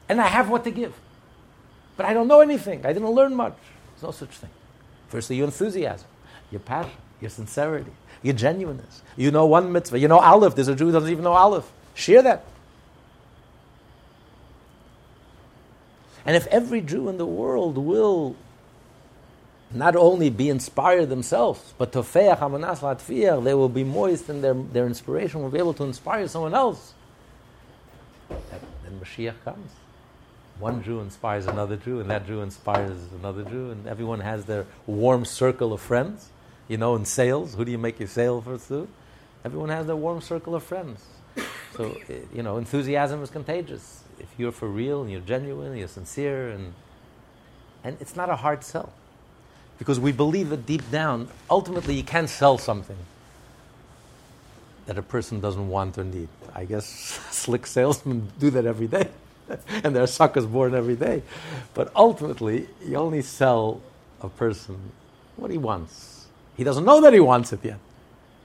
And 0.07 0.21
I 0.21 0.27
have 0.27 0.49
what 0.49 0.63
to 0.63 0.71
give. 0.71 0.93
But 1.97 2.05
I 2.05 2.13
don't 2.13 2.27
know 2.27 2.39
anything. 2.39 2.85
I 2.85 2.93
didn't 2.93 3.09
learn 3.09 3.35
much. 3.35 3.57
There's 3.91 4.03
no 4.03 4.11
such 4.11 4.29
thing. 4.29 4.49
Firstly, 5.09 5.35
your 5.35 5.45
enthusiasm, 5.45 6.07
your 6.49 6.61
passion, 6.61 6.93
your 7.19 7.29
sincerity, 7.29 7.91
your 8.23 8.35
genuineness. 8.35 9.01
You 9.17 9.31
know 9.31 9.45
one 9.45 9.71
mitzvah. 9.71 9.99
You 9.99 10.07
know 10.07 10.19
Aleph. 10.19 10.55
There's 10.55 10.67
a 10.67 10.75
Jew 10.75 10.85
who 10.85 10.91
doesn't 10.91 11.09
even 11.09 11.23
know 11.23 11.33
Aleph. 11.33 11.69
Share 11.95 12.21
that. 12.21 12.45
And 16.25 16.35
if 16.35 16.47
every 16.47 16.81
Jew 16.81 17.09
in 17.09 17.17
the 17.17 17.25
world 17.25 17.77
will 17.77 18.35
not 19.71 19.95
only 19.95 20.29
be 20.29 20.49
inspired 20.49 21.09
themselves, 21.09 21.73
but 21.77 21.91
tofeach 21.91 22.39
hamanas 22.39 22.79
latfiach, 22.79 23.43
they 23.43 23.53
will 23.53 23.69
be 23.69 23.83
moist 23.83 24.29
and 24.29 24.43
their, 24.43 24.53
their 24.53 24.87
inspiration 24.87 25.41
will 25.41 25.49
be 25.49 25.59
able 25.59 25.73
to 25.75 25.83
inspire 25.83 26.27
someone 26.27 26.53
else. 26.53 26.93
Then 28.29 28.99
Mashiach 29.01 29.35
comes. 29.43 29.71
One 30.59 30.83
Jew 30.83 30.99
inspires 30.99 31.47
another 31.47 31.77
Jew, 31.77 32.01
and 32.01 32.09
that 32.09 32.27
Jew 32.27 32.41
inspires 32.41 32.97
another 33.17 33.43
Jew, 33.43 33.71
and 33.71 33.87
everyone 33.87 34.19
has 34.19 34.43
their 34.43 34.65
warm 34.85 35.23
circle 35.23 35.71
of 35.71 35.79
friends. 35.79 36.29
You 36.67 36.77
know, 36.77 36.95
in 36.95 37.05
sales, 37.05 37.55
who 37.55 37.63
do 37.63 37.71
you 37.71 37.77
make 37.77 37.97
your 37.97 38.09
sale 38.09 38.41
to? 38.41 38.87
Everyone 39.45 39.69
has 39.69 39.87
their 39.87 39.95
warm 39.95 40.19
circle 40.19 40.55
of 40.55 40.63
friends. 40.63 41.05
So, 41.77 41.95
eh, 42.09 42.19
you 42.33 42.43
know, 42.43 42.57
enthusiasm 42.57 43.23
is 43.23 43.29
contagious. 43.29 43.98
If 44.19 44.27
you're 44.37 44.51
for 44.51 44.67
real 44.67 45.01
and 45.01 45.11
you're 45.11 45.21
genuine, 45.21 45.69
and 45.69 45.79
you're 45.79 45.87
sincere, 45.87 46.49
and, 46.49 46.73
and 47.83 47.97
it's 47.99 48.15
not 48.15 48.29
a 48.29 48.35
hard 48.35 48.63
sell. 48.63 48.91
Because 49.77 49.99
we 49.99 50.11
believe 50.11 50.49
that 50.49 50.65
deep 50.65 50.89
down, 50.91 51.29
ultimately, 51.49 51.95
you 51.95 52.03
can't 52.03 52.29
sell 52.29 52.57
something 52.57 52.97
that 54.85 54.97
a 54.97 55.01
person 55.01 55.39
doesn't 55.39 55.69
want 55.69 55.97
or 55.97 56.03
need. 56.03 56.27
I 56.53 56.65
guess 56.65 56.85
slick 57.31 57.67
salesmen 57.67 58.29
do 58.39 58.49
that 58.49 58.65
every 58.65 58.87
day, 58.87 59.07
and 59.83 59.95
there 59.95 60.03
are 60.03 60.07
suckers 60.07 60.45
born 60.45 60.73
every 60.73 60.95
day. 60.95 61.21
But 61.73 61.91
ultimately, 61.95 62.67
you 62.83 62.95
only 62.95 63.21
sell 63.21 63.81
a 64.21 64.29
person 64.29 64.91
what 65.37 65.51
he 65.51 65.57
wants. 65.57 66.27
He 66.57 66.63
doesn't 66.63 66.83
know 66.83 67.01
that 67.01 67.13
he 67.13 67.19
wants 67.19 67.53
it 67.53 67.63
yet, 67.63 67.79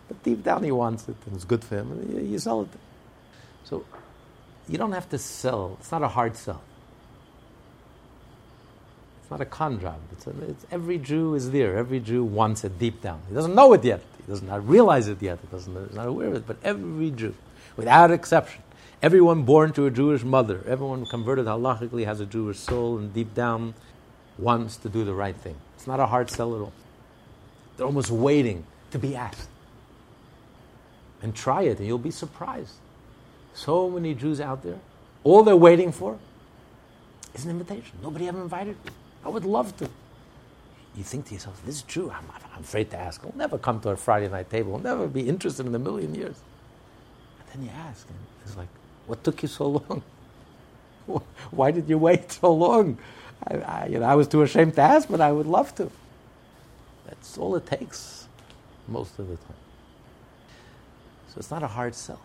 but 0.07 0.23
deep 0.23 0.45
down 0.45 0.63
he 0.63 0.71
wants 0.71 1.09
it, 1.09 1.17
and 1.27 1.35
it's 1.35 1.45
good 1.45 1.65
for 1.65 1.77
him, 1.79 1.91
and 1.93 2.31
you, 2.31 2.39
sell 2.39 2.63
it. 2.63 2.69
So 3.65 3.85
you 4.69 4.79
don't 4.79 4.93
have 4.93 5.09
to 5.11 5.19
sell. 5.19 5.77
It's 5.81 5.93
not 5.93 6.03
a 6.03 6.09
hard 6.09 6.37
sell. 6.37 6.63
It's 9.23 9.31
not 9.31 9.41
a 9.41 9.45
con 9.47 9.81
job. 9.81 9.99
It's, 10.13 10.27
a, 10.27 10.31
it's 10.51 10.67
every 10.71 10.99
Jew 10.99 11.35
is 11.35 11.51
there. 11.51 11.77
Every 11.77 12.01
Jew 12.01 12.25
wants 12.25 12.65
it 12.65 12.79
deep 12.79 13.01
down. 13.01 13.23
He 13.29 13.35
doesn't 13.35 13.55
know 13.55 13.73
it 13.73 13.85
yet. 13.85 14.03
He 14.19 14.31
does 14.31 14.43
not 14.43 14.67
realize 14.69 15.09
it 15.09 15.23
yet. 15.23 15.39
He 15.41 15.47
doesn't, 15.49 15.89
he's 15.89 15.97
not 15.97 16.09
aware 16.09 16.29
of 16.29 16.35
it. 16.35 16.47
But 16.47 16.59
every 16.63 17.11
Jew, 17.11 17.35
without 17.77 18.11
exception, 18.11 18.63
everyone 19.03 19.43
born 19.43 19.73
to 19.75 19.87
a 19.87 19.91
Jewish 19.91 20.25
mother, 20.25 20.63
everyone 20.67 21.07
converted 21.07 21.47
halachically 21.47 22.05
has 22.05 22.21
a 22.21 22.27
Jewish 22.27 22.59
soul 22.59 22.99
and 22.99 23.13
deep 23.13 23.35
down 23.35 23.75
wants 24.39 24.77
to 24.79 24.89
do 24.89 25.05
the 25.05 25.15
right 25.15 25.37
thing. 25.37 25.57
It's 25.77 25.87
not 25.87 26.01
a 26.01 26.07
hard 26.07 26.31
sell 26.31 26.55
at 26.55 26.61
all. 26.61 26.73
They're 27.77 27.87
almost 27.87 28.11
waiting 28.11 28.65
to 28.91 28.99
be 28.99 29.17
asked. 29.17 29.49
And 31.23 31.35
try 31.35 31.63
it, 31.63 31.79
and 31.79 31.87
you'll 31.87 31.99
be 31.99 32.11
surprised. 32.11 32.75
So 33.55 33.89
many 33.89 34.15
Jews 34.15 34.41
out 34.41 34.63
there, 34.63 34.79
all 35.23 35.43
they're 35.45 35.57
waiting 35.57 35.93
for 35.93 36.19
is 37.35 37.45
an 37.45 37.51
invitation. 37.51 37.99
Nobody 38.03 38.29
ever 38.29 38.43
invited 38.43 38.77
me. 38.85 38.91
I 39.25 39.29
would 39.29 39.45
love 39.45 39.77
to. 39.79 39.89
You 40.97 41.05
think 41.05 41.27
to 41.27 41.35
yourself, 41.35 41.61
this 41.65 41.83
Jew, 41.83 42.11
I'm, 42.11 42.25
I'm 42.55 42.63
afraid 42.63 42.91
to 42.91 42.99
ask. 42.99 43.23
He'll 43.23 43.33
never 43.37 43.57
come 43.57 43.81
to 43.81 43.91
a 43.91 43.97
Friday 43.97 44.29
night 44.29 44.51
table. 44.51 44.73
He'll 44.73 44.83
never 44.83 45.07
be 45.07 45.29
interested 45.29 45.67
in 45.67 45.75
a 45.75 45.79
million 45.79 46.15
years. 46.15 46.37
And 47.41 47.49
then 47.63 47.69
you 47.69 47.73
ask, 47.89 48.07
and 48.09 48.19
it's 48.45 48.57
like, 48.57 48.69
what 49.07 49.25
took 49.25 49.43
you 49.43 49.49
so 49.49 49.69
long? 51.07 51.23
Why 51.51 51.71
did 51.71 51.89
you 51.89 51.99
wait 51.99 52.33
so 52.33 52.53
long? 52.53 52.99
I, 53.47 53.57
I, 53.57 53.87
you 53.87 53.99
know, 53.99 54.07
I 54.07 54.15
was 54.15 54.29
too 54.29 54.43
ashamed 54.43 54.75
to 54.75 54.83
ask, 54.83 55.09
but 55.09 55.21
I 55.21 55.33
would 55.33 55.47
love 55.47 55.75
to. 55.77 55.91
That's 57.07 57.39
all 57.39 57.55
it 57.57 57.67
takes 57.67 58.27
most 58.89 59.19
of 59.19 59.29
the 59.29 59.37
time. 59.37 59.57
So 61.29 61.35
it's 61.39 61.51
not 61.51 61.63
a 61.63 61.69
hard 61.69 61.95
sell. 61.95 62.21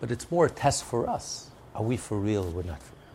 But 0.00 0.10
it's 0.10 0.30
more 0.30 0.46
a 0.46 0.50
test 0.50 0.84
for 0.84 1.08
us. 1.08 1.50
Are 1.74 1.82
we 1.82 1.96
for 1.96 2.18
real 2.18 2.44
or 2.44 2.50
we're 2.50 2.62
not 2.62 2.82
for 2.82 2.92
real? 2.92 3.14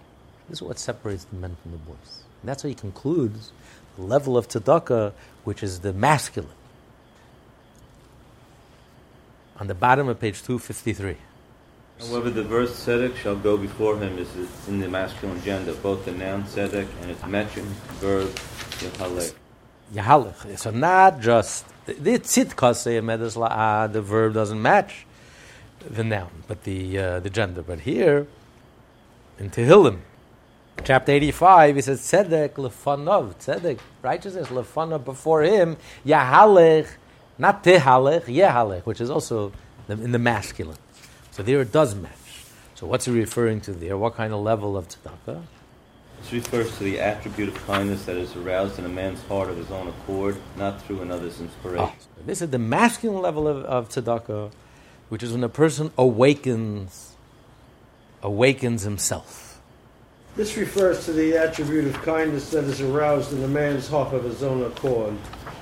This 0.50 0.58
is 0.58 0.62
what 0.64 0.80
separates 0.80 1.26
the 1.26 1.36
men 1.36 1.56
from 1.62 1.72
the 1.72 1.78
boys. 1.78 2.24
And 2.42 2.50
that's 2.50 2.64
how 2.64 2.70
he 2.70 2.76
concludes 2.76 3.52
the 3.98 4.04
level 4.04 4.38
of 4.38 4.48
tzedakah, 4.48 5.14
which 5.44 5.64
is 5.64 5.80
the 5.80 5.94
masculine. 5.94 6.52
On 9.60 9.68
the 9.68 9.76
bottom 9.76 10.08
of 10.08 10.20
page 10.20 10.42
253. 10.42 11.18
However, 12.00 12.32
the 12.32 12.44
verse 12.44 12.84
tzedek 12.84 13.16
shall 13.16 13.36
go 13.36 13.58
before 13.58 13.98
him 14.00 14.18
is 14.18 14.28
in 14.68 14.80
the 14.80 14.90
masculine 14.90 15.40
gender, 15.44 15.74
both 15.74 16.04
the 16.06 16.12
noun 16.12 16.44
tzedek 16.46 16.88
and 17.02 17.12
its 17.12 17.24
mentioned 17.28 17.68
verb 18.00 18.30
yahalech. 18.80 19.36
Yahalech. 19.94 20.58
So 20.58 20.72
not 20.72 21.20
just 21.20 21.66
the 21.86 21.94
tzidka 21.94 23.92
the 23.92 24.02
verb 24.02 24.34
doesn't 24.34 24.62
match 24.62 25.06
the 25.90 26.04
noun, 26.04 26.44
but 26.48 26.64
the 26.64 26.98
uh, 26.98 27.20
the 27.20 27.30
gender. 27.30 27.62
But 27.62 27.82
here 27.82 28.28
in 29.40 29.50
Tehillim, 29.50 30.00
chapter 30.84 31.12
eighty-five, 31.12 31.76
he 31.76 31.82
says 31.82 32.02
tzedek 32.02 32.54
lefanov, 32.54 33.36
tzedek 33.36 33.80
righteousness 34.02 34.48
lefanov 34.48 35.04
before 35.04 35.42
him 35.44 35.78
yahalech, 36.06 36.88
not 37.38 37.64
tehalech, 37.64 38.24
yehalech, 38.26 38.84
which 38.86 39.02
is 39.02 39.10
also 39.10 39.52
in 39.90 40.12
the 40.12 40.20
masculine. 40.20 40.78
So 41.32 41.44
there 41.44 41.62
it 41.62 41.72
does 41.72 41.96
match. 41.96 42.12
So 42.76 42.88
what's 42.88 43.06
he 43.06 43.12
referring 43.12 43.62
to 43.62 43.74
there? 43.74 43.98
What 43.98 44.16
kind 44.16 44.34
of 44.34 44.42
level 44.42 44.78
of 44.78 44.88
tzedakah? 44.88 45.44
This 46.22 46.34
refers 46.34 46.78
to 46.78 46.84
the 46.84 47.00
attribute 47.00 47.50
of 47.50 47.56
kindness 47.66 48.06
that 48.06 48.16
is 48.16 48.36
aroused 48.36 48.78
in 48.78 48.86
a 48.86 48.90
man's 48.90 49.24
heart 49.24 49.50
of 49.50 49.58
his 49.58 49.72
own 49.72 49.88
accord, 49.88 50.38
not 50.56 50.80
through 50.84 51.02
another's 51.02 51.42
inspiration. 51.42 51.84
Oh, 51.84 51.96
this 52.28 52.44
is 52.44 52.52
the 52.52 52.60
masculine 52.60 53.22
level 53.22 53.48
of, 53.48 53.66
of 53.66 53.90
tzedakah, 53.90 54.52
which 55.12 55.22
is 55.22 55.34
when 55.34 55.44
a 55.44 55.50
person 55.50 55.92
awakens, 55.98 57.18
awakens 58.24 58.84
himself. 58.84 59.60
This 60.38 60.56
refers 60.56 61.04
to 61.04 61.12
the 61.12 61.36
attribute 61.36 61.86
of 61.86 62.02
kindness 62.02 62.50
that 62.52 62.64
is 62.64 62.80
aroused 62.80 63.34
in 63.34 63.44
a 63.44 63.48
man's 63.50 63.90
heart 63.90 64.14
of 64.14 64.24
his 64.24 64.42
own 64.42 64.64
accord, 64.64 65.14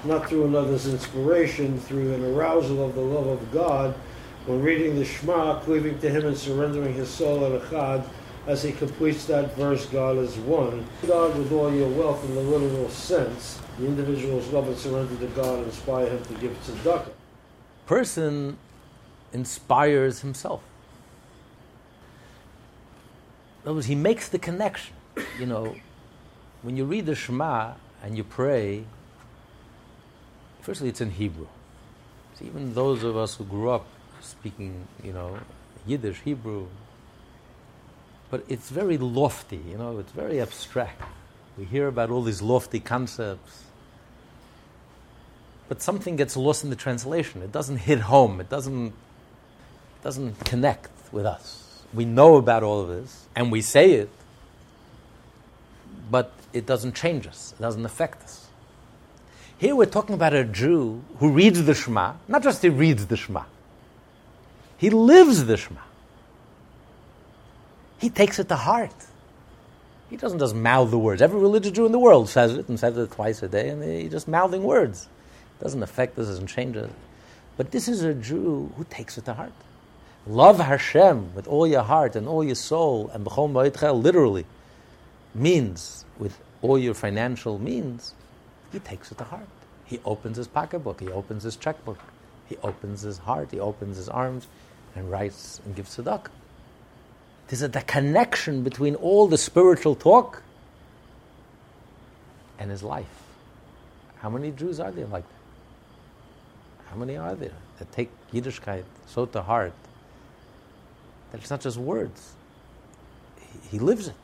not 0.03 0.29
through 0.29 0.45
another's 0.45 0.85
inspiration, 0.85 1.79
through 1.79 2.13
an 2.13 2.23
arousal 2.23 2.85
of 2.85 2.93
the 2.93 3.01
love 3.01 3.25
of 3.25 3.51
God 3.51 3.95
when 4.45 4.61
reading 4.61 4.95
the 4.95 5.03
Shema, 5.03 5.59
cleaving 5.61 5.97
to 5.97 6.11
Him 6.11 6.27
and 6.27 6.37
surrendering 6.37 6.93
his 6.93 7.09
soul 7.09 7.43
at 7.43 7.59
Echad, 7.63 8.07
as 8.45 8.61
he 8.61 8.71
completes 8.71 9.25
that 9.25 9.55
verse, 9.55 9.87
God 9.87 10.17
is 10.17 10.35
one. 10.37 10.85
God 11.07 11.35
with 11.39 11.51
all 11.51 11.73
your 11.73 11.89
wealth 11.89 12.23
in 12.23 12.35
the 12.35 12.41
literal 12.41 12.87
sense. 12.89 13.59
The 13.79 13.87
individual's 13.87 14.47
love 14.49 14.67
and 14.67 14.77
surrender 14.77 15.15
to 15.17 15.27
God 15.33 15.63
inspire 15.63 16.07
him 16.07 16.23
to 16.25 16.33
give 16.35 16.51
tzedakah. 16.65 17.11
Person 17.87 18.57
inspires 19.33 20.21
himself. 20.21 20.61
In 23.63 23.69
other 23.69 23.75
words, 23.75 23.87
he 23.87 23.95
makes 23.95 24.29
the 24.29 24.39
connection. 24.39 24.95
You 25.39 25.45
know, 25.45 25.75
when 26.61 26.77
you 26.77 26.85
read 26.85 27.05
the 27.05 27.15
Shema 27.15 27.73
and 28.03 28.15
you 28.15 28.23
pray, 28.23 28.85
firstly, 30.61 30.89
it's 30.89 31.01
in 31.01 31.11
Hebrew. 31.11 31.47
So 32.35 32.45
even 32.45 32.73
those 32.73 33.03
of 33.03 33.17
us 33.17 33.35
who 33.35 33.43
grew 33.43 33.69
up 33.69 33.85
speaking, 34.21 34.87
you 35.03 35.13
know, 35.13 35.39
Yiddish, 35.85 36.21
Hebrew. 36.21 36.67
But 38.29 38.45
it's 38.47 38.69
very 38.69 38.97
lofty, 38.97 39.59
you 39.69 39.77
know, 39.77 39.97
it's 39.99 40.11
very 40.11 40.39
abstract. 40.39 41.01
We 41.57 41.65
hear 41.65 41.87
about 41.87 42.09
all 42.09 42.21
these 42.21 42.41
lofty 42.41 42.79
concepts. 42.79 43.63
But 45.67 45.81
something 45.81 46.15
gets 46.15 46.37
lost 46.37 46.63
in 46.63 46.69
the 46.69 46.75
translation. 46.75 47.41
It 47.41 47.51
doesn't 47.51 47.77
hit 47.77 48.01
home. 48.01 48.39
It 48.39 48.49
doesn't, 48.49 48.93
doesn't 50.03 50.39
connect 50.45 50.89
with 51.11 51.25
us. 51.25 51.83
We 51.93 52.05
know 52.05 52.35
about 52.35 52.63
all 52.63 52.81
of 52.81 52.89
this, 52.89 53.27
and 53.35 53.51
we 53.51 53.61
say 53.61 53.91
it, 53.93 54.09
but 56.09 56.31
it 56.53 56.65
doesn't 56.65 56.95
change 56.95 57.27
us. 57.27 57.53
It 57.57 57.61
doesn't 57.61 57.85
affect 57.85 58.23
us. 58.23 58.47
Here 59.57 59.75
we're 59.75 59.85
talking 59.85 60.15
about 60.15 60.33
a 60.33 60.45
Jew 60.45 61.03
who 61.17 61.31
reads 61.31 61.63
the 61.63 61.73
Shema, 61.73 62.13
not 62.27 62.43
just 62.43 62.61
he 62.61 62.69
reads 62.69 63.07
the 63.07 63.17
Shema, 63.17 63.43
he 64.77 64.89
lives 64.89 65.45
the 65.45 65.57
Shema. 65.57 65.81
He 67.99 68.09
takes 68.09 68.39
it 68.39 68.47
to 68.47 68.55
heart. 68.55 68.95
He 70.09 70.15
doesn't 70.15 70.39
just 70.39 70.55
mouth 70.55 70.89
the 70.89 70.97
words. 70.97 71.21
Every 71.21 71.39
religious 71.39 71.73
Jew 71.73 71.85
in 71.85 71.91
the 71.91 71.99
world 71.99 72.29
says 72.29 72.53
it 72.55 72.69
and 72.69 72.79
says 72.79 72.97
it 72.97 73.11
twice 73.11 73.43
a 73.43 73.49
day, 73.49 73.69
and 73.69 73.83
he's 73.83 74.11
just 74.11 74.27
mouthing 74.27 74.63
words. 74.63 75.09
It 75.59 75.63
doesn't 75.63 75.83
affect 75.83 76.17
us, 76.17 76.27
doesn't 76.27 76.47
change 76.47 76.77
it. 76.77 76.89
But 77.57 77.71
this 77.71 77.89
is 77.89 78.03
a 78.03 78.13
Jew 78.13 78.71
who 78.77 78.85
takes 78.85 79.17
it 79.17 79.25
to 79.25 79.33
heart. 79.33 79.51
Love 80.29 80.59
Hashem 80.59 81.33
with 81.33 81.47
all 81.47 81.65
your 81.65 81.81
heart 81.81 82.15
and 82.15 82.27
all 82.27 82.43
your 82.43 82.53
soul, 82.53 83.09
and 83.15 83.25
b'chol 83.25 83.49
ma'itchel 83.51 83.99
literally 83.99 84.45
means 85.33 86.05
with 86.19 86.39
all 86.61 86.77
your 86.77 86.93
financial 86.93 87.57
means. 87.57 88.13
He 88.71 88.77
takes 88.77 89.11
it 89.11 89.17
to 89.17 89.23
heart. 89.23 89.47
He 89.85 89.99
opens 90.05 90.37
his 90.37 90.47
pocketbook. 90.47 90.99
He 90.99 91.09
opens 91.09 91.41
his 91.41 91.55
checkbook. 91.55 91.97
He 92.47 92.57
opens 92.57 93.01
his 93.01 93.17
heart. 93.17 93.49
He 93.49 93.59
opens 93.59 93.97
his 93.97 94.07
arms 94.07 94.45
and 94.95 95.09
writes 95.09 95.61
and 95.65 95.75
gives 95.75 95.97
tzedakah. 95.97 96.29
There's 97.47 97.63
a 97.63 97.67
the 97.67 97.81
connection 97.81 98.61
between 98.61 98.93
all 98.93 99.27
the 99.27 99.37
spiritual 99.37 99.95
talk 99.95 100.43
and 102.59 102.69
his 102.69 102.83
life. 102.83 103.23
How 104.17 104.29
many 104.29 104.51
Jews 104.51 104.79
are 104.79 104.91
there 104.91 105.07
like 105.07 105.27
that? 105.27 106.85
How 106.91 106.97
many 106.97 107.17
are 107.17 107.33
there 107.33 107.57
that 107.79 107.91
take 107.91 108.11
Yiddishkeit 108.31 108.83
so 109.07 109.25
to 109.25 109.41
heart 109.41 109.73
that 111.31 111.41
it's 111.41 111.49
not 111.49 111.61
just 111.61 111.77
words? 111.77 112.33
He, 113.39 113.77
he 113.77 113.79
lives 113.79 114.07
it. 114.07 114.15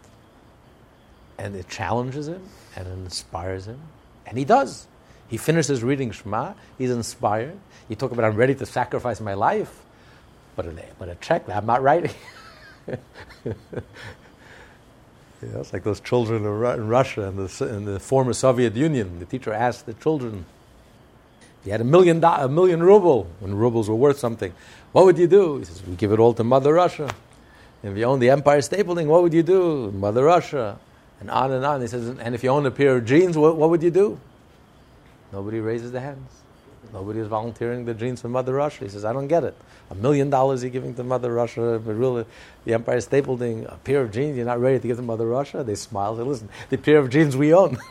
And 1.37 1.55
it 1.55 1.67
challenges 1.67 2.27
him 2.27 2.41
and 2.75 2.87
it 2.87 2.91
inspires 2.91 3.67
him. 3.67 3.79
And 4.25 4.37
he 4.37 4.45
does. 4.45 4.87
He 5.27 5.37
finishes 5.37 5.83
reading 5.83 6.11
Shema, 6.11 6.53
he's 6.77 6.91
inspired. 6.91 7.57
You 7.89 7.95
talk 7.95 8.11
about, 8.11 8.25
I'm 8.25 8.35
ready 8.35 8.55
to 8.55 8.65
sacrifice 8.65 9.19
my 9.19 9.33
life. 9.33 9.83
But 10.55 10.67
a, 10.67 10.73
but 10.97 11.09
a 11.09 11.15
check, 11.15 11.49
I'm 11.49 11.65
not 11.65 11.81
writing. 11.81 12.11
it's 15.41 15.73
like 15.73 15.83
those 15.83 15.99
children 15.99 16.45
in 16.45 16.87
Russia 16.87 17.27
and 17.27 17.37
the, 17.37 17.67
in 17.67 17.85
the 17.85 17.99
former 17.99 18.33
Soviet 18.33 18.75
Union. 18.75 19.19
The 19.19 19.25
teacher 19.25 19.51
asked 19.51 19.85
the 19.85 19.93
children, 19.95 20.45
you 21.65 21.71
had 21.71 21.81
a 21.81 21.85
million, 21.85 22.19
do- 22.19 22.27
a 22.27 22.47
million 22.47 22.81
ruble, 22.83 23.27
when 23.39 23.55
rubles 23.55 23.89
were 23.89 23.95
worth 23.95 24.19
something, 24.19 24.53
what 24.91 25.05
would 25.05 25.17
you 25.17 25.27
do? 25.27 25.57
He 25.57 25.65
says, 25.65 25.83
we 25.85 25.95
give 25.95 26.11
it 26.11 26.19
all 26.19 26.33
to 26.33 26.43
Mother 26.43 26.73
Russia. 26.73 27.09
If 27.83 27.97
you 27.97 28.03
own 28.05 28.19
the 28.19 28.29
Empire 28.29 28.61
State 28.61 28.85
Building, 28.85 29.07
what 29.07 29.21
would 29.23 29.33
you 29.33 29.43
do? 29.43 29.91
Mother 29.91 30.23
Russia. 30.23 30.79
And 31.19 31.29
on 31.29 31.51
and 31.51 31.65
on. 31.65 31.81
He 31.81 31.87
says, 31.87 32.07
and 32.07 32.35
if 32.35 32.43
you 32.43 32.49
own 32.49 32.65
a 32.65 32.71
pair 32.71 32.97
of 32.97 33.05
jeans, 33.05 33.37
what, 33.37 33.57
what 33.57 33.69
would 33.69 33.83
you 33.83 33.91
do? 33.91 34.19
Nobody 35.31 35.59
raises 35.59 35.91
their 35.91 36.01
hands. 36.01 36.31
Nobody 36.93 37.19
is 37.19 37.27
volunteering 37.27 37.85
the 37.85 37.93
jeans 37.93 38.21
for 38.21 38.29
Mother 38.29 38.53
Russia. 38.53 38.85
He 38.85 38.89
says, 38.89 39.05
I 39.05 39.13
don't 39.13 39.27
get 39.27 39.43
it. 39.43 39.55
A 39.91 39.95
million 39.95 40.29
dollars 40.29 40.63
you're 40.63 40.71
giving 40.71 40.93
to 40.95 41.03
Mother 41.03 41.33
Russia, 41.33 41.81
but 41.83 41.93
really, 41.93 42.25
the 42.63 42.73
Empire 42.73 43.01
State 43.01 43.25
Building, 43.25 43.65
a 43.65 43.75
pair 43.75 44.01
of 44.01 44.11
jeans, 44.11 44.37
you're 44.37 44.45
not 44.45 44.59
ready 44.59 44.79
to 44.79 44.87
give 44.87 44.97
to 44.97 45.03
Mother 45.03 45.27
Russia? 45.27 45.63
They 45.63 45.75
smile. 45.75 46.15
They 46.15 46.23
listen, 46.23 46.49
the 46.69 46.77
pair 46.77 46.99
of 46.99 47.09
jeans 47.09 47.35
we 47.35 47.53
own. 47.53 47.77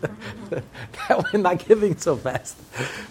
that 0.50 1.32
we're 1.32 1.40
not 1.40 1.66
giving 1.66 1.96
so 1.96 2.16
fast. 2.16 2.56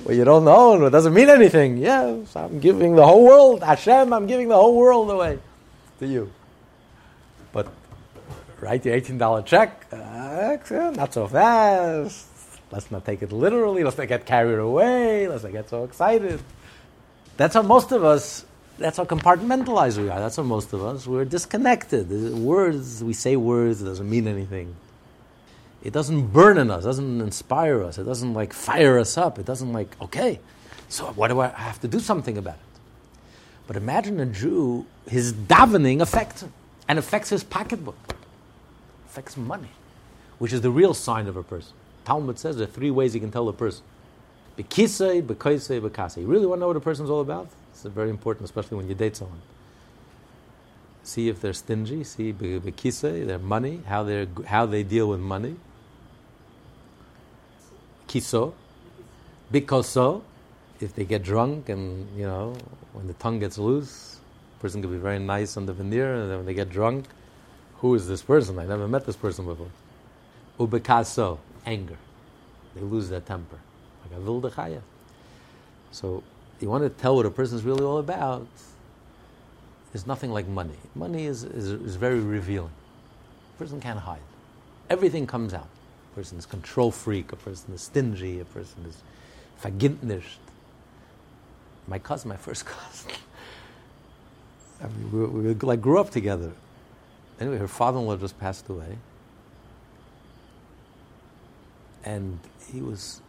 Well, 0.04 0.16
you 0.16 0.24
don't 0.24 0.48
own, 0.48 0.84
it 0.84 0.90
doesn't 0.90 1.14
mean 1.14 1.30
anything. 1.30 1.78
Yes, 1.78 2.36
I'm 2.36 2.60
giving 2.60 2.96
the 2.96 3.06
whole 3.06 3.24
world. 3.26 3.64
Hashem, 3.64 4.12
I'm 4.12 4.28
giving 4.28 4.48
the 4.48 4.56
whole 4.56 4.76
world 4.76 5.10
away 5.10 5.40
to 6.00 6.08
you. 6.08 6.32
But 7.52 7.68
write 8.60 8.84
the 8.84 8.90
$18 8.90 9.46
check. 9.46 9.86
Uh, 9.92 10.92
not 10.92 11.14
so 11.14 11.28
fast. 11.28 12.28
Let's 12.72 12.92
not 12.92 13.06
take 13.06 13.22
it 13.22 13.32
literally. 13.32 13.84
Let's 13.84 13.98
not 13.98 14.08
get 14.08 14.26
carried 14.26 14.60
away. 14.60 15.28
Let's 15.28 15.44
not 15.44 15.52
get 15.52 15.70
so 15.70 15.84
excited. 15.84 16.40
That's 17.38 17.56
how 17.56 17.62
most 17.62 17.92
of 17.92 18.04
us, 18.04 18.46
that's 18.78 18.98
how 18.98 19.06
compartmentalized 19.06 19.98
we 19.98 20.10
are. 20.10 20.20
That's 20.20 20.36
how 20.36 20.44
most 20.44 20.74
of 20.74 20.84
us, 20.84 21.08
we're 21.08 21.26
disconnected. 21.26 22.10
Words, 22.10 23.04
we 23.04 23.14
say 23.14 23.36
words, 23.36 23.82
it 23.82 23.86
doesn't 23.86 24.10
mean 24.10 24.28
anything. 24.28 24.76
It 25.82 25.94
doesn't 25.94 26.28
burn 26.28 26.58
in 26.58 26.70
us, 26.70 26.84
it 26.84 26.88
doesn't 26.88 27.22
inspire 27.22 27.84
us, 27.84 27.98
it 27.98 28.04
doesn't 28.04 28.34
like 28.34 28.52
fire 28.52 29.00
us 29.00 29.18
up. 29.18 29.40
It 29.40 29.46
doesn't 29.46 29.72
like, 29.72 29.96
okay, 30.02 30.40
so 30.90 31.06
what 31.14 31.30
do 31.30 31.40
I, 31.40 31.48
have 31.48 31.80
to 31.82 31.88
do 31.88 32.00
something 32.00 32.38
about 32.38 32.56
it? 32.56 32.80
But 33.68 33.78
imagine 33.78 34.20
a 34.20 34.26
Jew, 34.26 34.86
his 35.08 35.32
davening 35.32 36.02
affects 36.02 36.42
him 36.42 36.52
and 36.88 36.98
affects 36.98 37.30
his 37.30 37.44
pocketbook, 37.44 37.98
affects 39.06 39.38
money, 39.38 39.70
which 40.40 40.52
is 40.52 40.62
the 40.62 40.72
real 40.72 40.94
sign 40.94 41.28
of 41.28 41.38
a 41.38 41.44
person. 41.44 41.74
Talmud 42.04 42.40
says 42.40 42.58
there 42.58 42.68
are 42.68 42.72
three 42.72 42.90
ways 42.90 43.14
you 43.14 43.22
can 43.22 43.32
tell 43.32 43.48
a 43.48 43.54
person. 43.54 43.84
Bekisei, 44.58 45.22
bekoisei, 45.22 45.80
bekase. 45.80 46.18
You 46.18 46.28
really 46.28 46.48
want 46.48 46.58
to 46.58 46.62
know 46.62 46.68
what 46.68 46.76
a 46.76 46.82
person's 46.82 47.10
all 47.10 47.22
about? 47.22 47.48
It's 47.72 47.84
very 47.84 48.10
important, 48.10 48.46
especially 48.46 48.78
when 48.78 48.90
you 48.90 48.96
date 48.96 49.16
someone. 49.16 49.42
See 51.04 51.30
if 51.30 51.40
they're 51.40 51.54
stingy, 51.54 52.04
see 52.04 52.34
bekisei, 52.34 53.26
their 53.26 53.40
money, 53.40 53.82
how, 53.88 54.04
they 54.04 54.28
how 54.48 54.66
they 54.66 54.84
deal 54.84 55.08
with 55.08 55.20
money. 55.20 55.56
Kiso, 58.10 58.54
bikoso, 59.54 60.24
if 60.82 60.96
they 60.96 61.06
get 61.06 61.24
drunk 61.24 61.70
and, 61.70 62.08
you 62.18 62.26
know, 62.26 62.56
when 62.94 63.08
the 63.08 63.14
tongue 63.14 63.40
gets 63.40 63.58
loose, 63.58 64.20
person 64.60 64.82
can 64.82 64.92
be 64.92 64.98
very 64.98 65.20
nice 65.20 65.56
on 65.58 65.66
the 65.66 65.74
veneer, 65.74 66.16
and 66.16 66.30
then 66.30 66.38
when 66.38 66.46
they 66.46 66.54
get 66.54 66.70
drunk, 66.70 67.06
who 67.78 67.94
is 67.96 68.08
this 68.08 68.24
person? 68.24 68.60
I 68.60 68.66
never 68.66 68.88
met 68.88 69.06
this 69.06 69.16
person 69.16 69.46
before. 69.46 69.70
Ubekaso, 70.60 71.38
anger. 71.66 71.98
They 72.76 72.82
lose 72.82 73.10
their 73.10 73.22
temper. 73.22 73.60
Like 74.12 74.20
a 74.20 74.82
So 75.92 76.24
you 76.60 76.70
want 76.70 76.84
to 76.84 76.90
tell 76.90 77.16
what 77.16 77.26
a 77.26 77.32
person 77.32 77.58
is 77.58 77.64
really 77.64 77.84
all 77.84 78.00
about, 78.00 78.48
there's 79.94 80.06
nothing 80.06 80.32
like 80.32 80.48
money. 80.48 80.78
Money 80.96 81.26
is, 81.26 81.44
is, 81.44 81.72
is 81.72 81.96
very 81.96 82.20
revealing. 82.20 82.72
A 83.56 83.60
person 83.60 83.80
can't 83.80 84.00
hide. 84.00 84.20
Everything 84.90 85.26
comes 85.26 85.54
out. 85.54 85.70
A 86.20 86.22
person 86.22 86.38
is 86.38 86.46
control 86.46 86.92
freak, 86.92 87.32
a 87.32 87.38
person 87.38 87.74
is 87.74 87.80
stingy, 87.80 88.42
a 88.42 88.46
person 88.46 88.86
is 88.86 88.98
vergint 89.64 90.22
My 91.88 91.98
cousin, 91.98 92.28
my 92.28 92.36
first 92.36 92.66
cousin, 92.66 93.12
I 94.84 94.88
mean, 94.88 95.12
we, 95.14 95.26
we, 95.26 95.54
we 95.54 95.54
like 95.54 95.80
grew 95.80 95.98
up 95.98 96.10
together. 96.10 96.52
Anyway, 97.40 97.58
her 97.58 97.70
father-in-law 97.70 98.18
just 98.18 98.38
passed 98.38 98.68
away 98.68 98.98
and 102.04 102.38
he 102.70 102.82
was 102.82 103.22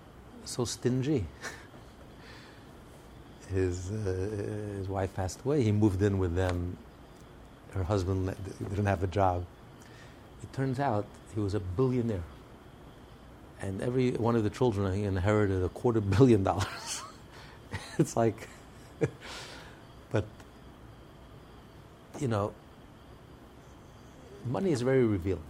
so 0.45 0.65
stingy. 0.65 1.27
his, 3.55 3.93
uh, 3.93 4.75
his 4.79 4.89
wife 4.89 5.15
passed 5.15 5.39
away. 5.45 5.63
He 5.63 5.71
moved 5.71 6.03
in 6.03 6.19
with 6.19 6.35
them. 6.35 6.77
Her 7.71 7.85
husband 7.85 8.35
didn't 8.59 8.87
have 8.87 9.05
a 9.05 9.07
job. 9.07 9.45
It 10.43 10.53
turns 10.53 10.81
out 10.81 11.07
he 11.37 11.41
was 11.41 11.55
a 11.55 11.61
billionaire. 11.61 12.25
And 13.61 13.83
every 13.83 14.13
one 14.13 14.37
of 14.37 14.45
the 14.45 14.51
children 14.51 14.93
he 14.95 15.05
inherited 15.05 15.63
a 15.63 15.69
quarter 15.69 16.01
billion 16.01 16.43
dollars. 16.45 17.03
it's 17.99 18.17
like, 18.17 18.49
but, 20.11 20.25
you 22.19 22.29
know, 22.29 22.53
money 24.47 24.73
is 24.73 24.81
very 24.83 25.05
revealing. 25.05 25.43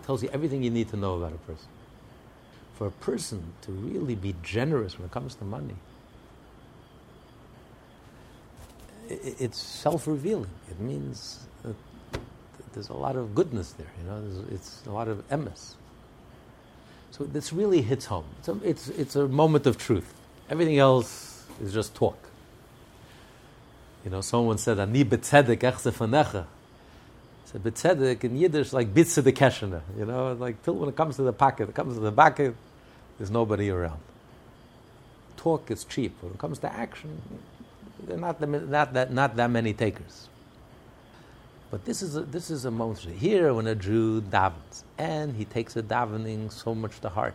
It 0.00 0.06
tells 0.06 0.22
you 0.22 0.28
everything 0.32 0.62
you 0.62 0.70
need 0.70 0.88
to 0.90 0.96
know 0.96 1.14
about 1.14 1.32
a 1.32 1.38
person 1.38 1.68
for 2.82 2.88
a 2.88 2.90
person 2.90 3.52
to 3.62 3.70
really 3.70 4.16
be 4.16 4.34
generous 4.42 4.98
when 4.98 5.06
it 5.06 5.12
comes 5.12 5.36
to 5.36 5.44
money, 5.44 5.76
it's 9.08 9.60
self-revealing. 9.60 10.50
It 10.68 10.80
means 10.80 11.46
there's 12.72 12.88
a 12.88 12.94
lot 12.94 13.14
of 13.14 13.36
goodness 13.36 13.70
there. 13.72 13.86
You 14.00 14.10
know, 14.10 14.44
it's 14.50 14.82
a 14.86 14.90
lot 14.90 15.06
of 15.06 15.28
emes. 15.28 15.74
So 17.22 17.28
this 17.28 17.52
really 17.52 17.82
hits 17.82 18.06
home. 18.06 18.24
It's 18.40 18.48
a, 18.48 18.58
it's, 18.64 18.88
it's 18.88 19.14
a 19.14 19.28
moment 19.28 19.68
of 19.68 19.78
truth. 19.78 20.12
Everything 20.50 20.78
else 20.78 21.46
is 21.62 21.72
just 21.72 21.94
talk. 21.94 22.18
You 24.04 24.10
know, 24.10 24.22
someone 24.22 24.58
said, 24.58 24.80
"Ani 24.80 25.04
betzedek 25.04 25.58
echzefanecha." 25.58 26.46
Said 27.44 27.62
betzedek 27.62 28.24
in 28.24 28.36
Yiddish 28.36 28.72
like 28.72 28.92
bitze 28.92 29.22
the 29.22 29.32
keshena. 29.32 29.82
You 29.96 30.06
know, 30.06 30.32
like 30.32 30.64
till 30.64 30.74
when 30.74 30.88
it 30.88 30.96
comes 30.96 31.14
to 31.14 31.22
the 31.22 31.32
pocket, 31.32 31.68
it 31.68 31.76
comes 31.76 31.94
to 31.94 32.00
the 32.00 32.10
bucket 32.10 32.56
there's 33.18 33.30
nobody 33.30 33.70
around. 33.70 34.00
Talk 35.36 35.70
is 35.70 35.84
cheap. 35.84 36.16
When 36.22 36.32
it 36.32 36.38
comes 36.38 36.58
to 36.58 36.72
action, 36.72 37.22
there 38.02 38.16
are 38.16 38.20
not, 38.20 38.40
not, 38.40 38.94
that, 38.94 39.12
not 39.12 39.36
that 39.36 39.48
many 39.48 39.74
takers. 39.74 40.28
But 41.72 41.84
this 41.84 42.02
is 42.02 42.14
a, 42.16 42.20
this 42.20 42.50
is 42.50 42.64
a 42.64 42.70
moment 42.70 43.00
here 43.00 43.52
when 43.52 43.66
a 43.66 43.74
Jew 43.74 44.20
davens, 44.20 44.84
and 44.96 45.34
he 45.34 45.44
takes 45.44 45.74
a 45.74 45.82
davening 45.82 46.52
so 46.52 46.72
much 46.72 47.00
to 47.00 47.08
heart 47.08 47.34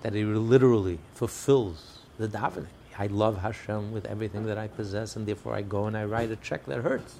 that 0.00 0.14
he 0.14 0.24
literally 0.24 0.98
fulfills 1.12 1.98
the 2.16 2.28
davening. 2.28 2.72
I 2.98 3.08
love 3.08 3.42
Hashem 3.42 3.92
with 3.92 4.06
everything 4.06 4.46
that 4.46 4.56
I 4.56 4.68
possess, 4.68 5.16
and 5.16 5.26
therefore 5.26 5.54
I 5.54 5.60
go 5.60 5.84
and 5.84 5.94
I 5.96 6.04
write 6.04 6.30
a 6.30 6.36
check 6.36 6.64
that 6.66 6.80
hurts. 6.80 7.16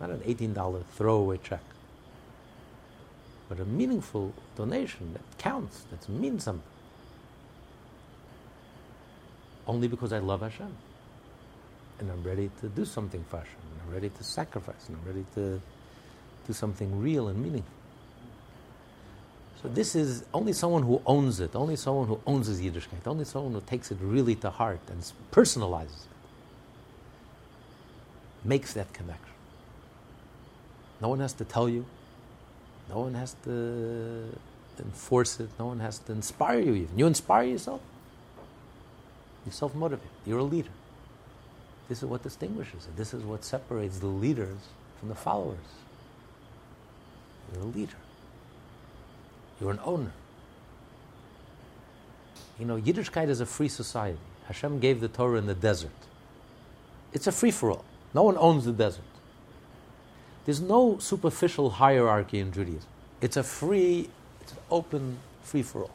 Not 0.00 0.10
an 0.10 0.20
$18 0.20 0.84
throwaway 0.96 1.38
check 1.38 1.60
but 3.48 3.60
a 3.60 3.64
meaningful 3.64 4.32
donation 4.56 5.12
that 5.12 5.38
counts, 5.38 5.84
that 5.90 6.08
means 6.08 6.44
something. 6.44 6.62
Only 9.66 9.88
because 9.88 10.12
I 10.12 10.18
love 10.18 10.40
Hashem. 10.40 10.74
And 12.00 12.10
I'm 12.10 12.22
ready 12.22 12.50
to 12.60 12.68
do 12.68 12.84
something 12.84 13.24
for 13.30 13.38
Hashem. 13.38 13.63
I'm 13.86 13.92
ready 13.92 14.08
to 14.08 14.24
sacrifice. 14.24 14.88
And 14.88 14.96
I'm 14.96 15.06
ready 15.06 15.24
to 15.34 15.60
do 16.46 16.52
something 16.52 17.00
real 17.00 17.28
and 17.28 17.42
meaningful. 17.42 17.72
So 19.62 19.68
this 19.68 19.94
is 19.94 20.24
only 20.34 20.52
someone 20.52 20.82
who 20.82 21.00
owns 21.06 21.40
it, 21.40 21.56
only 21.56 21.76
someone 21.76 22.06
who 22.06 22.20
owns 22.26 22.48
his 22.48 22.60
Yiddishkeit, 22.60 23.06
only 23.06 23.24
someone 23.24 23.54
who 23.54 23.62
takes 23.62 23.90
it 23.90 23.98
really 24.00 24.34
to 24.36 24.50
heart 24.50 24.80
and 24.88 25.00
personalizes 25.32 26.04
it, 26.04 26.12
makes 28.44 28.74
that 28.74 28.92
connection. 28.92 29.32
No 31.00 31.08
one 31.08 31.20
has 31.20 31.32
to 31.34 31.44
tell 31.44 31.68
you, 31.68 31.86
no 32.90 33.00
one 33.00 33.14
has 33.14 33.34
to 33.44 34.28
enforce 34.78 35.40
it. 35.40 35.48
No 35.58 35.66
one 35.66 35.80
has 35.80 35.98
to 36.00 36.12
inspire 36.12 36.60
you 36.60 36.74
even. 36.74 36.98
You 36.98 37.06
inspire 37.06 37.44
yourself. 37.44 37.80
You 39.46 39.52
self 39.52 39.74
motivate. 39.74 40.06
You're 40.26 40.38
a 40.38 40.44
leader. 40.44 40.70
This 41.88 42.02
is 42.02 42.08
what 42.08 42.22
distinguishes 42.22 42.86
it. 42.86 42.96
This 42.96 43.12
is 43.12 43.22
what 43.22 43.44
separates 43.44 43.98
the 43.98 44.06
leaders 44.06 44.58
from 44.98 45.08
the 45.08 45.14
followers. 45.14 45.58
You're 47.52 47.62
a 47.62 47.66
leader. 47.66 47.96
You're 49.60 49.70
an 49.70 49.80
owner. 49.84 50.12
You 52.58 52.66
know, 52.66 52.80
Yiddishkeit 52.80 53.28
is 53.28 53.40
a 53.40 53.46
free 53.46 53.68
society. 53.68 54.18
Hashem 54.46 54.78
gave 54.78 55.00
the 55.00 55.08
Torah 55.08 55.38
in 55.38 55.46
the 55.46 55.54
desert. 55.54 55.90
It's 57.12 57.26
a 57.26 57.32
free 57.32 57.50
for 57.50 57.70
all. 57.70 57.84
No 58.12 58.22
one 58.22 58.36
owns 58.38 58.64
the 58.64 58.72
desert. 58.72 59.04
There's 60.44 60.60
no 60.60 60.98
superficial 60.98 61.70
hierarchy 61.70 62.38
in 62.38 62.52
Judaism. 62.52 62.88
It's 63.20 63.36
a 63.36 63.42
free, 63.42 64.10
it's 64.40 64.52
an 64.52 64.58
open, 64.70 65.18
free 65.42 65.62
for 65.62 65.82
all. 65.82 65.90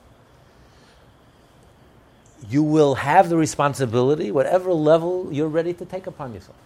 You 2.48 2.64
will 2.64 2.96
have 2.96 3.30
the 3.30 3.38
responsibility, 3.38 4.32
whatever 4.32 4.74
level 4.74 5.28
you're 5.32 5.50
ready 5.50 5.74
to 5.74 5.86
take 5.86 6.08
upon 6.08 6.34
yourself. 6.34 6.58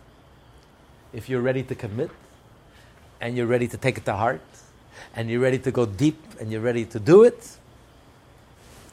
If 1.11 1.30
you're 1.30 1.41
ready 1.41 1.63
to 1.63 1.76
commit, 1.76 2.11
and 3.19 3.36
you're 3.36 3.47
ready 3.47 3.67
to 3.67 3.78
take 3.78 3.97
it 3.97 4.05
to 4.05 4.13
heart, 4.13 4.41
and 5.15 5.30
you're 5.30 5.39
ready 5.39 5.59
to 5.59 5.71
go 5.71 5.86
deep, 5.86 6.21
and 6.39 6.51
you're 6.51 6.61
ready 6.61 6.86
to 6.86 6.99
do 6.99 7.24
it, 7.24 7.57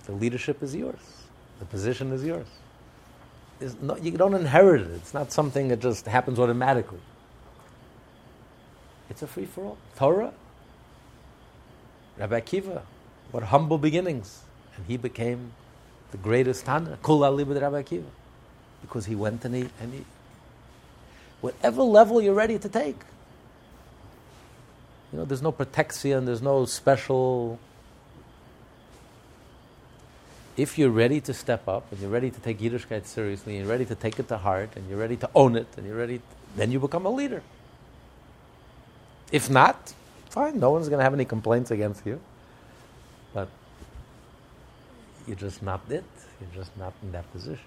the 0.07 0.13
leadership 0.13 0.63
is 0.63 0.75
yours. 0.75 1.01
The 1.59 1.67
position 1.67 2.13
is 2.13 2.25
yours. 2.25 2.47
You 3.61 4.13
don't 4.13 4.35
inherit 4.35 4.81
it. 4.83 4.91
It's 4.93 5.13
not 5.13 5.33
something 5.33 5.69
that 5.69 5.81
just 5.81 6.07
happens 6.07 6.39
automatically. 6.39 7.01
It's 9.11 9.23
a 9.23 9.27
free 9.27 9.45
for 9.45 9.65
all. 9.65 9.79
Torah, 9.97 10.33
Rabbi 12.17 12.41
Akiva, 12.41 12.83
what 13.31 13.43
humble 13.45 13.77
beginnings. 13.77 14.43
And 14.77 14.87
he 14.87 14.97
became 14.97 15.53
the 16.11 16.19
greatest 16.19 16.65
Tana, 16.65 16.99
Kul 17.03 17.25
Ali 17.25 17.45
with 17.45 17.59
Rabbi 17.59 17.83
Akiva. 17.83 18.05
Because 18.83 19.07
he 19.07 19.15
went 19.15 19.45
and 19.45 19.55
he, 19.55 19.69
and 19.81 19.93
he, 19.93 20.05
whatever 21.41 21.83
level 21.83 22.21
you're 22.21 22.35
ready 22.35 22.59
to 22.59 22.69
take. 22.69 22.97
You 25.13 25.19
know, 25.19 25.25
there's 25.25 25.43
no 25.43 25.53
protection, 25.53 26.25
there's 26.25 26.43
no 26.43 26.65
special. 26.65 27.59
If 30.57 30.79
you're 30.79 30.91
ready 30.91 31.21
to 31.23 31.35
step 31.35 31.67
up 31.69 31.91
and 31.91 32.01
you're 32.01 32.11
ready 32.11 32.31
to 32.31 32.41
take 32.41 32.59
Yiddishkeit 32.61 33.07
seriously, 33.07 33.57
and 33.57 33.65
you're 33.65 33.71
ready 33.71 33.87
to 33.87 33.95
take 33.95 34.19
it 34.19 34.29
to 34.29 34.39
heart, 34.39 34.71
and 34.77 34.89
you're 34.89 34.99
ready 34.99 35.17
to 35.17 35.31
own 35.35 35.57
it, 35.57 35.67
and 35.77 35.87
you're 35.87 35.97
ready, 35.97 36.19
to, 36.19 36.25
then 36.57 36.71
you 36.71 36.79
become 36.79 37.07
a 37.07 37.11
leader. 37.11 37.43
If 39.33 39.49
not, 39.49 39.95
fine, 40.29 40.59
no 40.59 40.71
one's 40.71 40.89
going 40.89 40.99
to 40.99 41.05
have 41.05 41.15
any 41.15 41.25
complaints 41.25 41.71
against 41.71 42.05
you. 42.07 42.21
You're 45.27 45.37
just 45.37 45.63
not 45.63 45.81
it. 45.89 46.05
You're 46.41 46.65
just 46.65 46.77
not 46.77 46.93
in 47.03 47.13
that 47.13 47.31
position. 47.33 47.65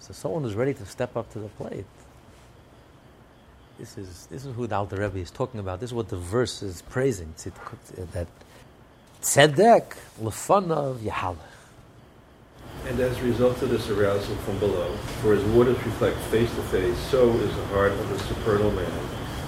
So 0.00 0.12
someone 0.12 0.42
who's 0.42 0.54
ready 0.54 0.74
to 0.74 0.86
step 0.86 1.16
up 1.16 1.30
to 1.32 1.38
the 1.38 1.48
plate. 1.48 1.84
This 3.78 3.96
is, 3.96 4.26
this 4.30 4.44
is 4.44 4.54
who 4.54 4.66
the 4.66 4.74
Alter 4.74 4.96
Rebbe 4.96 5.18
is 5.18 5.30
talking 5.30 5.60
about. 5.60 5.80
This 5.80 5.90
is 5.90 5.94
what 5.94 6.08
the 6.08 6.16
verse 6.16 6.62
is 6.62 6.82
praising. 6.82 7.34
Uh, 7.46 7.50
that 8.12 8.26
tzedek 9.22 9.96
lefanav 10.20 10.98
yahalech. 10.98 11.36
And 12.86 12.98
as 13.00 13.18
a 13.18 13.22
result 13.22 13.60
of 13.62 13.70
this 13.70 13.88
arousal 13.88 14.34
from 14.36 14.58
below, 14.58 14.90
for 15.20 15.34
as 15.34 15.42
waters 15.44 15.76
reflect 15.84 16.16
face 16.32 16.48
to 16.54 16.62
face, 16.62 16.96
so 17.10 17.30
is 17.30 17.54
the 17.54 17.64
heart 17.66 17.92
of 17.92 18.08
the 18.08 18.18
supernal 18.20 18.70
man 18.70 18.90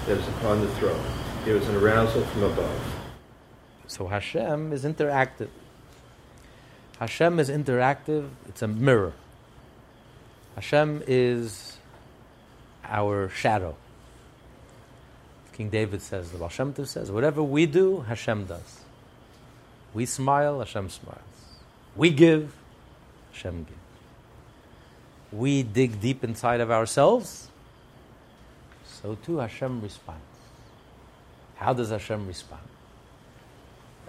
that 0.05 0.17
is 0.17 0.27
upon 0.27 0.61
the 0.61 0.67
throne. 0.75 1.03
There 1.45 1.55
is 1.55 1.67
an 1.67 1.75
arousal 1.75 2.21
from 2.21 2.43
above. 2.43 2.95
So 3.87 4.07
Hashem 4.07 4.71
is 4.73 4.85
interactive. 4.85 5.49
Hashem 7.01 7.39
is 7.39 7.49
interactive, 7.49 8.29
it's 8.47 8.61
a 8.61 8.67
mirror. 8.67 9.13
Hashem 10.53 11.01
is 11.07 11.77
our 12.83 13.27
shadow. 13.29 13.75
King 15.53 15.69
David 15.69 16.03
says, 16.03 16.29
the 16.29 16.37
Baal 16.37 16.49
Shem 16.49 16.75
Tov 16.75 16.85
says, 16.85 17.09
whatever 17.09 17.41
we 17.41 17.65
do, 17.65 18.01
Hashem 18.01 18.45
does. 18.45 18.81
We 19.95 20.05
smile, 20.05 20.59
Hashem 20.59 20.91
smiles. 20.91 21.17
We 21.95 22.11
give, 22.11 22.53
Hashem 23.31 23.63
gives. 23.63 23.79
We 25.31 25.63
dig 25.63 25.99
deep 25.99 26.23
inside 26.23 26.61
of 26.61 26.69
ourselves, 26.69 27.49
so 28.85 29.15
too 29.15 29.37
Hashem 29.37 29.81
responds. 29.81 30.21
How 31.55 31.73
does 31.73 31.89
Hashem 31.89 32.27
respond? 32.27 32.61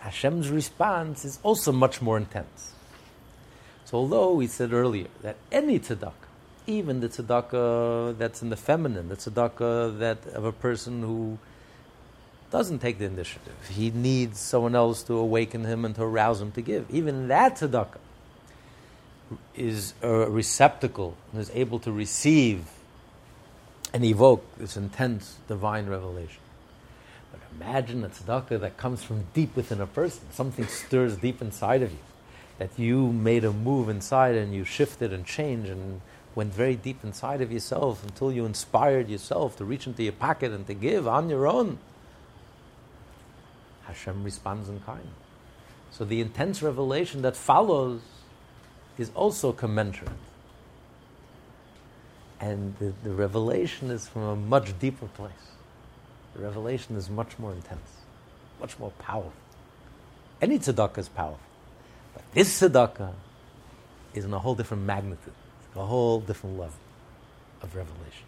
Hashem's 0.00 0.50
response 0.50 1.24
is 1.24 1.38
also 1.42 1.72
much 1.72 2.02
more 2.02 2.18
intense. 2.18 2.71
So, 3.92 3.98
although 3.98 4.32
we 4.32 4.46
said 4.46 4.72
earlier 4.72 5.08
that 5.20 5.36
any 5.52 5.78
tzedakah, 5.78 6.14
even 6.66 7.00
the 7.00 7.10
tzedakah 7.10 8.16
that's 8.16 8.40
in 8.40 8.48
the 8.48 8.56
feminine, 8.56 9.10
the 9.10 9.16
tzedakah 9.16 9.98
that 9.98 10.26
of 10.28 10.46
a 10.46 10.52
person 10.52 11.02
who 11.02 11.36
doesn't 12.50 12.78
take 12.78 12.98
the 12.98 13.04
initiative, 13.04 13.68
he 13.68 13.90
needs 13.90 14.38
someone 14.38 14.74
else 14.74 15.02
to 15.02 15.18
awaken 15.18 15.64
him 15.64 15.84
and 15.84 15.94
to 15.96 16.04
arouse 16.04 16.40
him 16.40 16.52
to 16.52 16.62
give. 16.62 16.86
Even 16.90 17.28
that 17.28 17.56
tzedakah 17.56 17.98
is 19.54 19.92
a 20.00 20.08
receptacle 20.08 21.14
and 21.30 21.42
is 21.42 21.50
able 21.52 21.78
to 21.80 21.92
receive 21.92 22.64
and 23.92 24.06
evoke 24.06 24.56
this 24.56 24.74
intense 24.74 25.36
divine 25.48 25.86
revelation. 25.86 26.40
But 27.30 27.42
imagine 27.60 28.04
a 28.04 28.08
tzedakah 28.08 28.58
that 28.58 28.78
comes 28.78 29.04
from 29.04 29.26
deep 29.34 29.54
within 29.54 29.82
a 29.82 29.86
person. 29.86 30.22
Something 30.30 30.66
stirs 30.66 31.18
deep 31.18 31.42
inside 31.42 31.82
of 31.82 31.90
you. 31.90 31.98
That 32.58 32.78
you 32.78 33.12
made 33.12 33.44
a 33.44 33.52
move 33.52 33.88
inside 33.88 34.34
and 34.34 34.54
you 34.54 34.64
shifted 34.64 35.12
and 35.12 35.26
changed 35.26 35.70
and 35.70 36.00
went 36.34 36.54
very 36.54 36.76
deep 36.76 37.02
inside 37.04 37.40
of 37.40 37.52
yourself 37.52 38.02
until 38.04 38.32
you 38.32 38.44
inspired 38.46 39.08
yourself 39.08 39.56
to 39.56 39.64
reach 39.64 39.86
into 39.86 40.02
your 40.02 40.12
pocket 40.12 40.52
and 40.52 40.66
to 40.66 40.74
give 40.74 41.06
on 41.06 41.28
your 41.28 41.46
own. 41.46 41.78
Hashem 43.84 44.24
responds 44.24 44.68
in 44.68 44.80
kind. 44.80 45.08
So 45.90 46.04
the 46.04 46.20
intense 46.20 46.62
revelation 46.62 47.22
that 47.22 47.36
follows 47.36 48.00
is 48.96 49.10
also 49.14 49.52
commensurate. 49.52 50.12
And 52.40 52.76
the, 52.78 52.92
the 53.04 53.10
revelation 53.10 53.90
is 53.90 54.08
from 54.08 54.22
a 54.22 54.36
much 54.36 54.78
deeper 54.78 55.06
place. 55.06 55.32
The 56.34 56.42
revelation 56.42 56.96
is 56.96 57.10
much 57.10 57.38
more 57.38 57.52
intense, 57.52 58.00
much 58.58 58.78
more 58.78 58.90
powerful. 58.98 59.32
Any 60.40 60.58
tzedakah 60.58 60.98
is 60.98 61.08
powerful. 61.08 61.38
This 62.34 62.62
tzedakah 62.62 63.12
is 64.14 64.24
in 64.24 64.32
a 64.32 64.38
whole 64.38 64.54
different 64.54 64.84
magnitude, 64.84 65.34
a 65.76 65.84
whole 65.84 66.20
different 66.20 66.58
level 66.58 66.80
of 67.60 67.76
revelation. 67.76 68.24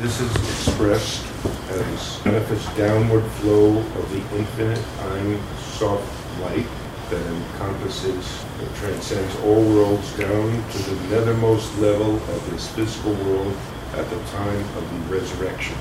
This 0.00 0.18
is 0.18 0.34
expressed 0.34 1.26
as 1.68 2.24
manifest 2.24 2.74
downward 2.74 3.24
flow 3.32 3.76
of 3.76 4.10
the 4.10 4.38
infinite 4.38 4.82
Ein 5.12 5.38
Sof 5.76 6.00
light 6.40 6.66
that 7.10 7.20
encompasses, 7.26 8.44
that 8.60 8.74
transcends 8.76 9.36
all 9.40 9.62
worlds 9.74 10.16
down 10.16 10.50
to 10.70 10.78
the 10.78 10.96
nethermost 11.14 11.78
level 11.78 12.16
of 12.16 12.50
this 12.50 12.66
physical 12.68 13.12
world 13.12 13.54
at 13.92 14.08
the 14.08 14.24
time 14.30 14.64
of 14.78 14.90
the 14.90 15.14
resurrection, 15.14 15.76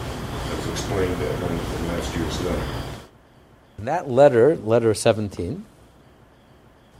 as 0.51 0.67
explained 0.67 1.13
in 1.21 1.87
last 1.87 2.13
year's 2.17 2.41
letter. 2.43 2.67
In 3.77 3.85
that 3.85 4.09
letter, 4.09 4.57
letter 4.57 4.93
17, 4.93 5.65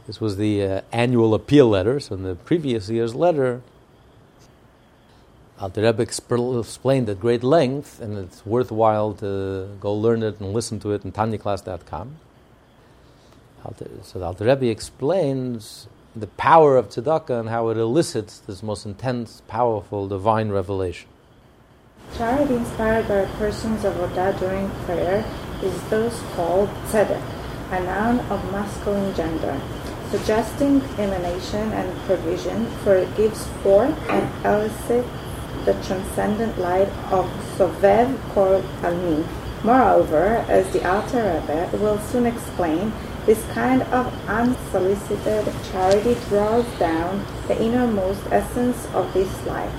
this 0.06 0.20
was 0.20 0.36
the 0.36 0.62
uh, 0.62 0.80
annual 0.92 1.34
appeal 1.34 1.68
letter, 1.68 1.98
so 2.00 2.14
in 2.14 2.22
the 2.22 2.34
previous 2.34 2.88
year's 2.88 3.14
letter, 3.14 3.62
Alter 5.58 5.82
Rebbe 5.82 6.02
explained 6.02 7.08
at 7.08 7.18
great 7.18 7.42
length, 7.42 8.00
and 8.00 8.18
it's 8.18 8.44
worthwhile 8.44 9.14
to 9.14 9.68
go 9.80 9.94
learn 9.94 10.22
it 10.22 10.38
and 10.38 10.52
listen 10.52 10.78
to 10.80 10.92
it 10.92 11.04
in 11.04 11.12
tanyaclass.com. 11.12 12.16
So 14.02 14.18
the 14.18 14.24
Alter 14.24 14.44
Rebbe 14.44 14.66
explains 14.66 15.88
the 16.14 16.26
power 16.26 16.76
of 16.76 16.88
tzedakah 16.88 17.40
and 17.40 17.48
how 17.48 17.68
it 17.70 17.76
elicits 17.76 18.38
this 18.38 18.62
most 18.62 18.86
intense, 18.86 19.42
powerful, 19.48 20.06
divine 20.06 20.50
revelation. 20.50 21.08
Charity 22.16 22.54
inspired 22.54 23.08
by 23.08 23.24
persons 23.36 23.84
of 23.84 23.98
Odah 23.98 24.36
during 24.38 24.70
prayer 24.84 25.24
is 25.62 25.82
thus 25.90 26.20
called 26.34 26.68
tzedek, 26.88 27.22
a 27.70 27.80
noun 27.82 28.20
of 28.30 28.52
masculine 28.52 29.14
gender, 29.14 29.60
suggesting 30.10 30.80
emanation 30.98 31.72
and 31.72 31.98
provision, 32.06 32.66
for 32.84 32.94
it 32.94 33.16
gives 33.16 33.46
forth 33.62 33.96
and 34.08 34.28
elicits 34.44 35.08
the 35.64 35.72
transcendent 35.84 36.58
light 36.58 36.88
of 37.10 37.26
Sovev 37.56 38.16
Kol 38.32 38.62
Almin. 38.82 39.26
Moreover, 39.64 40.44
as 40.48 40.72
the 40.72 40.88
Alter 40.88 41.40
Rebbe 41.40 41.76
will 41.78 41.98
soon 41.98 42.26
explain, 42.26 42.92
this 43.24 43.44
kind 43.52 43.82
of 43.82 44.06
unsolicited 44.28 45.52
charity 45.72 46.16
draws 46.28 46.66
down 46.78 47.26
the 47.48 47.60
innermost 47.60 48.22
essence 48.30 48.86
of 48.94 49.12
this 49.12 49.44
life. 49.46 49.72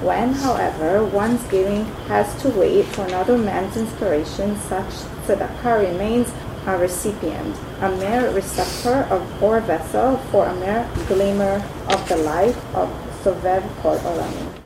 When, 0.00 0.32
however, 0.34 1.04
one's 1.04 1.42
giving 1.48 1.84
has 2.06 2.40
to 2.42 2.50
wait 2.50 2.84
for 2.86 3.04
another 3.04 3.36
man's 3.36 3.76
inspiration, 3.76 4.56
such 4.60 4.92
tzedakah 5.26 5.90
remains 5.90 6.32
a 6.66 6.78
recipient, 6.78 7.56
a 7.80 7.88
mere 7.96 8.30
receptor 8.32 9.04
of 9.10 9.42
or 9.42 9.60
vessel 9.60 10.16
for 10.30 10.46
a 10.46 10.54
mere 10.56 10.88
glimmer 11.08 11.62
of 11.88 12.08
the 12.08 12.16
light 12.16 12.56
of 12.74 12.88
Sovev 13.22 13.62
Kol 13.82 13.98
Olamim. 13.98 14.62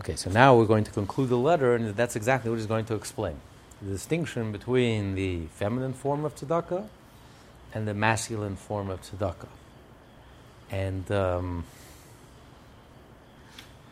Okay, 0.00 0.16
so 0.16 0.30
now 0.30 0.56
we're 0.56 0.66
going 0.66 0.84
to 0.84 0.90
conclude 0.90 1.28
the 1.28 1.38
letter, 1.38 1.74
and 1.74 1.94
that's 1.96 2.16
exactly 2.16 2.50
what 2.50 2.56
he's 2.56 2.66
going 2.66 2.84
to 2.86 2.94
explain. 2.94 3.36
The 3.82 3.90
distinction 3.90 4.50
between 4.52 5.14
the 5.14 5.46
feminine 5.54 5.92
form 5.92 6.24
of 6.24 6.34
tzedakah 6.34 6.86
and 7.72 7.86
the 7.86 7.94
masculine 7.94 8.56
form 8.56 8.90
of 8.90 9.02
tzedakah. 9.02 9.48
And 10.70 11.10
um, 11.12 11.64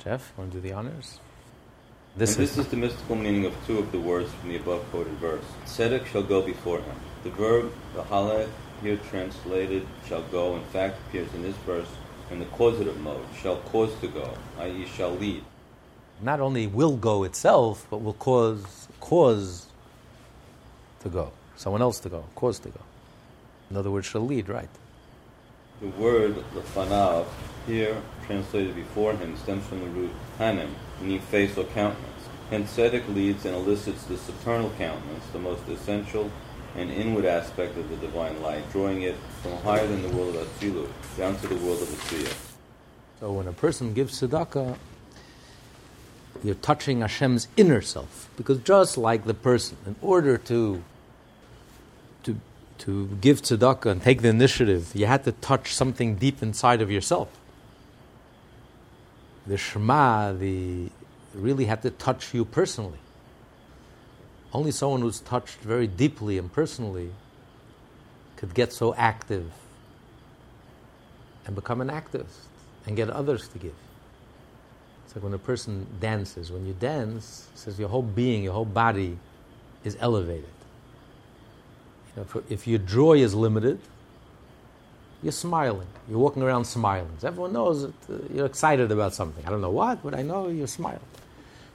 Jeff, 0.03 0.37
want 0.37 0.53
to 0.53 0.59
do 0.59 0.61
the 0.61 0.73
honors? 0.73 1.21
This, 2.17 2.31
is, 2.31 2.37
this 2.37 2.59
is 2.59 2.67
the 2.69 2.77
mystical 2.77 3.15
meaning 3.15 3.45
of 3.45 3.55
two 3.67 3.79
of 3.79 3.93
the 3.93 4.01
words 4.01 4.33
from 4.33 4.49
the 4.49 4.57
above 4.57 4.89
quoted 4.91 5.13
verse. 5.15 5.45
Tzedek 5.67 6.07
shall 6.07 6.23
go 6.23 6.43
before 6.43 6.79
him. 6.79 6.97
The 7.27 7.33
verb 7.33 7.72
v'halech, 7.97 8.49
here 8.83 9.01
translated, 9.11 9.85
shall 10.07 10.22
go, 10.31 10.55
in 10.55 10.62
fact 10.66 10.97
appears 11.09 11.27
in 11.35 11.43
this 11.43 11.57
verse 11.66 11.89
in 12.31 12.39
the 12.39 12.45
causative 12.45 13.01
mode, 13.01 13.27
shall 13.43 13.57
cause 13.57 13.93
to 14.01 14.07
go, 14.07 14.33
i.e., 14.61 14.87
shall 14.87 15.11
lead. 15.11 15.43
Not 16.22 16.39
only 16.39 16.68
will 16.68 16.97
go 16.97 17.24
itself, 17.24 17.85
but 17.91 18.01
will 18.01 18.12
cause 18.12 18.87
cause 19.01 19.66
to 21.01 21.09
go, 21.09 21.33
someone 21.57 21.83
else 21.83 21.99
to 22.01 22.09
go, 22.09 22.27
cause 22.37 22.61
to 22.61 22.68
go. 22.68 22.81
In 23.70 23.77
other 23.77 23.91
words, 23.91 24.07
shall 24.07 24.24
lead, 24.24 24.49
right? 24.49 24.70
The 25.81 25.89
word 25.89 26.37
lefanav, 26.55 27.27
here 27.66 28.01
translated 28.24 28.77
before 28.77 29.14
him, 29.14 29.37
stems 29.37 29.66
from 29.66 29.81
the 29.81 29.87
root 29.87 30.12
panim, 30.39 30.70
meaning 31.01 31.20
face 31.22 31.59
or 31.59 31.64
countenance. 31.64 32.12
Hence, 32.51 32.77
tzedek 32.77 33.12
leads 33.12 33.45
and 33.45 33.57
elicits 33.57 34.05
the 34.05 34.16
supernal 34.16 34.70
countenance, 34.79 35.27
the 35.33 35.41
most 35.41 35.66
essential 35.68 36.31
and 36.77 36.91
inward 36.91 37.24
aspect 37.24 37.77
of 37.77 37.89
the 37.89 37.97
divine 37.97 38.41
light, 38.43 38.70
drawing 38.70 39.03
it 39.03 39.16
from 39.43 39.53
higher 39.59 39.87
than 39.87 40.03
the 40.03 40.09
world 40.11 40.37
of 40.37 40.47
Atzilut 40.47 40.91
down 41.16 41.37
to 41.39 41.49
the 41.49 41.57
world 41.57 41.81
of 41.81 41.89
Asiya. 41.89 42.35
So 43.20 43.33
when 43.33 43.49
a 43.49 43.53
person 43.53 43.95
gives 43.95 44.20
tzedakah, 44.20 44.77
you're 46.45 46.55
touching 46.57 47.01
Hashem's 47.01 47.49
inner 47.57 47.81
self. 47.81 48.29
Because 48.37 48.59
just 48.59 48.99
like 48.99 49.24
the 49.24 49.35
person, 49.35 49.79
in 49.87 49.97
order 50.03 50.37
to, 50.37 50.83
to, 52.24 52.39
to 52.79 53.07
give 53.20 53.41
tzedakah 53.41 53.91
and 53.91 54.03
take 54.03 54.20
the 54.20 54.29
initiative, 54.29 54.93
you 54.95 55.07
had 55.07 55.24
to 55.24 55.33
touch 55.33 55.74
something 55.74 56.16
deep 56.16 56.43
inside 56.43 56.83
of 56.83 56.91
yourself. 56.91 57.29
The 59.47 59.57
Shema, 59.57 60.33
the 60.33 60.91
really 61.33 61.66
had 61.66 61.83
to 61.83 61.91
touch 61.91 62.35
you 62.35 62.45
personally. 62.45 62.99
Only 64.57 64.71
someone 64.71 65.03
who's 65.03 65.21
touched 65.21 65.59
very 65.59 65.87
deeply 65.87 66.39
and 66.39 66.51
personally 66.51 67.11
could 68.37 68.55
get 68.55 68.73
so 68.73 68.95
active 68.95 69.53
and 71.45 71.55
become 71.55 71.83
an 71.83 71.89
activist 71.89 72.47
and 72.87 72.97
get 72.97 73.11
others 73.11 73.49
to 73.49 73.59
give. 73.59 73.75
It's 75.05 75.15
like 75.15 75.23
when 75.23 75.35
a 75.35 75.39
person 75.39 75.87
dances. 76.01 76.51
When 76.51 76.65
you 76.67 76.73
dance, 76.73 77.49
it 77.53 77.59
says 77.59 77.79
your 77.79 77.91
whole 77.91 78.01
being, 78.01 78.45
your 78.45 78.55
whole 78.55 78.65
body 78.65 79.19
is 79.85 79.95
elevated. 80.01 80.49
You 82.17 82.25
know, 82.25 82.43
if 82.49 82.67
your 82.67 82.79
joy 82.79 83.19
is 83.19 83.35
limited, 83.35 83.79
you're 85.23 85.33
smiling. 85.33 85.89
You're 86.09 86.19
walking 86.19 86.43
around 86.43 86.65
smiling. 86.65 87.13
Everyone 87.23 87.53
knows 87.53 87.83
that 87.83 87.93
uh, 88.09 88.19
you're 88.33 88.47
excited 88.47 88.91
about 88.91 89.13
something. 89.13 89.45
I 89.45 89.51
don't 89.51 89.61
know 89.61 89.69
what, 89.69 90.03
but 90.03 90.15
I 90.15 90.23
know 90.23 90.49
you're 90.49 90.67
smiling. 90.67 91.01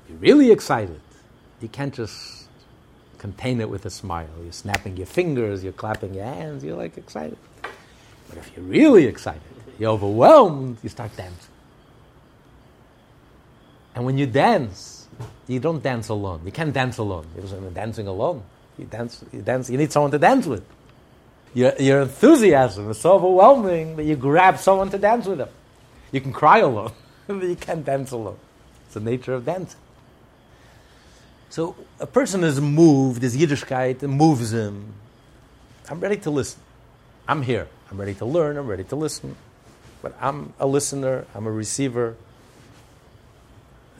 You're 0.09 0.17
really 0.17 0.49
excited. 0.49 0.99
You 1.61 1.67
can't 1.67 1.93
just 1.93 2.40
contain 3.21 3.61
it 3.61 3.69
with 3.69 3.85
a 3.85 3.89
smile. 3.91 4.27
You're 4.41 4.51
snapping 4.51 4.97
your 4.97 5.05
fingers, 5.05 5.63
you're 5.63 5.73
clapping 5.73 6.15
your 6.15 6.25
hands, 6.25 6.63
you're 6.63 6.75
like 6.75 6.97
excited. 6.97 7.37
But 8.27 8.39
if 8.39 8.51
you're 8.55 8.65
really 8.65 9.05
excited, 9.05 9.53
you're 9.77 9.91
overwhelmed, 9.91 10.77
you 10.81 10.89
start 10.89 11.15
dancing. 11.15 11.53
And 13.93 14.05
when 14.05 14.17
you 14.17 14.25
dance, 14.25 15.07
you 15.47 15.59
don't 15.59 15.83
dance 15.83 16.09
alone. 16.09 16.41
You 16.45 16.51
can't 16.51 16.73
dance 16.73 16.97
alone. 16.97 17.27
You're 17.35 17.69
dancing 17.69 18.07
alone. 18.07 18.41
You 18.79 18.85
dance, 18.85 19.23
you 19.31 19.43
dance, 19.43 19.69
you 19.69 19.77
need 19.77 19.91
someone 19.91 20.11
to 20.11 20.19
dance 20.19 20.47
with. 20.47 20.65
Your, 21.53 21.73
your 21.79 22.01
enthusiasm 22.01 22.89
is 22.89 22.99
so 22.99 23.13
overwhelming 23.13 23.97
that 23.97 24.03
you 24.05 24.15
grab 24.15 24.57
someone 24.57 24.89
to 24.89 24.97
dance 24.97 25.27
with 25.27 25.37
them. 25.37 25.49
You 26.11 26.21
can 26.21 26.33
cry 26.33 26.59
alone, 26.59 26.93
but 27.27 27.43
you 27.43 27.55
can't 27.55 27.85
dance 27.85 28.09
alone. 28.09 28.39
It's 28.85 28.95
the 28.95 28.99
nature 28.99 29.33
of 29.33 29.45
dancing. 29.45 29.79
So 31.51 31.75
a 31.99 32.07
person 32.07 32.45
is 32.45 32.61
moved, 32.61 33.23
his 33.23 33.35
Yiddishkeit 33.35 34.01
moves 34.03 34.53
him. 34.53 34.93
I'm 35.89 35.99
ready 35.99 36.15
to 36.15 36.29
listen. 36.29 36.61
I'm 37.27 37.41
here. 37.41 37.67
I'm 37.91 37.99
ready 37.99 38.13
to 38.15 38.25
learn. 38.25 38.55
I'm 38.55 38.67
ready 38.67 38.85
to 38.85 38.95
listen. 38.95 39.35
But 40.01 40.15
I'm 40.21 40.53
a 40.61 40.65
listener. 40.65 41.25
I'm 41.35 41.45
a 41.45 41.51
receiver. 41.51 42.15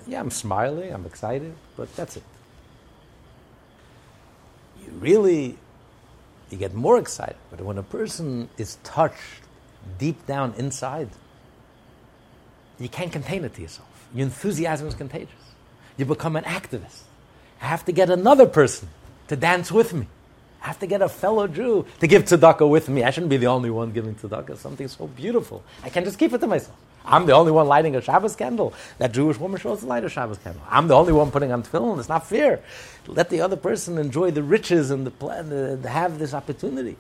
Yeah, 0.08 0.22
I'm 0.22 0.32
smiling. 0.32 0.94
I'm 0.94 1.06
excited. 1.06 1.54
But 1.76 1.94
that's 1.98 2.16
it. 2.16 2.24
You 4.82 4.94
really, 4.94 5.58
you 6.52 6.58
get 6.58 6.74
more 6.74 6.98
excited. 6.98 7.36
But 7.50 7.60
when 7.60 7.78
a 7.78 7.84
person 7.84 8.48
is 8.58 8.78
touched 8.86 9.44
deep 10.00 10.26
down 10.26 10.54
inside, 10.58 11.10
you 12.80 12.88
can't 12.88 13.12
contain 13.12 13.44
it 13.44 13.54
to 13.56 13.62
yourself. 13.62 14.08
Your 14.16 14.24
enthusiasm 14.24 14.88
is 14.88 14.96
contagious. 14.96 15.36
You 15.98 16.06
become 16.06 16.38
an 16.38 16.46
activist. 16.46 17.02
I 17.62 17.66
have 17.66 17.86
to 17.86 17.92
get 17.92 18.10
another 18.10 18.48
person 18.48 18.90
to 19.28 19.36
dance 19.36 19.72
with 19.72 19.94
me. 19.94 20.08
I 20.64 20.68
have 20.68 20.80
to 20.80 20.88
get 20.88 21.02
a 21.02 21.10
fellow 21.10 21.48
Jew 21.48 21.86
to 22.00 22.08
give 22.08 22.26
tzedakah 22.26 22.70
with 22.70 22.90
me. 22.90 23.04
I 23.04 23.10
shouldn't 23.10 23.30
be 23.30 23.38
the 23.38 23.48
only 23.48 23.70
one 23.70 23.92
giving 23.92 24.16
tzedakah. 24.16 24.58
Something 24.58 24.88
so 24.88 25.08
beautiful. 25.08 25.64
I 25.84 25.90
can't 25.90 26.06
just 26.06 26.20
keep 26.20 26.34
it 26.34 26.40
to 26.40 26.48
myself. 26.48 26.76
I'm 27.04 27.26
the 27.26 27.34
only 27.34 27.52
one 27.52 27.68
lighting 27.68 27.96
a 27.96 28.02
Shabbos 28.02 28.36
candle. 28.36 28.74
That 29.00 29.12
Jewish 29.12 29.40
woman 29.40 29.60
shows 29.60 29.80
to 29.80 29.88
light 29.88 30.04
a 30.04 30.10
Shabbos 30.10 30.38
candle. 30.38 30.62
I'm 30.70 30.88
the 30.88 30.96
only 30.96 31.14
one 31.14 31.32
putting 31.32 31.52
on 31.52 31.64
tefillin. 31.64 31.98
It's 32.00 32.10
not 32.10 32.28
fair. 32.28 32.62
Let 33.08 33.30
the 33.30 33.42
other 33.42 33.56
person 33.56 33.98
enjoy 33.98 34.32
the 34.32 34.44
riches 34.44 34.92
and 34.92 35.06
the 35.06 35.12
plan, 35.12 35.52
uh, 35.52 35.88
have 35.88 36.20
this 36.20 36.34
opportunity. 36.34 36.96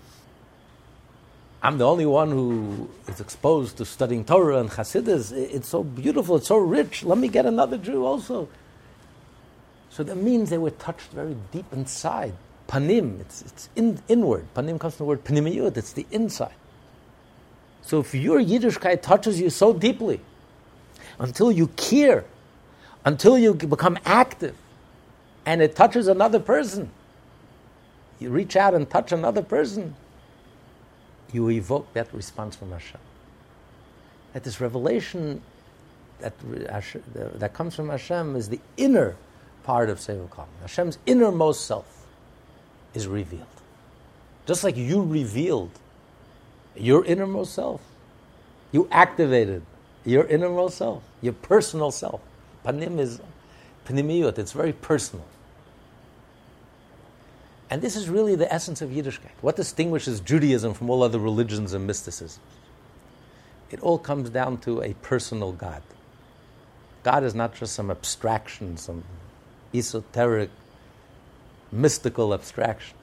I'm 1.61 1.77
the 1.77 1.85
only 1.85 2.07
one 2.07 2.31
who 2.31 2.89
is 3.07 3.19
exposed 3.19 3.77
to 3.77 3.85
studying 3.85 4.25
Torah 4.25 4.57
and 4.57 4.71
Hasidus. 4.71 5.31
It's 5.31 5.67
so 5.67 5.83
beautiful. 5.83 6.37
It's 6.37 6.47
so 6.47 6.57
rich. 6.57 7.03
Let 7.03 7.19
me 7.19 7.27
get 7.27 7.45
another 7.45 7.77
Jew 7.77 8.03
also. 8.03 8.49
So 9.91 10.03
that 10.03 10.15
means 10.15 10.49
they 10.49 10.57
were 10.57 10.71
touched 10.71 11.11
very 11.11 11.35
deep 11.51 11.65
inside. 11.73 12.33
Panim, 12.67 13.19
it's, 13.19 13.41
it's 13.41 13.69
in, 13.75 14.01
inward. 14.07 14.45
Panim 14.55 14.79
comes 14.79 14.95
from 14.95 15.05
the 15.05 15.09
word 15.09 15.25
panimiyut, 15.25 15.75
it's 15.75 15.91
the 15.91 16.07
inside. 16.11 16.53
So 17.81 17.99
if 17.99 18.15
your 18.15 18.39
Yiddishkeit 18.39 19.01
touches 19.01 19.41
you 19.41 19.49
so 19.49 19.73
deeply, 19.73 20.21
until 21.19 21.51
you 21.51 21.67
care, 21.67 22.23
until 23.03 23.37
you 23.37 23.53
become 23.53 23.99
active, 24.05 24.55
and 25.45 25.61
it 25.61 25.75
touches 25.75 26.07
another 26.07 26.39
person, 26.39 26.89
you 28.19 28.29
reach 28.29 28.55
out 28.55 28.73
and 28.73 28.89
touch 28.89 29.11
another 29.11 29.41
person, 29.41 29.95
you 31.33 31.49
evoke 31.49 31.91
that 31.93 32.13
response 32.13 32.55
from 32.55 32.71
Hashem. 32.71 33.01
That 34.31 34.43
this 34.43 34.61
revelation 34.61 35.41
that, 36.19 36.33
that 37.39 37.53
comes 37.53 37.75
from 37.75 37.89
Hashem 37.89 38.37
is 38.37 38.47
the 38.47 38.59
inner 38.77 39.17
part 39.63 39.89
of 39.89 39.99
Sovev 39.99 40.29
Kol. 40.29 40.47
Hashem's 40.61 40.97
innermost 41.05 41.65
self 41.65 42.05
is 42.93 43.07
revealed. 43.07 43.45
Just 44.45 44.63
like 44.63 44.75
you 44.75 45.01
revealed 45.03 45.71
your 46.75 47.05
innermost 47.05 47.53
self, 47.53 47.81
you 48.71 48.87
activated 48.91 49.63
your 50.05 50.25
innermost 50.25 50.77
self, 50.77 51.03
your 51.21 51.33
personal 51.33 51.91
self. 51.91 52.21
Panim 52.65 52.99
is 52.99 53.21
panimiyut, 53.85 54.37
it's 54.37 54.51
very 54.51 54.73
personal. 54.73 55.25
And 57.69 57.81
this 57.81 57.95
is 57.95 58.09
really 58.09 58.35
the 58.35 58.51
essence 58.53 58.81
of 58.81 58.89
Yiddishkeit. 58.89 59.31
What 59.41 59.55
distinguishes 59.55 60.19
Judaism 60.19 60.73
from 60.73 60.89
all 60.89 61.03
other 61.03 61.19
religions 61.19 61.73
and 61.73 61.87
mysticism? 61.87 62.41
It 63.69 63.79
all 63.79 63.97
comes 63.97 64.29
down 64.29 64.57
to 64.59 64.81
a 64.81 64.93
personal 64.95 65.53
God. 65.53 65.81
God 67.03 67.23
is 67.23 67.33
not 67.33 67.55
just 67.55 67.73
some 67.73 67.89
abstraction, 67.89 68.75
some 68.75 69.03
esoteric, 69.73 70.49
mystical 71.71 72.33
abstraction. 72.33 72.97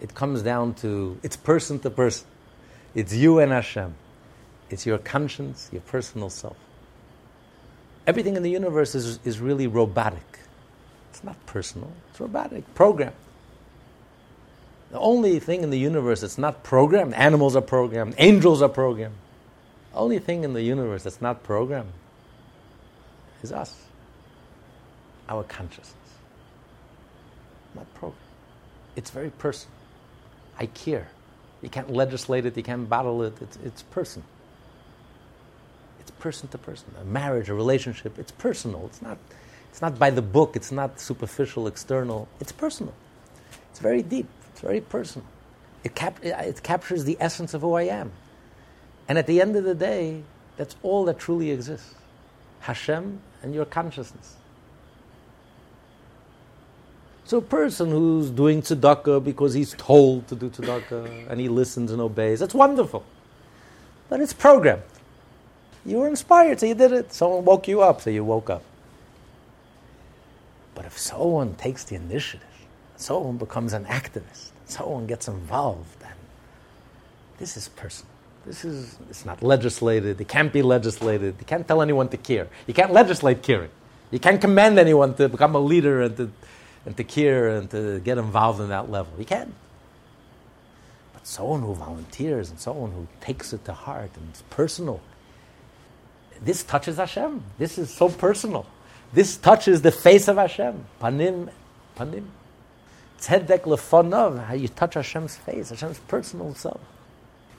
It 0.00 0.14
comes 0.14 0.42
down 0.42 0.74
to 0.74 1.18
it's 1.22 1.36
person 1.36 1.78
to 1.80 1.90
person. 1.90 2.26
It's 2.94 3.14
you 3.14 3.38
and 3.38 3.52
Hashem. 3.52 3.94
It's 4.70 4.84
your 4.84 4.98
conscience, 4.98 5.68
your 5.72 5.82
personal 5.82 6.30
self. 6.30 6.56
Everything 8.06 8.36
in 8.36 8.42
the 8.42 8.50
universe 8.50 8.94
is, 8.94 9.18
is 9.24 9.40
really 9.40 9.66
robotic. 9.66 10.38
It's 11.10 11.24
not 11.24 11.44
personal, 11.46 11.90
it's 12.10 12.20
robotic, 12.20 12.74
programmed. 12.74 13.16
The 14.90 14.98
only 14.98 15.40
thing 15.40 15.62
in 15.62 15.70
the 15.70 15.78
universe 15.78 16.20
that's 16.20 16.38
not 16.38 16.62
programmed, 16.62 17.14
animals 17.14 17.56
are 17.56 17.62
programmed, 17.62 18.14
angels 18.18 18.62
are 18.62 18.68
programmed. 18.68 19.16
The 19.92 19.98
only 19.98 20.18
thing 20.18 20.44
in 20.44 20.52
the 20.52 20.62
universe 20.62 21.02
that's 21.04 21.20
not 21.20 21.42
programmed 21.42 21.92
is 23.42 23.50
us 23.50 23.85
our 25.28 25.42
consciousness. 25.44 25.94
Not 27.74 27.92
program. 27.94 28.20
It's 28.94 29.10
very 29.10 29.30
personal. 29.30 29.74
I 30.58 30.66
care. 30.66 31.08
You 31.62 31.68
can't 31.68 31.92
legislate 31.92 32.46
it, 32.46 32.56
you 32.56 32.62
can't 32.62 32.88
battle 32.88 33.22
it. 33.22 33.34
It's, 33.40 33.58
it's 33.64 33.82
personal. 33.82 34.26
It's 36.00 36.10
person 36.12 36.48
to 36.48 36.58
person. 36.58 36.94
A 37.00 37.04
marriage, 37.04 37.48
a 37.48 37.54
relationship, 37.54 38.18
it's 38.18 38.32
personal. 38.32 38.86
It's 38.86 39.02
not, 39.02 39.18
it's 39.70 39.82
not 39.82 39.98
by 39.98 40.10
the 40.10 40.22
book, 40.22 40.56
it's 40.56 40.72
not 40.72 41.00
superficial, 41.00 41.66
external. 41.66 42.28
It's 42.40 42.52
personal. 42.52 42.94
It's 43.70 43.80
very 43.80 44.02
deep, 44.02 44.28
it's 44.50 44.60
very 44.60 44.80
personal. 44.80 45.26
It, 45.84 45.94
cap- 45.94 46.24
it 46.24 46.62
captures 46.62 47.04
the 47.04 47.16
essence 47.20 47.54
of 47.54 47.60
who 47.60 47.74
I 47.74 47.82
am. 47.82 48.12
And 49.08 49.18
at 49.18 49.26
the 49.26 49.40
end 49.40 49.56
of 49.56 49.64
the 49.64 49.74
day, 49.74 50.22
that's 50.56 50.76
all 50.82 51.04
that 51.04 51.18
truly 51.18 51.50
exists 51.50 51.94
Hashem 52.60 53.20
and 53.42 53.54
your 53.54 53.64
consciousness. 53.64 54.36
So 57.26 57.38
a 57.38 57.42
person 57.42 57.90
who's 57.90 58.30
doing 58.30 58.62
tzedakah 58.62 59.24
because 59.24 59.52
he's 59.52 59.74
told 59.74 60.28
to 60.28 60.36
do 60.36 60.48
tzedakah 60.48 61.28
and 61.28 61.40
he 61.40 61.48
listens 61.48 61.90
and 61.90 62.00
obeys, 62.00 62.38
that's 62.38 62.54
wonderful. 62.54 63.04
But 64.08 64.20
it's 64.20 64.32
programmed. 64.32 64.84
You 65.84 65.98
were 65.98 66.06
inspired, 66.06 66.60
so 66.60 66.66
you 66.66 66.76
did 66.76 66.92
it. 66.92 67.12
Someone 67.12 67.44
woke 67.44 67.66
you 67.66 67.82
up, 67.82 68.00
so 68.00 68.10
you 68.10 68.22
woke 68.22 68.48
up. 68.48 68.62
But 70.76 70.84
if 70.84 70.96
someone 70.96 71.56
takes 71.56 71.82
the 71.82 71.96
initiative, 71.96 72.46
someone 72.94 73.38
becomes 73.38 73.72
an 73.72 73.86
activist, 73.86 74.50
someone 74.66 75.06
gets 75.08 75.26
involved, 75.26 75.98
then 75.98 76.14
this 77.38 77.56
is 77.56 77.68
personal. 77.70 78.12
This 78.44 78.64
is 78.64 78.98
it's 79.10 79.24
not 79.24 79.42
legislated. 79.42 80.20
It 80.20 80.28
can't 80.28 80.52
be 80.52 80.62
legislated. 80.62 81.34
You 81.40 81.46
can't 81.46 81.66
tell 81.66 81.82
anyone 81.82 82.08
to 82.10 82.16
care. 82.16 82.46
You 82.68 82.74
can't 82.74 82.92
legislate 82.92 83.42
caring. 83.42 83.70
You 84.12 84.20
can't 84.20 84.40
command 84.40 84.78
anyone 84.78 85.14
to 85.14 85.28
become 85.28 85.56
a 85.56 85.58
leader 85.58 86.02
and 86.02 86.16
to 86.16 86.30
and 86.86 86.96
to 86.96 87.04
care 87.04 87.48
and 87.48 87.68
to 87.70 88.00
get 88.00 88.16
involved 88.16 88.60
in 88.60 88.68
that 88.68 88.90
level. 88.90 89.12
You 89.18 89.24
can't. 89.24 89.52
But 91.12 91.26
someone 91.26 91.60
who 91.60 91.74
volunteers 91.74 92.48
and 92.48 92.58
someone 92.58 92.92
who 92.92 93.08
takes 93.20 93.52
it 93.52 93.64
to 93.66 93.72
heart 93.72 94.10
and 94.16 94.28
it's 94.30 94.42
personal. 94.48 95.00
This 96.40 96.62
touches 96.62 96.96
Hashem. 96.96 97.42
This 97.58 97.76
is 97.76 97.92
so 97.92 98.08
personal. 98.08 98.66
This 99.12 99.36
touches 99.36 99.82
the 99.82 99.92
face 99.92 100.28
of 100.28 100.36
Hashem. 100.36 100.84
Panim, 101.00 101.50
panim. 101.96 102.26
Tzedek 103.20 103.62
lefonov, 103.62 104.44
how 104.46 104.54
you 104.54 104.68
touch 104.68 104.94
Hashem's 104.94 105.36
face, 105.36 105.70
Hashem's 105.70 105.98
personal 106.00 106.54
self. 106.54 106.80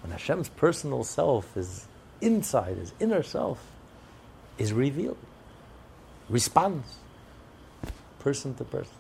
When 0.02 0.12
Hashem's 0.12 0.50
personal 0.50 1.04
self 1.04 1.58
is 1.58 1.88
inside, 2.22 2.78
his 2.78 2.94
inner 3.00 3.24
self, 3.24 3.60
is 4.58 4.72
revealed, 4.74 5.18
responds, 6.30 6.98
person 8.20 8.54
to 8.56 8.64
person. 8.64 8.97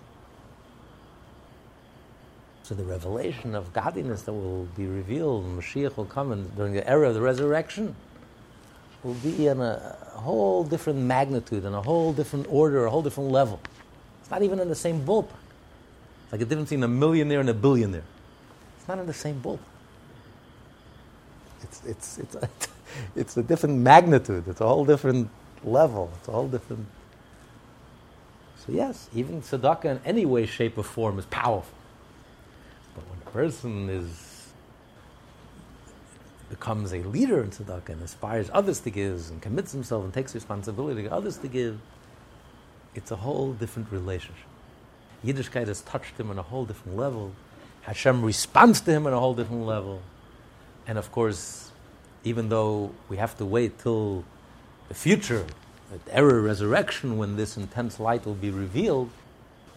So 2.67 2.75
the 2.75 2.83
revelation 2.83 3.55
of 3.55 3.71
godliness 3.71 4.23
that 4.23 4.33
will 4.33 4.65
be 4.75 4.87
revealed, 4.87 5.45
Mashiach 5.57 5.95
will 5.95 6.03
come 6.03 6.33
and 6.33 6.53
during 6.57 6.73
the 6.73 6.85
era 6.85 7.07
of 7.07 7.13
the 7.13 7.21
resurrection, 7.21 7.95
will 9.03 9.13
be 9.13 9.47
in 9.47 9.61
a 9.61 9.95
whole 10.09 10.65
different 10.65 10.99
magnitude, 10.99 11.63
and 11.63 11.73
a 11.73 11.81
whole 11.81 12.11
different 12.11 12.45
order, 12.49 12.85
a 12.85 12.89
whole 12.89 13.01
different 13.01 13.31
level. 13.31 13.61
It's 14.19 14.29
not 14.29 14.43
even 14.43 14.59
in 14.59 14.67
the 14.67 14.75
same 14.75 15.05
ballpark. 15.05 15.29
It's 16.25 16.33
like 16.33 16.41
a 16.41 16.43
difference 16.43 16.71
between 16.71 16.83
a 16.83 16.89
millionaire 16.89 17.39
and 17.39 17.47
a 17.47 17.53
billionaire. 17.53 18.03
It's 18.77 18.87
not 18.89 18.99
in 18.99 19.05
the 19.05 19.13
same 19.13 19.39
ballpark. 19.39 19.59
It's, 21.63 21.85
it's, 21.85 22.17
it's, 22.17 22.35
a, 22.35 22.49
it's 23.15 23.37
a 23.37 23.43
different 23.43 23.77
magnitude. 23.77 24.45
It's 24.45 24.59
a 24.59 24.67
whole 24.67 24.83
different 24.83 25.29
level. 25.63 26.11
It's 26.19 26.27
a 26.27 26.31
whole 26.33 26.49
different. 26.49 26.85
So, 28.57 28.73
yes, 28.73 29.09
even 29.15 29.41
tzedakah 29.41 29.85
in 29.85 30.01
any 30.03 30.25
way, 30.25 30.45
shape, 30.45 30.77
or 30.77 30.83
form 30.83 31.17
is 31.17 31.25
powerful. 31.27 31.76
Person 33.31 33.89
is 33.89 34.37
becomes 36.49 36.93
a 36.93 36.99
leader 36.99 37.43
in 37.43 37.49
tzedakah 37.49 37.89
and 37.89 38.01
inspires 38.01 38.49
others 38.53 38.79
to 38.79 38.89
give 38.89 39.29
and 39.29 39.41
commits 39.41 39.71
himself 39.73 40.03
and 40.03 40.13
takes 40.13 40.33
responsibility 40.33 41.03
to 41.03 41.11
others 41.11 41.37
to 41.37 41.47
give, 41.47 41.79
it's 42.95 43.11
a 43.11 43.17
whole 43.17 43.53
different 43.53 43.91
relationship. 43.91 44.45
Yiddishkeit 45.25 45.67
has 45.67 45.81
touched 45.81 46.17
him 46.19 46.29
on 46.29 46.39
a 46.39 46.43
whole 46.43 46.65
different 46.65 46.97
level. 46.97 47.33
Hashem 47.81 48.23
responds 48.23 48.81
to 48.81 48.91
him 48.91 49.07
on 49.07 49.13
a 49.13 49.19
whole 49.19 49.33
different 49.33 49.65
level. 49.65 50.01
And 50.87 50.97
of 50.97 51.11
course, 51.11 51.71
even 52.23 52.49
though 52.49 52.91
we 53.09 53.17
have 53.17 53.37
to 53.37 53.45
wait 53.45 53.79
till 53.79 54.23
the 54.87 54.93
future, 54.93 55.45
the 55.91 56.15
era 56.15 56.41
resurrection, 56.41 57.17
when 57.17 57.35
this 57.35 57.57
intense 57.57 57.99
light 57.99 58.25
will 58.25 58.35
be 58.35 58.51
revealed, 58.51 59.09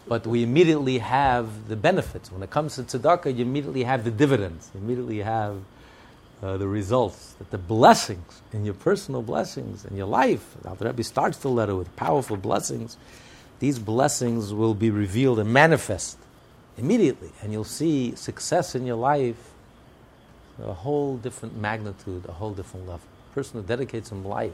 but 0.07 0.25
we 0.25 0.43
immediately 0.43 0.97
have 0.97 1.67
the 1.67 1.75
benefits. 1.75 2.31
When 2.31 2.43
it 2.43 2.49
comes 2.49 2.75
to 2.75 2.83
tzedakah, 2.83 3.35
you 3.35 3.45
immediately 3.45 3.83
have 3.83 4.03
the 4.03 4.11
dividends. 4.11 4.69
You 4.73 4.81
immediately 4.81 5.19
have 5.19 5.57
uh, 6.41 6.57
the 6.57 6.67
results, 6.67 7.33
that 7.33 7.51
the 7.51 7.57
blessings 7.57 8.41
in 8.51 8.65
your 8.65 8.73
personal 8.73 9.21
blessings 9.21 9.85
in 9.85 9.95
your 9.95 10.07
life. 10.07 10.55
The 10.63 10.85
Rebbe 10.85 11.03
starts 11.03 11.37
the 11.37 11.49
letter 11.49 11.75
with 11.75 11.95
powerful 11.95 12.35
blessings. 12.35 12.97
These 13.59 13.77
blessings 13.77 14.53
will 14.53 14.73
be 14.73 14.89
revealed 14.89 15.37
and 15.37 15.53
manifest 15.53 16.17
immediately, 16.77 17.29
and 17.41 17.51
you'll 17.51 17.63
see 17.63 18.15
success 18.15 18.73
in 18.73 18.85
your 18.85 18.95
life 18.95 19.51
a 20.63 20.73
whole 20.73 21.17
different 21.17 21.57
magnitude, 21.57 22.25
a 22.27 22.33
whole 22.33 22.53
different 22.53 22.87
level. 22.87 23.05
A 23.31 23.33
person 23.33 23.61
who 23.61 23.67
dedicates 23.67 24.09
his 24.09 24.23
life, 24.23 24.53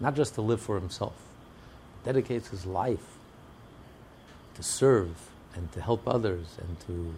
not 0.00 0.16
just 0.16 0.34
to 0.34 0.40
live 0.40 0.60
for 0.60 0.78
himself, 0.78 1.14
dedicates 2.04 2.48
his 2.48 2.66
life 2.66 3.19
to 4.54 4.62
serve 4.62 5.30
and 5.54 5.70
to 5.72 5.80
help 5.80 6.06
others 6.06 6.56
and 6.58 6.78
to 6.86 7.14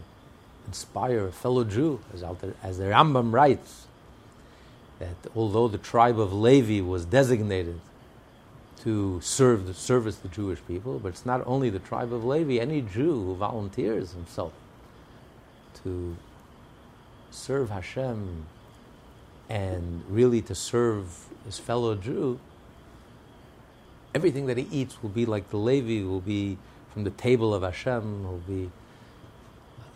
inspire 0.67 1.27
a 1.27 1.33
fellow 1.33 1.65
Jew, 1.65 2.01
as, 2.15 2.25
as 2.63 2.79
the 2.79 2.85
Rambam 2.85 3.33
writes, 3.33 3.87
that 4.99 5.17
although 5.35 5.69
the 5.69 5.79
tribe 5.79 6.19
of 6.19 6.33
Levi 6.33 6.81
was 6.87 7.05
designated 7.05 7.81
to 8.83 9.21
serve 9.21 9.67
the 9.67 9.75
service 9.75 10.17
the 10.17 10.29
Jewish 10.29 10.61
people, 10.67 10.99
but 10.99 11.11
it's 11.11 11.27
not 11.27 11.43
only 11.47 11.71
the 11.71 11.79
tribe 11.79 12.13
of 12.13 12.25
Levi, 12.25 12.61
any 12.61 12.81
Jew 12.81 13.13
who 13.13 13.35
volunteers 13.35 14.13
himself 14.13 14.53
to 15.83 16.17
serve 17.31 17.71
Hashem 17.71 18.47
and 19.49 20.03
really 20.09 20.41
to 20.43 20.55
serve 20.55 21.27
his 21.45 21.59
fellow 21.59 21.95
Jew, 21.95 22.39
everything 24.15 24.47
that 24.47 24.59
he 24.59 24.67
eats 24.71 25.03
will 25.03 25.11
be 25.11 25.27
like 25.27 25.51
the 25.51 25.57
Levi, 25.57 26.07
will 26.07 26.21
be 26.21 26.59
from 26.93 27.05
the 27.05 27.11
table 27.11 27.55
of 27.55 27.63
Hashem, 27.63 28.25
will 28.25 28.43
be 28.47 28.71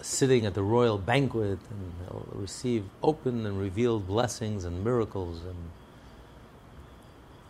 sitting 0.01 0.47
at 0.47 0.55
the 0.55 0.63
royal 0.63 0.99
banquet 0.99 1.59
and 1.71 1.93
he'll 2.05 2.27
receive 2.33 2.85
open 3.03 3.45
and 3.45 3.59
revealed 3.59 4.07
blessings 4.07 4.65
and 4.65 4.85
miracles 4.85 5.41
and 5.45 5.71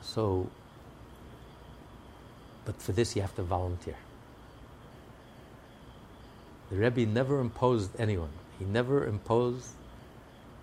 so 0.01 0.49
but 2.65 2.81
for 2.81 2.93
this 2.93 3.15
you 3.15 3.21
have 3.21 3.35
to 3.35 3.43
volunteer 3.43 3.97
the 6.71 6.77
Rebbe 6.77 7.05
never 7.05 7.41
imposed 7.41 7.91
anyone 8.01 8.31
he 8.59 8.65
never 8.65 9.07
imposed 9.07 9.75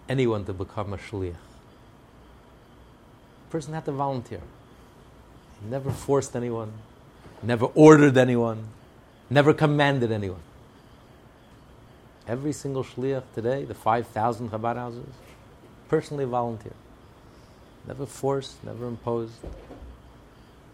anyone 0.09 0.45
to 0.45 0.53
become 0.53 0.93
a 0.93 0.97
shliach. 0.97 1.35
Person 3.49 3.73
had 3.73 3.85
to 3.85 3.91
volunteer. 3.91 4.41
He 5.61 5.69
never 5.69 5.91
forced 5.91 6.35
anyone, 6.35 6.73
never 7.43 7.65
ordered 7.65 8.17
anyone, 8.17 8.69
never 9.29 9.53
commanded 9.53 10.11
anyone. 10.11 10.41
Every 12.27 12.53
single 12.53 12.83
shliach 12.83 13.23
today, 13.35 13.65
the 13.65 13.73
5,000 13.73 14.49
Chabad 14.49 14.75
houses, 14.75 15.13
personally 15.89 16.25
volunteer. 16.25 16.73
Never 17.85 18.05
forced, 18.05 18.63
never 18.63 18.87
imposed. 18.87 19.33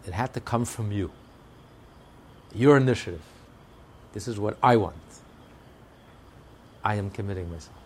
It 0.06 0.12
had 0.12 0.32
to 0.34 0.40
come 0.40 0.64
from 0.64 0.92
you. 0.92 1.10
Your 2.54 2.76
initiative. 2.76 3.22
This 4.12 4.28
is 4.28 4.38
what 4.38 4.56
I 4.62 4.76
want. 4.76 4.94
I 6.84 6.94
am 6.94 7.10
committing 7.10 7.50
myself. 7.50 7.76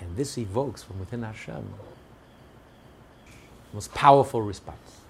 And 0.00 0.16
this 0.16 0.36
evokes 0.38 0.82
from 0.82 0.98
within 1.00 1.22
Hashem 1.22 1.64
most 3.74 3.92
powerful 3.92 4.40
response. 4.40 5.03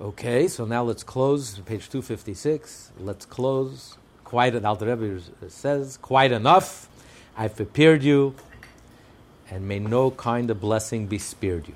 Okay, 0.00 0.46
so 0.46 0.64
now 0.64 0.84
let's 0.84 1.02
close 1.02 1.58
page 1.58 1.90
256. 1.90 2.92
Let's 3.00 3.26
close. 3.26 3.96
Quite, 4.22 4.54
Alter 4.64 4.94
Rebbe 4.94 5.20
says, 5.48 5.96
quite 5.96 6.30
enough. 6.30 6.88
I've 7.36 7.56
prepared 7.56 8.04
you, 8.04 8.36
and 9.50 9.66
may 9.66 9.80
no 9.80 10.12
kind 10.12 10.50
of 10.50 10.60
blessing 10.60 11.08
be 11.08 11.18
spared 11.18 11.66
you. 11.66 11.74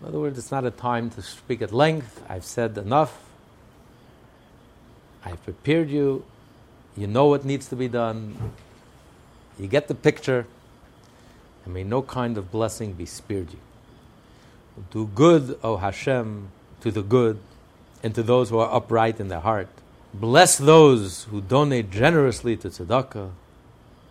In 0.00 0.08
other 0.08 0.18
words, 0.18 0.38
it's 0.38 0.50
not 0.50 0.64
a 0.64 0.72
time 0.72 1.08
to 1.10 1.22
speak 1.22 1.62
at 1.62 1.72
length. 1.72 2.20
I've 2.28 2.44
said 2.44 2.76
enough. 2.76 3.16
I've 5.24 5.42
prepared 5.44 5.88
you, 5.88 6.24
you 6.96 7.06
know 7.06 7.26
what 7.26 7.44
needs 7.44 7.68
to 7.68 7.76
be 7.76 7.86
done. 7.86 8.54
You 9.56 9.68
get 9.68 9.86
the 9.86 9.94
picture. 9.94 10.46
And 11.64 11.74
may 11.74 11.84
no 11.84 12.02
kind 12.02 12.36
of 12.38 12.50
blessing 12.50 12.94
be 12.94 13.06
spared 13.06 13.52
you. 13.52 13.58
Do 14.90 15.06
good, 15.14 15.58
O 15.62 15.76
Hashem, 15.76 16.48
to 16.80 16.90
the 16.90 17.02
good, 17.02 17.38
and 18.02 18.14
to 18.14 18.22
those 18.22 18.50
who 18.50 18.58
are 18.58 18.72
upright 18.74 19.20
in 19.20 19.28
their 19.28 19.40
heart. 19.40 19.68
Bless 20.12 20.58
those 20.58 21.24
who 21.24 21.40
donate 21.40 21.90
generously 21.90 22.56
to 22.58 22.68
tzedakah, 22.68 23.30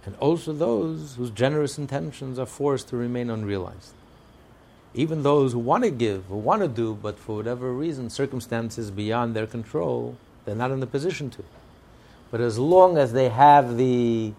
and 0.05 0.15
also 0.19 0.53
those 0.53 1.15
whose 1.15 1.29
generous 1.29 1.77
intentions 1.77 2.39
are 2.39 2.45
forced 2.45 2.87
to 2.89 2.97
remain 2.97 3.29
unrealized. 3.29 3.93
Even 4.93 5.23
those 5.23 5.53
who 5.53 5.59
want 5.59 5.83
to 5.83 5.91
give, 5.91 6.25
who 6.25 6.37
want 6.37 6.61
to 6.61 6.67
do, 6.67 6.97
but 7.01 7.19
for 7.19 7.35
whatever 7.35 7.71
reason, 7.73 8.09
circumstances 8.09 8.89
beyond 8.89 9.35
their 9.35 9.45
control, 9.45 10.17
they're 10.45 10.55
not 10.55 10.71
in 10.71 10.79
the 10.79 10.87
position 10.87 11.29
to. 11.31 11.43
But 12.31 12.41
as 12.41 12.57
long 12.57 12.97
as 12.97 13.13
they 13.13 13.29
have 13.29 13.77
the 13.77 14.33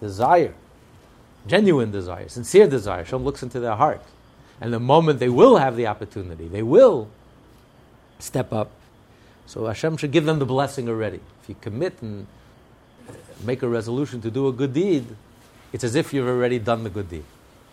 desire, 0.00 0.54
genuine 1.46 1.90
desire, 1.90 2.28
sincere 2.28 2.66
desire, 2.68 2.98
Hashem 2.98 3.24
looks 3.24 3.42
into 3.42 3.60
their 3.60 3.76
heart. 3.76 4.02
And 4.62 4.72
the 4.72 4.80
moment 4.80 5.18
they 5.18 5.28
will 5.28 5.56
have 5.56 5.74
the 5.76 5.88
opportunity, 5.88 6.46
they 6.46 6.62
will 6.62 7.10
step 8.20 8.52
up. 8.52 8.70
So 9.44 9.66
Hashem 9.66 9.96
should 9.96 10.12
give 10.12 10.24
them 10.24 10.38
the 10.38 10.46
blessing 10.46 10.88
already. 10.88 11.20
If 11.42 11.48
you 11.48 11.56
commit 11.60 12.00
and 12.00 12.28
make 13.42 13.62
a 13.62 13.68
resolution 13.68 14.20
to 14.22 14.30
do 14.30 14.46
a 14.46 14.52
good 14.52 14.72
deed, 14.72 15.04
it's 15.72 15.82
as 15.82 15.96
if 15.96 16.14
you've 16.14 16.28
already 16.28 16.60
done 16.60 16.84
the 16.84 16.90
good 16.90 17.10
deed. 17.10 17.24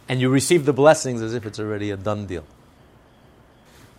And 0.10 0.20
you 0.20 0.30
receive 0.30 0.66
the 0.66 0.74
blessings 0.74 1.22
as 1.22 1.36
if 1.36 1.46
it's 1.46 1.60
already 1.60 1.92
a 1.92 1.98
done 1.98 2.26
deal. 2.26 2.46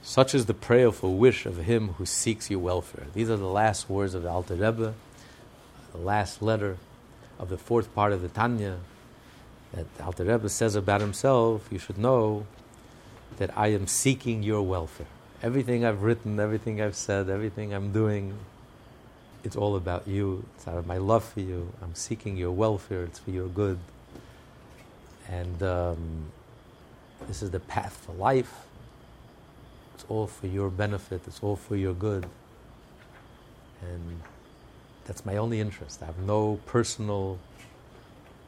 Such 0.03 0.35
is 0.35 0.47
the 0.47 0.55
prayerful 0.55 1.17
wish 1.17 1.47
of 1.47 1.59
him 1.59 1.91
who 1.91 2.07
seeks 2.07 2.51
your 2.51 2.59
welfare. 2.59 3.07
These 3.15 3.31
are 3.31 3.37
the 3.37 3.47
last 3.47 3.89
words 3.89 4.15
of 4.15 4.25
the 4.25 4.31
Alter 4.31 4.57
Rebbe 4.57 4.95
the 5.93 5.99
last 5.99 6.41
letter 6.43 6.77
of 7.39 7.49
the 7.49 7.59
fourth 7.59 7.95
part 7.95 8.13
of 8.13 8.23
the 8.23 8.29
Tanya, 8.29 8.79
that 9.73 9.87
Alter 10.05 10.25
Rebbe 10.25 10.49
says 10.49 10.75
about 10.75 11.01
himself, 11.01 11.69
you 11.71 11.79
should 11.79 11.99
know 11.99 12.47
that 13.39 13.57
I 13.57 13.69
am 13.69 13.87
seeking 13.87 14.43
your 14.43 14.63
welfare. 14.63 15.07
Everything 15.43 15.85
I've 15.85 16.03
written, 16.03 16.39
everything 16.39 16.81
I've 16.81 16.97
said, 16.97 17.31
everything 17.31 17.73
I'm 17.73 17.93
doing, 17.93 18.39
it's 19.43 19.57
all 19.57 19.77
about 19.77 20.07
you. 20.07 20.45
It's 20.57 20.69
out 20.69 20.77
of 20.77 20.87
my 20.87 20.99
love 20.99 21.25
for 21.25 21.41
you. 21.41 21.73
I'm 21.83 21.95
seeking 21.95 22.37
your 22.37 22.51
welfare. 22.51 23.05
It's 23.05 23.19
for 23.19 23.31
your 23.31 23.49
good. 23.49 23.79
And 25.29 25.63
um, 25.63 26.33
this 27.27 27.43
is 27.43 27.51
the 27.51 27.61
path 27.61 27.97
for 28.05 28.13
life. 28.13 28.67
It's 29.95 30.05
all 30.09 30.27
for 30.27 30.47
your 30.47 30.69
benefit. 30.69 31.23
It's 31.27 31.41
all 31.43 31.57
for 31.57 31.77
your 31.77 31.95
good. 31.95 32.27
And 33.83 34.21
that's 35.11 35.25
my 35.25 35.37
only 35.39 35.61
interest. 35.61 36.03
I 36.03 36.07
have 36.07 36.19
no 36.19 36.61
personal, 36.67 37.39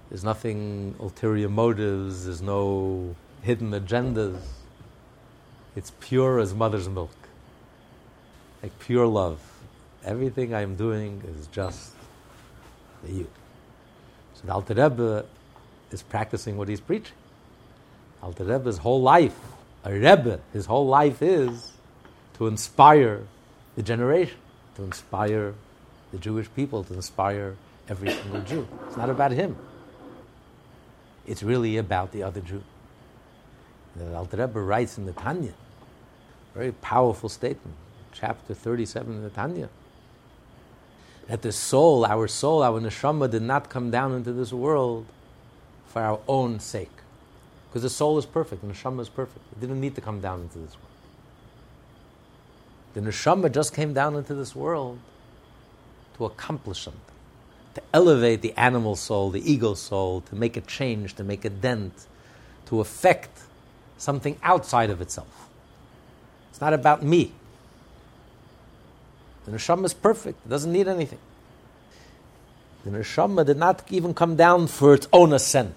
there's 0.08 0.24
nothing 0.24 0.94
ulterior 1.00 1.48
motives, 1.48 2.26
there's 2.26 2.42
no 2.42 3.16
hidden 3.42 3.70
agendas. 3.72 4.38
It's 5.74 5.92
pure 6.00 6.38
as 6.38 6.54
mother's 6.54 6.88
milk, 6.88 7.14
like 8.62 8.78
pure 8.78 9.06
love. 9.06 9.40
Everything 10.04 10.54
I'm 10.54 10.76
doing 10.76 11.22
is 11.38 11.46
just 11.46 11.92
for 13.02 13.10
you. 13.10 13.26
So 14.34 14.42
the 14.46 14.52
Alter 14.52 14.74
Rebbe 14.74 15.24
is 15.90 16.02
practicing 16.02 16.56
what 16.56 16.68
he's 16.68 16.80
preaching. 16.80 17.16
Alter 18.22 18.44
Rebbe's 18.44 18.78
whole 18.78 19.00
life, 19.00 19.38
a 19.84 19.92
Rebbe, 19.92 20.40
his 20.52 20.66
whole 20.66 20.86
life 20.86 21.22
is 21.22 21.72
to 22.34 22.46
inspire 22.46 23.26
the 23.74 23.82
generation, 23.82 24.38
to 24.76 24.82
inspire 24.82 25.54
the 26.12 26.18
Jewish 26.18 26.48
people, 26.54 26.84
to 26.84 26.94
inspire 26.94 27.56
every 27.88 28.10
single 28.10 28.40
Jew. 28.42 28.68
It's 28.86 28.96
not 28.96 29.10
about 29.10 29.32
him. 29.32 29.56
It's 31.26 31.42
really 31.42 31.78
about 31.78 32.12
the 32.12 32.22
other 32.22 32.40
Jew. 32.40 32.62
The 33.96 34.14
Alter 34.14 34.36
Rebbe 34.36 34.60
writes 34.60 34.98
in 34.98 35.06
the 35.06 35.12
Tanya, 35.12 35.52
very 36.54 36.72
powerful 36.72 37.28
statement, 37.28 37.76
chapter 38.12 38.54
37 38.54 39.12
in 39.12 39.22
the 39.22 39.30
Tanya, 39.30 39.68
that 41.28 41.42
the 41.42 41.52
soul, 41.52 42.04
our 42.04 42.28
soul, 42.28 42.62
our 42.62 42.80
neshama, 42.80 43.30
did 43.30 43.42
not 43.42 43.70
come 43.70 43.90
down 43.90 44.12
into 44.12 44.32
this 44.32 44.52
world 44.52 45.06
for 45.86 46.02
our 46.02 46.20
own 46.28 46.60
sake. 46.60 46.90
Because 47.68 47.82
the 47.82 47.90
soul 47.90 48.18
is 48.18 48.26
perfect, 48.26 48.60
the 48.60 48.68
neshama 48.68 49.00
is 49.00 49.08
perfect. 49.08 49.44
It 49.52 49.60
didn't 49.60 49.80
need 49.80 49.94
to 49.94 50.00
come 50.00 50.20
down 50.20 50.42
into 50.42 50.58
this 50.58 50.74
world. 50.74 50.88
The 52.94 53.00
neshama 53.00 53.50
just 53.50 53.74
came 53.74 53.94
down 53.94 54.14
into 54.14 54.34
this 54.34 54.54
world 54.54 54.98
to 56.18 56.26
accomplish 56.26 56.82
something, 56.82 57.00
to 57.74 57.82
elevate 57.94 58.42
the 58.42 58.52
animal 58.58 58.96
soul, 58.96 59.30
the 59.30 59.50
ego 59.50 59.72
soul, 59.72 60.20
to 60.22 60.34
make 60.34 60.58
a 60.58 60.60
change, 60.60 61.14
to 61.14 61.24
make 61.24 61.46
a 61.46 61.50
dent, 61.50 62.06
to 62.66 62.80
affect 62.80 63.44
something 63.96 64.36
outside 64.42 64.90
of 64.90 65.00
itself. 65.00 65.48
It's 66.52 66.60
not 66.60 66.74
about 66.74 67.02
me. 67.02 67.32
The 69.46 69.52
neshama 69.52 69.86
is 69.86 69.94
perfect; 69.94 70.44
it 70.44 70.50
doesn't 70.50 70.70
need 70.70 70.86
anything. 70.86 71.18
The 72.84 72.90
neshama 72.90 73.46
did 73.46 73.56
not 73.56 73.82
even 73.90 74.12
come 74.12 74.36
down 74.36 74.66
for 74.66 74.92
its 74.92 75.08
own 75.14 75.32
ascent. 75.32 75.74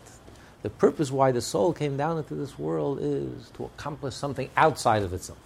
The 0.63 0.69
purpose 0.69 1.11
why 1.11 1.31
the 1.31 1.39
soul 1.39 1.71
came 1.71 1.95
down 1.95 2.17
into 2.17 2.35
this 2.35 2.59
world 2.59 2.99
is 3.01 3.49
to 3.51 3.63
accomplish 3.63 4.15
something 4.15 4.49
outside 4.57 5.01
of 5.01 5.13
itself. 5.13 5.39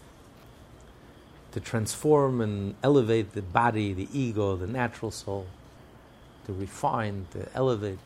To 1.52 1.60
transform 1.60 2.42
and 2.42 2.74
elevate 2.82 3.34
the 3.34 3.44
body, 3.44 3.94
the 3.94 4.08
ego, 4.12 4.56
the 4.56 4.66
natural 4.66 5.12
soul, 5.12 5.46
to 6.48 6.54
refine, 6.54 7.28
to 7.34 7.48
elevate. 7.54 8.00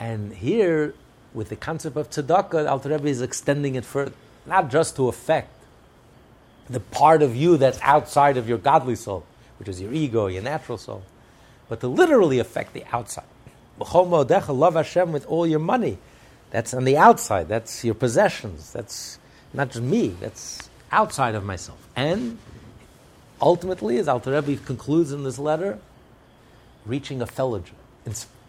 And 0.00 0.32
here, 0.32 0.94
with 1.34 1.50
the 1.50 1.56
concept 1.56 1.98
of 1.98 2.08
tzedakah, 2.08 2.66
Alter 2.66 2.88
Rebbe 2.88 3.08
is 3.08 3.20
extending 3.20 3.74
it 3.74 3.84
further, 3.84 4.14
not 4.46 4.70
just 4.70 4.96
to 4.96 5.08
affect 5.08 5.50
the 6.68 6.80
part 6.80 7.22
of 7.22 7.36
you 7.36 7.56
that's 7.56 7.78
outside 7.82 8.36
of 8.36 8.48
your 8.48 8.58
godly 8.58 8.96
soul, 8.96 9.24
which 9.58 9.68
is 9.68 9.80
your 9.80 9.92
ego, 9.92 10.26
your 10.26 10.42
natural 10.42 10.78
soul, 10.78 11.02
but 11.68 11.80
to 11.80 11.88
literally 11.88 12.38
affect 12.38 12.72
the 12.72 12.84
outside. 12.92 13.24
Love 13.78 14.74
Hashem 14.74 15.12
with 15.12 15.26
all 15.26 15.46
your 15.46 15.58
money. 15.58 15.98
That's 16.50 16.72
on 16.72 16.84
the 16.84 16.96
outside. 16.96 17.48
That's 17.48 17.84
your 17.84 17.94
possessions. 17.94 18.72
That's 18.72 19.18
not 19.52 19.70
just 19.70 19.82
me. 19.82 20.08
That's 20.20 20.68
outside 20.92 21.34
of 21.34 21.44
myself. 21.44 21.88
And 21.96 22.38
ultimately, 23.40 23.98
as 23.98 24.06
Alter 24.06 24.40
Rebbe 24.40 24.62
concludes 24.64 25.10
in 25.12 25.24
this 25.24 25.38
letter, 25.38 25.78
reaching 26.86 27.20
a 27.20 27.26
fellow 27.26 27.58
Jew, 27.58 27.74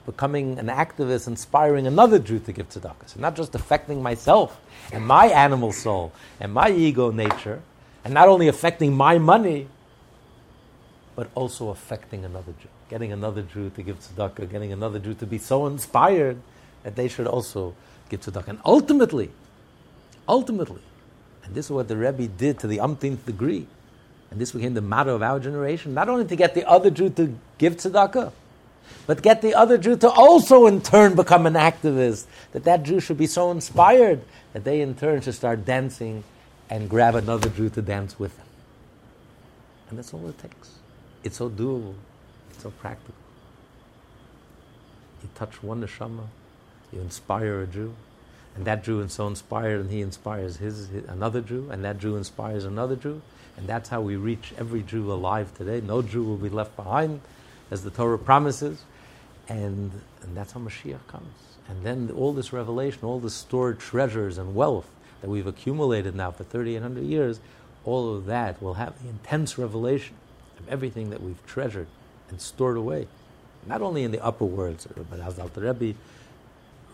becoming 0.06 0.60
an 0.60 0.68
activist, 0.68 1.28
inspiring 1.28 1.88
another 1.88 2.20
Jew 2.20 2.38
to 2.40 2.52
give 2.52 2.70
tzedakah. 2.70 3.08
So 3.08 3.20
not 3.20 3.36
just 3.36 3.56
affecting 3.56 4.04
myself 4.04 4.60
and 4.94 5.06
my 5.06 5.26
animal 5.28 5.72
soul 5.72 6.12
and 6.40 6.54
my 6.54 6.70
ego 6.70 7.10
nature, 7.10 7.62
and 8.06 8.14
not 8.14 8.30
only 8.30 8.48
affecting 8.48 8.96
my 8.96 9.18
money, 9.18 9.68
but 11.18 11.30
also 11.36 11.70
affecting 11.70 12.24
another 12.24 12.54
Jew 12.62 12.70
getting 12.90 13.12
another 13.12 13.42
Jew 13.42 13.70
to 13.72 13.82
give 13.82 14.00
tzedakah, 14.00 14.50
getting 14.50 14.72
another 14.72 15.00
Jew 15.00 15.14
to 15.16 15.26
be 15.26 15.38
so 15.38 15.66
inspired 15.66 16.38
that 16.84 16.96
they 16.96 17.08
should 17.08 17.28
also 17.28 17.76
give 18.10 18.22
tzedakah. 18.22 18.48
And 18.48 18.60
ultimately, 18.66 19.32
ultimately, 20.28 20.82
and 21.44 21.56
this 21.56 21.66
is 21.66 21.72
what 21.72 21.88
the 21.88 21.98
Rebbe 21.98 22.28
did 22.28 22.60
to 22.60 22.68
the 22.68 22.80
umpteenth 22.80 23.26
degree, 23.26 23.68
and 24.32 24.40
this 24.40 24.52
became 24.52 24.74
the 24.74 24.82
motto 24.82 25.16
of 25.16 25.22
our 25.22 25.40
generation, 25.40 25.94
not 25.94 26.10
only 26.10 26.26
to 26.26 26.36
get 26.36 26.54
the 26.54 26.68
other 26.68 26.90
Jew 26.90 27.10
to 27.12 27.36
give 27.58 27.78
tzedakah, 27.78 28.32
but 29.08 29.24
get 29.24 29.42
the 29.42 29.56
other 29.56 29.78
Jew 29.78 29.98
to 29.98 30.10
also 30.10 30.68
in 30.68 30.82
turn 30.82 31.16
become 31.16 31.46
an 31.48 31.56
activist, 31.56 32.26
that 32.52 32.64
that 32.66 32.84
Jew 32.84 33.00
should 33.00 33.18
be 33.18 33.28
so 33.28 33.52
inspired 33.52 34.22
that 34.54 34.64
they 34.64 34.82
in 34.82 34.96
turn 34.96 35.22
should 35.22 35.34
start 35.34 35.66
dancing 35.66 36.24
and 36.70 36.90
grab 36.90 37.16
another 37.16 37.50
Jew 37.50 37.70
to 37.70 37.82
dance 37.82 38.20
with 38.20 38.38
him. 38.38 38.46
And 39.90 40.00
that's 40.00 40.14
all 40.14 40.28
it 40.28 40.38
takes. 40.40 40.80
It's 41.24 41.38
so 41.38 41.50
doable 41.50 41.96
it's 42.56 42.64
so 42.64 42.72
practical. 42.72 43.14
You 45.22 45.30
touch 45.36 45.62
one 45.62 45.82
neshama, 45.82 46.28
you 46.94 47.02
inspire 47.02 47.62
a 47.62 47.68
Jew, 47.68 47.94
and 48.56 48.64
that 48.66 48.84
Jew 48.84 49.02
is 49.02 49.14
so 49.14 49.28
inspired, 49.28 49.82
and 49.82 49.92
he 49.92 50.02
inspires 50.02 50.58
his, 50.58 50.88
his, 50.88 51.06
another 51.06 51.42
Jew, 51.42 51.68
and 51.70 51.84
that 51.84 52.00
Jew 52.00 52.16
inspires 52.16 52.64
another 52.64 52.96
Jew, 52.96 53.22
and 53.58 53.68
that's 53.68 53.90
how 53.90 54.02
we 54.02 54.16
reach 54.16 54.54
every 54.58 54.84
Jew 54.84 55.12
alive 55.12 55.54
today. 55.58 55.82
No 55.82 56.02
Jew 56.02 56.24
will 56.24 56.38
be 56.38 56.50
left 56.50 56.76
behind, 56.76 57.20
as 57.72 57.84
the 57.84 57.90
Torah 57.90 58.20
promises, 58.20 58.84
and 59.50 59.92
and 60.22 60.38
that's 60.38 60.54
how 60.54 60.62
Mashiach 60.62 61.06
comes. 61.08 61.34
And 61.68 61.84
then 61.84 62.12
all 62.16 62.32
this 62.32 62.54
revelation, 62.54 63.00
all 63.04 63.20
the 63.20 63.30
stored 63.30 63.80
treasures 63.80 64.38
and 64.38 64.56
wealth 64.56 64.90
that 65.26 65.32
we've 65.32 65.48
accumulated 65.48 66.14
now 66.14 66.30
for 66.30 66.44
3,800 66.44 67.04
years, 67.04 67.40
all 67.84 68.16
of 68.16 68.28
that 68.28 68.62
will 68.62 68.76
have 68.76 69.02
the 69.02 69.10
intense 69.10 69.58
revelation 69.58 70.14
of 70.60 70.70
everything 70.70 71.10
that 71.10 71.20
we've 71.20 71.44
treasured 71.48 71.88
and 72.30 72.40
stored 72.40 72.78
away. 72.78 73.08
Not 73.66 73.82
only 73.82 74.04
in 74.04 74.12
the 74.12 74.24
upper 74.24 74.46
worlds, 74.46 74.88
but 75.10 75.20
as 75.20 75.40
Alter 75.40 75.62
Rebbe 75.62 75.98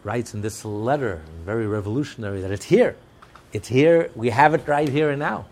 writes 0.06 0.34
in 0.34 0.42
this 0.42 0.64
letter, 0.64 1.24
very 1.44 1.68
revolutionary, 1.68 2.40
that 2.40 2.52
it's 2.52 2.64
here. 2.64 2.96
It's 3.52 3.68
here. 3.68 4.10
We 4.16 4.30
have 4.30 4.54
it 4.54 4.66
right 4.66 4.88
here 4.88 5.10
and 5.10 5.20
now. 5.20 5.48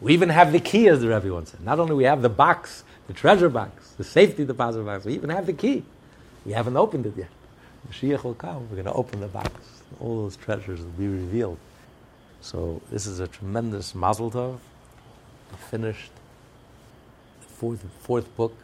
We 0.00 0.12
even 0.12 0.28
have 0.28 0.52
the 0.52 0.60
key, 0.60 0.86
as 0.86 1.00
the 1.00 1.08
Rebbe 1.08 1.34
once 1.34 1.50
said. 1.50 1.62
Not 1.62 1.80
only 1.80 1.96
we 1.96 2.04
have 2.04 2.22
the 2.22 2.28
box, 2.28 2.84
the 3.08 3.12
treasure 3.12 3.48
box, 3.48 3.90
the 3.98 4.04
safety 4.04 4.44
deposit 4.44 4.84
box, 4.84 5.04
we 5.04 5.14
even 5.14 5.30
have 5.30 5.46
the 5.46 5.52
key. 5.52 5.82
We 6.46 6.52
haven't 6.52 6.76
opened 6.76 7.06
it 7.06 7.16
yet. 7.16 7.30
Mashiach 7.90 8.22
will 8.22 8.34
come. 8.34 8.68
We're 8.70 8.76
going 8.76 8.84
to 8.84 8.92
open 8.92 9.18
the 9.18 9.26
box. 9.26 9.50
All 9.98 10.22
those 10.22 10.36
treasures 10.36 10.78
will 10.78 10.92
be 10.92 11.08
revealed. 11.08 11.58
So 12.42 12.80
this 12.90 13.06
is 13.06 13.20
a 13.20 13.28
tremendous 13.28 13.94
mazel 13.94 14.30
tov. 14.30 14.58
Finished 15.70 16.10
the 17.42 17.48
fourth, 17.48 17.84
fourth 18.00 18.36
book 18.36 18.56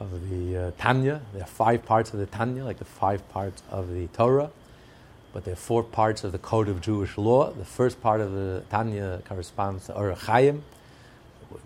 of 0.00 0.28
the 0.28 0.56
uh, 0.56 0.70
Tanya. 0.78 1.22
There 1.32 1.42
are 1.42 1.46
five 1.46 1.84
parts 1.84 2.12
of 2.12 2.18
the 2.18 2.26
Tanya, 2.26 2.64
like 2.64 2.78
the 2.78 2.84
five 2.84 3.26
parts 3.30 3.62
of 3.70 3.92
the 3.92 4.06
Torah, 4.08 4.50
but 5.32 5.44
there 5.44 5.54
are 5.54 5.56
four 5.56 5.82
parts 5.82 6.24
of 6.24 6.32
the 6.32 6.38
Code 6.38 6.68
of 6.68 6.80
Jewish 6.80 7.16
Law. 7.16 7.52
The 7.52 7.64
first 7.64 8.00
part 8.02 8.20
of 8.20 8.32
the 8.32 8.62
Tanya 8.70 9.22
corresponds 9.24 9.86
to 9.86 9.94
Orach 9.94 10.26
Chaim, 10.26 10.62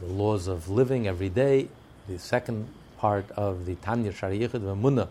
the 0.01 0.07
laws 0.07 0.47
of 0.47 0.69
living 0.69 1.09
every 1.09 1.29
day. 1.29 1.69
The 2.09 2.19
second 2.19 2.69
part 2.99 3.31
of 3.33 3.67
the 3.67 3.75
Tanya 3.77 4.13
Sha'ar 4.13 4.39
HaYichud 4.39 4.61
VehaEmunah 4.61 5.09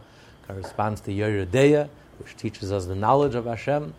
corresponds 0.48 1.02
to 1.02 1.12
Yoreh 1.12 1.48
De'ah, 1.48 1.89
which 2.20 2.38
teaches 2.38 2.72
us 2.72 2.86
the 2.86 2.96
knowledge 2.96 3.36
of 3.36 3.46
Hashem. 3.46 3.94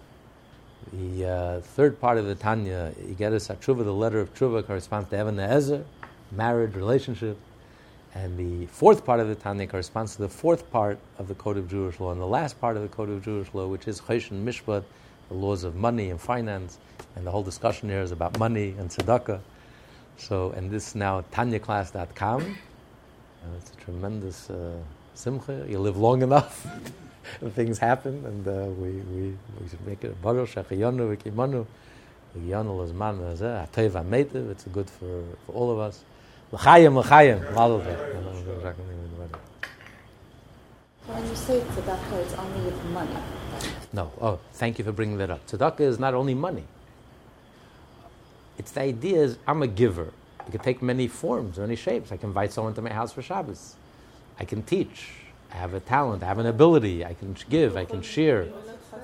The 0.92 1.26
uh, 1.26 1.60
third 1.60 2.00
part 2.00 2.18
of 2.18 2.26
the 2.26 2.34
Tanya, 2.34 2.92
Igeres 3.00 3.54
HaTshuva, 3.54 3.84
the 3.84 3.92
letter 3.92 4.20
of 4.20 4.34
Tshuva, 4.34 4.66
corresponds 4.66 5.08
to 5.10 5.20
Even 5.20 5.38
Ezer, 5.38 5.84
marriage, 6.30 6.74
relationship. 6.74 7.38
And 8.14 8.36
the 8.36 8.66
fourth 8.66 9.04
part 9.04 9.20
of 9.20 9.28
the 9.28 9.34
Tanya 9.34 9.66
corresponds 9.66 10.16
to 10.16 10.22
the 10.22 10.28
fourth 10.28 10.70
part 10.70 10.98
of 11.18 11.28
the 11.28 11.34
Code 11.34 11.56
of 11.56 11.70
Jewish 11.70 11.98
Law, 11.98 12.12
and 12.12 12.20
the 12.20 12.26
last 12.26 12.60
part 12.60 12.76
of 12.76 12.82
the 12.82 12.88
Code 12.88 13.08
of 13.08 13.24
Jewish 13.24 13.48
Law, 13.54 13.66
which 13.68 13.88
is 13.88 14.00
Choshen 14.00 14.44
Mishpat, 14.44 14.84
the 15.28 15.34
laws 15.34 15.64
of 15.64 15.76
money 15.76 16.10
and 16.10 16.20
finance, 16.20 16.78
and 17.16 17.26
the 17.26 17.30
whole 17.30 17.42
discussion 17.42 17.88
here 17.88 18.00
is 18.00 18.12
about 18.12 18.38
money 18.38 18.74
and 18.78 18.90
tzedakah. 18.90 19.40
So, 20.18 20.50
and 20.50 20.70
this 20.70 20.88
is 20.88 20.94
now 20.94 21.22
tanyaclass.com. 21.32 22.42
And 22.42 23.56
it's 23.56 23.72
a 23.72 23.76
tremendous 23.76 24.50
uh, 24.50 24.76
simcha. 25.14 25.66
You 25.68 25.78
live 25.78 25.96
long 25.96 26.22
enough, 26.22 26.66
things 27.54 27.78
happen, 27.78 28.24
and 28.24 28.48
uh, 28.48 28.66
we, 28.80 28.90
we, 28.90 29.36
we 29.60 29.68
should 29.68 29.86
make 29.86 30.02
it 30.04 30.12
a 30.12 30.14
baruch 30.14 30.50
shechayonu 30.50 31.16
v'kimanu 31.16 31.66
v'yonu 32.36 32.84
l'zman 32.84 33.18
hazeh 33.18 33.60
ha'tov 33.60 33.92
ha'metiv. 33.92 34.50
It's 34.50 34.64
good 34.64 34.88
for, 34.90 35.22
for 35.46 35.52
all 35.52 35.70
of 35.70 35.78
us. 35.78 36.02
L'chayim, 36.52 36.96
l'chayim. 36.96 37.40
When 41.06 41.28
you 41.28 41.34
say 41.34 41.60
tzedakah, 41.60 42.22
it's 42.22 42.34
only 42.34 42.60
with 42.60 42.84
money. 42.86 43.16
No. 43.92 44.12
Oh, 44.20 44.38
thank 44.52 44.78
you 44.78 44.84
for 44.84 44.92
bringing 44.92 45.18
that 45.18 45.30
up. 45.30 45.46
Tzedakah 45.46 45.80
is 45.80 45.98
not 45.98 46.14
only 46.14 46.34
money. 46.34 46.64
It's 48.56 48.70
the 48.70 48.82
idea 48.82 49.22
is 49.22 49.38
I'm 49.46 49.62
a 49.62 49.66
giver. 49.66 50.12
It 50.46 50.50
can 50.50 50.60
take 50.60 50.82
many 50.82 51.08
forms, 51.08 51.58
many 51.58 51.76
shapes. 51.76 52.12
I 52.12 52.16
can 52.16 52.30
invite 52.30 52.52
someone 52.52 52.74
to 52.74 52.82
my 52.82 52.92
house 52.92 53.12
for 53.12 53.22
Shabbos. 53.22 53.76
I 54.38 54.44
can 54.44 54.62
teach. 54.62 55.08
I 55.52 55.56
have 55.56 55.74
a 55.74 55.80
talent. 55.80 56.22
I 56.22 56.26
have 56.26 56.38
an 56.38 56.46
ability. 56.46 57.04
I 57.04 57.14
can 57.14 57.36
give. 57.50 57.76
I 57.76 57.84
can 57.84 58.02
share. 58.02 58.48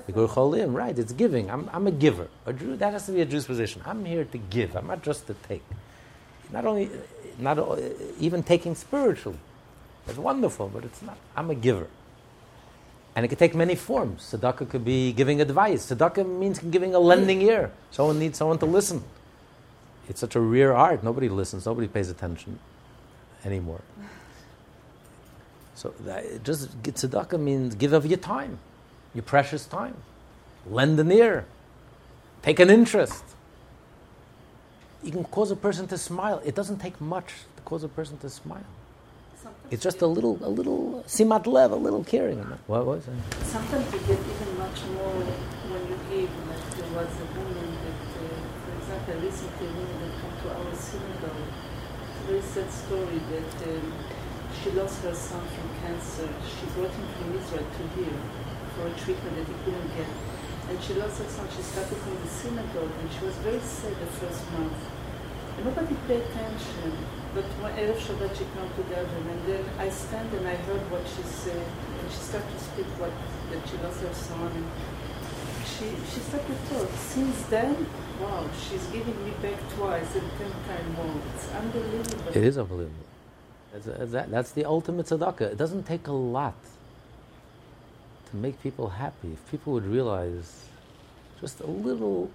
Right? 0.07 0.97
It's 0.97 1.13
giving. 1.13 1.51
I'm, 1.51 1.69
I'm 1.71 1.85
a 1.85 1.91
giver. 1.91 2.27
A 2.45 2.53
Jew, 2.53 2.75
that 2.77 2.93
has 2.93 3.05
to 3.05 3.11
be 3.11 3.21
a 3.21 3.25
Jew's 3.25 3.45
position. 3.45 3.81
I'm 3.85 4.03
here 4.05 4.25
to 4.25 4.37
give. 4.37 4.75
I'm 4.75 4.87
not 4.87 5.03
just 5.03 5.27
to 5.27 5.35
take. 5.47 5.63
Not 6.51 6.65
only, 6.65 6.89
not 7.37 7.59
even 8.19 8.41
taking 8.41 8.73
spiritually. 8.73 9.37
It's 10.07 10.17
wonderful, 10.17 10.69
but 10.69 10.83
it's 10.83 11.01
not. 11.03 11.17
I'm 11.35 11.51
a 11.51 11.55
giver. 11.55 11.87
And 13.15 13.25
it 13.25 13.29
can 13.29 13.37
take 13.37 13.53
many 13.53 13.75
forms. 13.75 14.33
Tzedakah 14.33 14.69
could 14.69 14.83
be 14.83 15.13
giving 15.13 15.41
advice. 15.41 15.91
Tzedakah 15.91 16.25
means 16.39 16.57
giving 16.59 16.95
a 16.95 16.99
lending 16.99 17.41
ear. 17.43 17.71
Someone 17.91 18.17
needs 18.17 18.37
someone 18.37 18.57
to 18.59 18.65
listen. 18.65 19.03
It's 20.07 20.19
such 20.19 20.35
a 20.35 20.39
rare 20.39 20.75
art. 20.75 21.03
Nobody 21.03 21.29
listens. 21.29 21.65
Nobody 21.67 21.87
pays 21.87 22.09
attention 22.09 22.57
anymore. 23.45 23.81
So 25.79 25.93
that, 26.01 26.43
just 26.43 26.83
tzedakah 26.83 27.39
means 27.39 27.73
give 27.73 27.93
of 27.93 28.05
your 28.05 28.17
time, 28.17 28.59
your 29.13 29.23
precious 29.23 29.65
time. 29.65 29.95
Lend 30.67 30.99
an 30.99 31.09
ear. 31.09 31.45
Take 32.41 32.59
an 32.59 32.69
interest. 32.69 33.23
You 35.01 35.13
can 35.13 35.23
cause 35.23 35.51
a 35.51 35.55
person 35.55 35.87
to 35.87 35.97
smile. 35.97 36.41
It 36.43 36.53
doesn't 36.53 36.79
take 36.79 36.99
much 36.99 37.29
to 37.55 37.61
cause 37.63 37.85
a 37.85 37.87
person 37.87 38.17
to 38.17 38.29
smile. 38.29 38.67
Sometimes 39.41 39.71
it's 39.71 39.81
just 39.81 40.01
a 40.01 40.05
little, 40.05 40.37
a 40.41 40.51
little 40.51 41.05
simat 41.07 41.47
lev, 41.47 41.71
a 41.71 41.77
little 41.77 42.03
caring. 42.03 42.39
What 42.67 42.85
was 42.85 43.07
it? 43.07 43.13
Sometimes 43.45 43.85
you 43.93 43.99
get 43.99 44.19
even 44.19 44.57
much 44.57 44.83
more 44.95 45.15
when 45.71 45.81
you 45.87 45.97
give. 46.11 46.31
Like 46.51 46.75
there 46.75 46.91
was 46.91 47.11
a 47.23 47.27
woman 47.39 47.69
that, 47.85 48.03
uh, 48.19 48.35
for 48.63 48.71
example, 48.79 49.15
recently 49.23 49.29
listened 49.31 49.53
to 49.59 49.63
a 49.63 49.71
woman 49.79 49.97
that 50.03 50.13
came 50.19 50.35
to 50.43 50.47
our 50.59 50.75
synagogue. 50.75 51.47
A 52.19 52.27
very 52.27 52.41
sad 52.41 52.69
story 52.69 53.19
that 53.31 53.51
um, 53.63 54.18
she 54.57 54.71
lost 54.71 55.01
her 55.03 55.13
son 55.13 55.45
from 55.47 55.69
cancer. 55.81 56.27
She 56.43 56.65
brought 56.73 56.91
him 56.91 57.07
from 57.15 57.37
Israel 57.37 57.65
to 57.65 57.83
here 57.95 58.19
for 58.75 58.87
a 58.87 58.93
treatment 58.99 59.35
that 59.37 59.47
he 59.47 59.55
couldn't 59.63 59.89
get. 59.95 60.11
And 60.69 60.77
she 60.83 60.93
lost 60.93 61.17
her 61.21 61.29
son. 61.29 61.47
She 61.55 61.61
started 61.61 61.97
from 61.97 62.15
the 62.21 62.27
synagogue, 62.27 62.91
and 63.01 63.07
she 63.11 63.25
was 63.25 63.35
very 63.45 63.59
sad 63.59 63.95
the 63.99 64.09
first 64.19 64.43
month. 64.51 64.77
And 65.57 65.65
nobody 65.65 65.95
paid 66.07 66.21
attention. 66.21 66.93
But 67.33 67.45
when 67.61 67.73
Erev 67.77 67.97
Shabbat 67.97 68.33
she 68.33 68.45
came 68.53 68.69
together, 68.73 69.21
and 69.29 69.41
then 69.45 69.65
I 69.77 69.89
stand 69.89 70.33
and 70.33 70.47
I 70.47 70.55
heard 70.55 70.81
what 70.89 71.05
she 71.05 71.21
said, 71.21 71.61
and 71.61 72.11
she 72.11 72.17
started 72.17 72.49
to 72.49 72.59
speak 72.59 72.89
what 72.97 73.13
that 73.51 73.61
she 73.69 73.77
lost 73.85 74.01
her 74.01 74.13
son, 74.13 74.49
and 74.49 74.67
she 75.65 75.93
she 76.09 76.19
started 76.25 76.49
to 76.49 76.73
talk. 76.73 76.89
Since 76.97 77.43
then, 77.53 77.85
wow, 78.19 78.49
she's 78.57 78.85
giving 78.87 79.17
me 79.25 79.31
back 79.41 79.59
twice 79.77 80.15
and 80.15 80.29
ten 80.41 80.51
times 80.65 80.97
more. 80.97 81.21
It's 81.35 81.49
unbelievable. 81.53 82.33
It 82.33 82.43
is 82.43 82.57
unbelievable. 82.57 83.08
That's, 83.71 84.11
that, 84.11 84.31
that's 84.31 84.51
the 84.51 84.65
ultimate 84.65 85.05
tzedakah. 85.05 85.41
It 85.41 85.57
doesn't 85.57 85.83
take 85.83 86.07
a 86.07 86.11
lot 86.11 86.55
to 88.29 88.35
make 88.35 88.61
people 88.61 88.89
happy. 88.89 89.33
If 89.33 89.51
people 89.51 89.73
would 89.73 89.85
realize 89.85 90.65
just 91.39 91.59
a 91.61 91.67
little, 91.67 92.29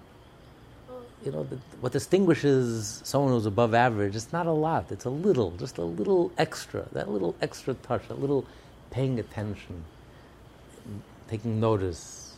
you 1.23 1.31
know, 1.31 1.47
what 1.81 1.91
distinguishes 1.91 3.01
someone 3.03 3.31
who's 3.31 3.45
above 3.45 3.73
average, 3.73 4.15
it's 4.15 4.31
not 4.31 4.45
a 4.45 4.51
lot. 4.51 4.91
It's 4.91 5.05
a 5.05 5.09
little, 5.09 5.51
just 5.51 5.77
a 5.77 5.83
little 5.83 6.31
extra. 6.37 6.87
That 6.93 7.09
little 7.09 7.35
extra 7.41 7.73
touch, 7.73 8.07
that 8.07 8.19
little 8.19 8.45
paying 8.91 9.19
attention, 9.19 9.83
taking 11.29 11.59
notice, 11.59 12.37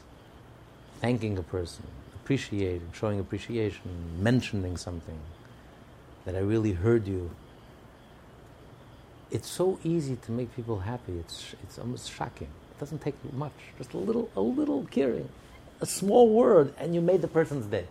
thanking 1.01 1.37
a 1.37 1.43
person, 1.43 1.85
appreciating, 2.15 2.89
showing 2.93 3.19
appreciation, 3.19 3.91
mentioning 4.19 4.75
something 4.75 5.19
that 6.25 6.35
I 6.35 6.39
really 6.39 6.73
heard 6.73 7.07
you 7.07 7.29
it's 9.32 9.49
so 9.49 9.80
easy 9.84 10.15
to 10.15 10.32
make 10.32 10.55
people 10.55 10.80
happy. 10.80 11.13
It's, 11.19 11.55
it's 11.63 11.78
almost 11.80 12.11
shocking. 12.11 12.47
It 12.71 12.80
doesn't 12.80 13.01
take 13.01 13.15
much. 13.34 13.53
Just 13.78 13.93
a 13.93 13.97
little, 13.97 14.30
a 14.36 14.41
little 14.41 14.86
caring, 14.86 15.30
a 15.82 15.86
small 15.86 16.30
word, 16.30 16.73
and 16.78 16.95
you 16.95 17.01
made 17.01 17.21
the 17.21 17.28
person's 17.28 17.65
day. 17.65 17.86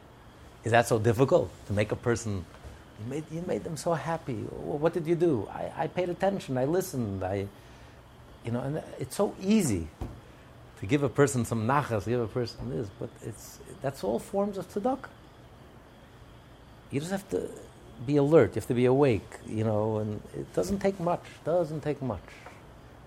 Is 0.64 0.72
that 0.72 0.88
so 0.88 0.98
difficult 0.98 1.50
to 1.66 1.72
make 1.72 1.92
a 1.92 1.96
person? 1.96 2.44
You 3.00 3.10
made, 3.10 3.24
you 3.30 3.44
made 3.46 3.64
them 3.64 3.76
so 3.76 3.92
happy. 3.92 4.34
What 4.34 4.94
did 4.94 5.06
you 5.06 5.14
do? 5.14 5.48
I, 5.52 5.72
I 5.76 5.86
paid 5.86 6.08
attention. 6.08 6.56
I 6.56 6.64
listened. 6.64 7.22
I, 7.22 7.46
you 8.44 8.52
know, 8.52 8.60
and 8.60 8.82
it's 8.98 9.16
so 9.16 9.34
easy 9.40 9.88
to 10.80 10.86
give 10.86 11.02
a 11.02 11.08
person 11.08 11.44
some 11.44 11.66
nachas, 11.66 12.06
give 12.06 12.20
a 12.20 12.26
person 12.26 12.70
this, 12.70 12.88
but 12.98 13.10
it's 13.22 13.58
that's 13.82 14.02
all 14.02 14.18
forms 14.18 14.58
of 14.58 14.68
tzedakah. 14.72 15.08
You 16.90 17.00
just 17.00 17.12
have 17.12 17.28
to 17.30 17.48
be 18.04 18.16
alert. 18.16 18.50
You 18.50 18.60
have 18.60 18.66
to 18.66 18.74
be 18.74 18.86
awake, 18.86 19.28
you 19.46 19.64
know, 19.64 19.98
and 19.98 20.20
it 20.34 20.52
doesn't 20.54 20.80
take 20.80 20.98
much. 21.00 21.22
Doesn't 21.44 21.82
take 21.82 22.02
much. 22.02 22.20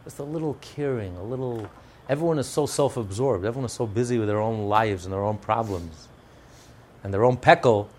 Just 0.04 0.20
a 0.20 0.24
little 0.24 0.58
caring, 0.62 1.16
a 1.18 1.24
little. 1.24 1.70
Everyone 2.08 2.40
is 2.40 2.48
so 2.48 2.66
self-absorbed. 2.66 3.46
Everyone 3.46 3.66
is 3.66 3.74
so 3.74 3.86
busy 3.86 4.18
with 4.18 4.28
their 4.28 4.40
own 4.40 4.68
lives 4.68 5.06
and 5.06 5.14
their 5.14 5.24
own 5.24 5.38
problems, 5.38 6.08
and 7.04 7.14
their 7.14 7.24
own 7.24 7.38
peckle, 7.38 7.90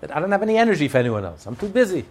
that 0.00 0.14
I 0.14 0.18
don't 0.18 0.32
have 0.32 0.42
any 0.42 0.56
energy 0.56 0.88
for 0.88 0.98
anyone 0.98 1.24
else. 1.24 1.46
I'm 1.46 1.56
too 1.56 1.68
busy. 1.68 2.04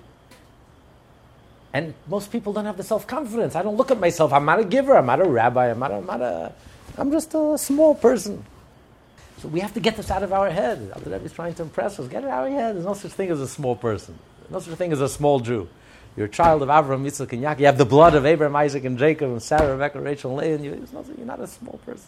And 1.74 1.94
most 2.08 2.32
people 2.32 2.54
don't 2.54 2.66
have 2.66 2.78
the 2.78 2.84
self-confidence. 2.84 3.54
I 3.54 3.62
don't 3.62 3.76
look 3.76 3.92
at 3.92 4.00
myself. 4.00 4.32
I'm 4.32 4.46
not 4.46 4.60
a 4.60 4.64
giver. 4.64 4.96
I'm 4.96 5.08
not 5.08 5.20
a 5.20 5.28
rabbi. 5.28 5.72
I'm 5.72 5.80
not. 5.80 5.92
A, 5.92 5.96
I'm 5.96 6.06
not 6.06 6.22
a. 6.22 6.54
I'm 6.98 7.12
just 7.12 7.34
a 7.36 7.58
small 7.58 7.96
person. 7.96 8.46
So 9.46 9.50
we 9.50 9.60
have 9.60 9.76
to 9.76 9.80
get 9.80 9.96
this 9.96 10.10
out 10.10 10.24
of 10.24 10.34
our 10.34 10.50
head. 10.50 10.92
The 10.92 11.18
is 11.18 11.32
trying 11.32 11.54
to 11.54 11.62
impress 11.62 12.00
us. 12.00 12.08
Get 12.08 12.24
it 12.24 12.30
out 12.32 12.48
of 12.48 12.52
your 12.52 12.60
head. 12.60 12.76
There's 12.76 12.86
no 12.86 12.96
such 12.96 13.12
thing 13.12 13.30
as 13.30 13.40
a 13.40 13.48
small 13.48 13.76
person. 13.76 14.18
There's 14.40 14.52
no 14.52 14.60
such 14.60 14.76
thing 14.76 14.92
as 14.92 15.02
a 15.02 15.08
small 15.08 15.40
Jew. 15.40 15.70
You're 16.18 16.26
a 16.26 16.30
child 16.30 16.64
of 16.64 16.72
Abraham, 16.72 17.06
Yitzchak, 17.06 17.32
and 17.32 17.44
Yaakov. 17.44 17.60
You 17.60 17.68
have 17.68 17.78
the 17.78 17.86
blood 17.86 18.16
of 18.16 18.26
Abraham, 18.26 18.56
Isaac, 18.56 18.86
and 18.86 18.98
Jacob, 18.98 19.30
and 19.30 19.44
Sarah, 19.44 19.74
Rebecca, 19.74 20.02
Rachel, 20.02 20.40
and 20.40 20.64
Leah. 20.64 20.78
You're 21.16 21.28
not 21.28 21.40
a 21.40 21.46
small 21.46 21.80
person. 21.86 22.08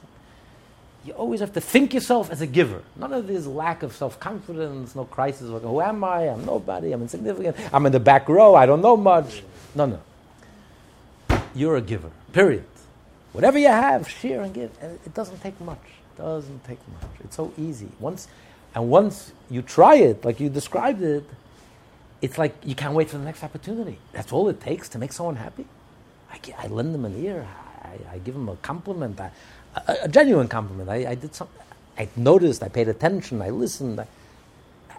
You 1.06 1.14
always 1.14 1.40
have 1.42 1.54
to 1.54 1.62
think 1.62 1.94
yourself 1.94 2.32
as 2.32 2.42
a 2.42 2.48
giver. 2.48 2.82
None 2.96 3.14
of 3.14 3.28
this 3.28 3.46
lack 3.46 3.84
of 3.84 3.94
self-confidence, 3.94 4.96
no 4.96 5.06
crisis. 5.06 5.44
Like, 5.44 5.62
who 5.62 5.80
am 5.80 6.04
I? 6.04 6.30
I'm 6.30 6.44
nobody. 6.44 6.92
I'm 6.92 7.04
insignificant. 7.04 7.56
I'm 7.72 7.86
in 7.86 7.92
the 7.92 8.00
back 8.00 8.28
row. 8.28 8.56
I 8.56 8.66
don't 8.66 8.82
know 8.82 8.98
much. 8.98 9.44
No, 9.76 9.86
no. 9.86 11.38
You're 11.54 11.76
a 11.76 11.82
giver. 11.82 12.10
Period. 12.34 12.66
Whatever 13.32 13.60
you 13.60 13.68
have, 13.68 14.10
share 14.10 14.42
and 14.42 14.56
give. 14.56 14.72
And 14.82 14.98
it 15.06 15.14
doesn't 15.14 15.40
take 15.44 15.62
much. 15.62 15.78
Doesn't 16.18 16.64
take 16.64 16.80
much. 16.90 17.12
It's 17.24 17.36
so 17.36 17.54
easy. 17.58 17.90
Once, 18.00 18.28
and 18.74 18.90
once 18.90 19.32
you 19.50 19.62
try 19.62 19.96
it, 19.96 20.26
like 20.26 20.40
you 20.40 20.50
described 20.50 21.02
it, 21.02 21.24
it's 22.22 22.38
like 22.38 22.56
you 22.64 22.74
can't 22.74 22.94
wait 22.94 23.10
for 23.10 23.18
the 23.18 23.24
next 23.24 23.44
opportunity. 23.44 24.00
That's 24.14 24.34
all 24.34 24.50
it 24.50 24.60
takes 24.60 24.90
to 24.90 24.98
make 24.98 25.14
someone 25.14 25.36
happy. 25.36 25.66
I, 26.32 26.40
I 26.58 26.68
lend 26.68 26.94
them 26.94 27.06
an 27.06 27.24
ear. 27.24 27.48
I, 27.84 28.16
I 28.16 28.18
give 28.18 28.34
them 28.34 28.50
a 28.50 28.56
compliment, 28.58 29.20
a, 29.20 29.32
a, 30.04 30.08
genuine 30.08 30.48
compliment. 30.48 30.90
I, 30.90 31.12
I, 31.12 31.16
did 31.16 31.36
something. 31.36 31.62
I 31.98 32.10
noticed. 32.16 32.64
I 32.64 32.70
paid 32.70 32.88
attention. 32.88 33.42
I 33.42 33.52
listened. 33.52 34.04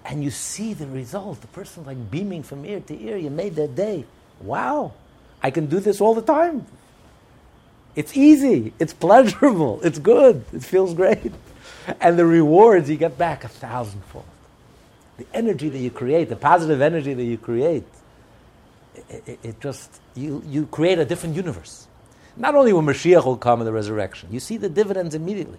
And 0.04 0.22
you 0.22 0.30
see 0.30 0.74
the 0.74 0.86
result. 0.86 1.40
The 1.40 1.48
person 1.48 1.84
like 1.84 2.10
beaming 2.10 2.44
from 2.44 2.64
ear 2.64 2.80
to 2.80 3.02
ear. 3.02 3.16
You 3.16 3.30
made 3.30 3.56
their 3.56 3.68
day. 3.68 4.04
Wow! 4.40 4.92
I 5.42 5.50
can 5.50 5.66
do 5.66 5.80
this 5.80 6.00
all 6.00 6.14
the 6.14 6.22
time. 6.22 6.66
It's 7.96 8.16
easy, 8.16 8.72
it's 8.78 8.92
pleasurable, 8.92 9.80
it's 9.84 9.98
good, 9.98 10.44
it 10.52 10.62
feels 10.64 10.94
great. 10.94 11.32
And 12.00 12.18
the 12.18 12.26
rewards 12.26 12.90
you 12.90 12.96
get 12.96 13.18
back 13.18 13.44
a 13.44 13.48
thousandfold. 13.48 14.24
The 15.16 15.26
energy 15.34 15.68
that 15.68 15.78
you 15.78 15.90
create, 15.90 16.28
the 16.28 16.36
positive 16.36 16.80
energy 16.80 17.14
that 17.14 17.24
you 17.24 17.38
create, 17.38 17.84
it, 19.08 19.22
it, 19.26 19.38
it 19.42 19.60
just, 19.60 20.00
you, 20.14 20.42
you 20.46 20.66
create 20.66 20.98
a 20.98 21.04
different 21.04 21.34
universe. 21.34 21.86
Not 22.36 22.54
only 22.54 22.72
when 22.72 22.86
Mashiach 22.86 23.24
will 23.24 23.36
come 23.36 23.60
in 23.60 23.66
the 23.66 23.72
resurrection, 23.72 24.28
you 24.30 24.38
see 24.38 24.56
the 24.56 24.68
dividends 24.68 25.14
immediately. 25.14 25.58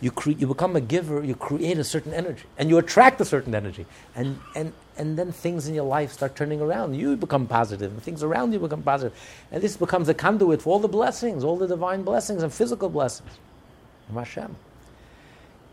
You, 0.00 0.12
cre- 0.12 0.30
you 0.30 0.46
become 0.46 0.76
a 0.76 0.80
giver, 0.80 1.24
you 1.24 1.34
create 1.34 1.78
a 1.78 1.84
certain 1.84 2.14
energy, 2.14 2.44
and 2.56 2.68
you 2.68 2.78
attract 2.78 3.20
a 3.20 3.24
certain 3.24 3.54
energy. 3.54 3.84
And, 4.14 4.38
and, 4.54 4.72
and 4.96 5.18
then 5.18 5.32
things 5.32 5.66
in 5.66 5.74
your 5.74 5.84
life 5.84 6.12
start 6.12 6.36
turning 6.36 6.60
around. 6.60 6.94
You 6.94 7.16
become 7.16 7.46
positive, 7.48 7.90
and 7.90 8.02
things 8.02 8.22
around 8.22 8.52
you 8.52 8.60
become 8.60 8.82
positive. 8.82 9.18
And 9.50 9.62
this 9.62 9.76
becomes 9.76 10.08
a 10.08 10.14
conduit 10.14 10.62
for 10.62 10.72
all 10.72 10.78
the 10.78 10.88
blessings, 10.88 11.42
all 11.42 11.56
the 11.56 11.66
divine 11.66 12.02
blessings 12.04 12.44
and 12.44 12.52
physical 12.52 12.88
blessings 12.88 13.30
from 14.06 14.16
Hashem. 14.16 14.56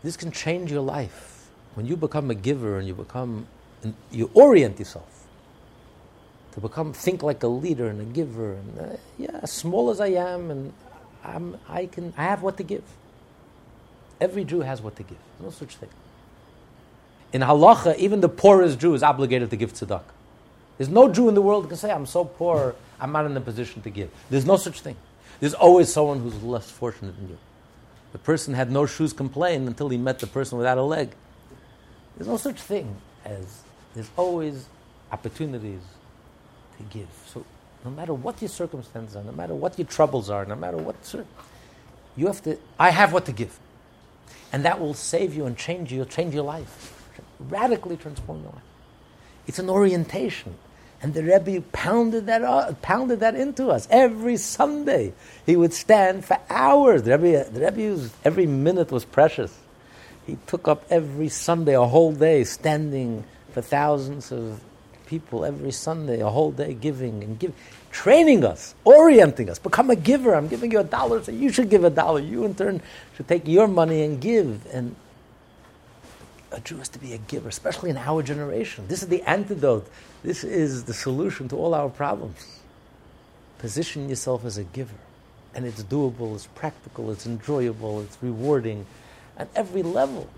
This 0.02 0.16
can 0.16 0.32
change 0.32 0.72
your 0.72 0.82
life. 0.82 1.48
When 1.74 1.86
you 1.86 1.96
become 1.96 2.30
a 2.30 2.34
giver 2.34 2.78
and 2.78 2.88
you 2.88 2.94
become, 2.94 3.46
and 3.82 3.94
you 4.10 4.30
orient 4.34 4.78
yourself 4.78 5.26
to 6.52 6.60
become, 6.60 6.92
think 6.92 7.22
like 7.22 7.42
a 7.44 7.48
leader 7.48 7.86
and 7.86 8.00
a 8.00 8.04
giver. 8.04 8.54
And 8.54 8.78
uh, 8.80 8.96
yeah, 9.18 9.40
as 9.42 9.52
small 9.52 9.90
as 9.90 10.00
I 10.00 10.08
am, 10.08 10.50
and 10.50 10.72
I'm, 11.22 11.58
I 11.68 11.86
can, 11.86 12.12
I 12.16 12.24
have 12.24 12.42
what 12.42 12.56
to 12.56 12.64
give. 12.64 12.82
Every 14.20 14.44
Jew 14.44 14.60
has 14.60 14.80
what 14.80 14.96
to 14.96 15.02
give. 15.02 15.18
no 15.42 15.50
such 15.50 15.76
thing. 15.76 15.90
In 17.32 17.42
halacha, 17.42 17.96
even 17.98 18.20
the 18.20 18.28
poorest 18.28 18.78
Jew 18.78 18.94
is 18.94 19.02
obligated 19.02 19.50
to 19.50 19.56
give 19.56 19.72
tzedakah. 19.72 20.02
There's 20.78 20.88
no 20.88 21.10
Jew 21.12 21.28
in 21.28 21.34
the 21.34 21.42
world 21.42 21.64
who 21.64 21.68
can 21.68 21.76
say, 21.76 21.90
I'm 21.90 22.06
so 22.06 22.24
poor, 22.24 22.74
I'm 23.00 23.12
not 23.12 23.26
in 23.26 23.36
a 23.36 23.40
position 23.40 23.82
to 23.82 23.90
give. 23.90 24.10
There's 24.30 24.46
no 24.46 24.56
such 24.56 24.80
thing. 24.80 24.96
There's 25.40 25.54
always 25.54 25.92
someone 25.92 26.20
who's 26.20 26.42
less 26.42 26.70
fortunate 26.70 27.16
than 27.16 27.28
you. 27.28 27.38
The 28.12 28.18
person 28.18 28.54
had 28.54 28.70
no 28.70 28.86
shoes 28.86 29.12
complain 29.12 29.66
until 29.66 29.88
he 29.88 29.98
met 29.98 30.18
the 30.18 30.26
person 30.26 30.56
without 30.56 30.78
a 30.78 30.82
leg. 30.82 31.10
There's 32.16 32.28
no 32.28 32.36
such 32.38 32.60
thing 32.60 32.96
as, 33.24 33.62
there's 33.94 34.08
always 34.16 34.66
opportunities 35.12 35.82
to 36.78 36.82
give. 36.84 37.08
So 37.26 37.44
no 37.84 37.90
matter 37.90 38.14
what 38.14 38.40
your 38.40 38.48
circumstances 38.48 39.16
are, 39.16 39.22
no 39.22 39.32
matter 39.32 39.54
what 39.54 39.78
your 39.78 39.86
troubles 39.86 40.30
are, 40.30 40.44
no 40.46 40.56
matter 40.56 40.78
what, 40.78 40.96
you 42.16 42.26
have 42.26 42.42
to, 42.44 42.58
I 42.78 42.90
have 42.90 43.12
what 43.12 43.26
to 43.26 43.32
give. 43.32 43.58
And 44.52 44.64
that 44.64 44.80
will 44.80 44.94
save 44.94 45.34
you 45.34 45.46
and 45.46 45.56
change 45.56 45.92
you, 45.92 46.04
change 46.04 46.34
your 46.34 46.44
life, 46.44 47.10
radically 47.40 47.96
transform 47.96 48.42
your 48.42 48.52
life. 48.52 48.62
It's 49.46 49.58
an 49.58 49.70
orientation. 49.70 50.54
And 51.02 51.12
the 51.12 51.22
Rebbe 51.22 51.60
pounded 51.72 52.26
that, 52.26 52.42
uh, 52.42 52.72
pounded 52.80 53.20
that 53.20 53.34
into 53.34 53.68
us. 53.68 53.86
Every 53.90 54.36
Sunday, 54.38 55.12
he 55.44 55.54
would 55.54 55.74
stand 55.74 56.24
for 56.24 56.38
hours. 56.48 57.02
The 57.02 57.18
Rebbe, 57.18 57.50
the 57.50 57.60
Rebbe 57.60 58.08
every 58.24 58.46
minute 58.46 58.90
was 58.90 59.04
precious. 59.04 59.56
He 60.26 60.38
took 60.46 60.66
up 60.66 60.84
every 60.90 61.28
Sunday, 61.28 61.74
a 61.74 61.84
whole 61.84 62.12
day, 62.12 62.44
standing 62.44 63.24
for 63.52 63.60
thousands 63.60 64.32
of 64.32 64.60
people 65.06 65.44
every 65.44 65.70
Sunday, 65.70 66.20
a 66.20 66.28
whole 66.28 66.50
day 66.50 66.74
giving 66.74 67.22
and 67.22 67.38
giving, 67.38 67.56
training 67.96 68.44
us, 68.44 68.74
orienting 68.84 69.48
us. 69.48 69.58
Become 69.58 69.88
a 69.88 69.96
giver. 69.96 70.34
I'm 70.34 70.48
giving 70.48 70.70
you 70.70 70.80
a 70.80 70.84
dollar, 70.84 71.22
so 71.22 71.32
you 71.32 71.48
should 71.48 71.70
give 71.70 71.82
a 71.82 71.88
dollar. 71.88 72.20
You, 72.20 72.44
in 72.44 72.54
turn, 72.54 72.82
should 73.16 73.26
take 73.26 73.48
your 73.48 73.66
money 73.66 74.02
and 74.02 74.20
give. 74.20 74.66
And 74.70 74.94
a 76.52 76.60
Jew 76.60 76.76
has 76.76 76.90
to 76.90 76.98
be 76.98 77.14
a 77.14 77.18
giver, 77.18 77.48
especially 77.48 77.88
in 77.88 77.96
our 77.96 78.22
generation. 78.22 78.84
This 78.86 79.02
is 79.02 79.08
the 79.08 79.22
antidote. 79.22 79.88
This 80.22 80.44
is 80.44 80.84
the 80.84 80.92
solution 80.92 81.48
to 81.48 81.56
all 81.56 81.72
our 81.72 81.88
problems. 81.88 82.60
Position 83.60 84.10
yourself 84.10 84.44
as 84.44 84.58
a 84.58 84.64
giver. 84.64 85.00
And 85.54 85.64
it's 85.64 85.82
doable, 85.82 86.34
it's 86.34 86.48
practical, 86.48 87.10
it's 87.10 87.24
enjoyable, 87.24 88.02
it's 88.02 88.18
rewarding 88.20 88.84
at 89.38 89.48
every 89.56 89.82
level. 89.82 90.28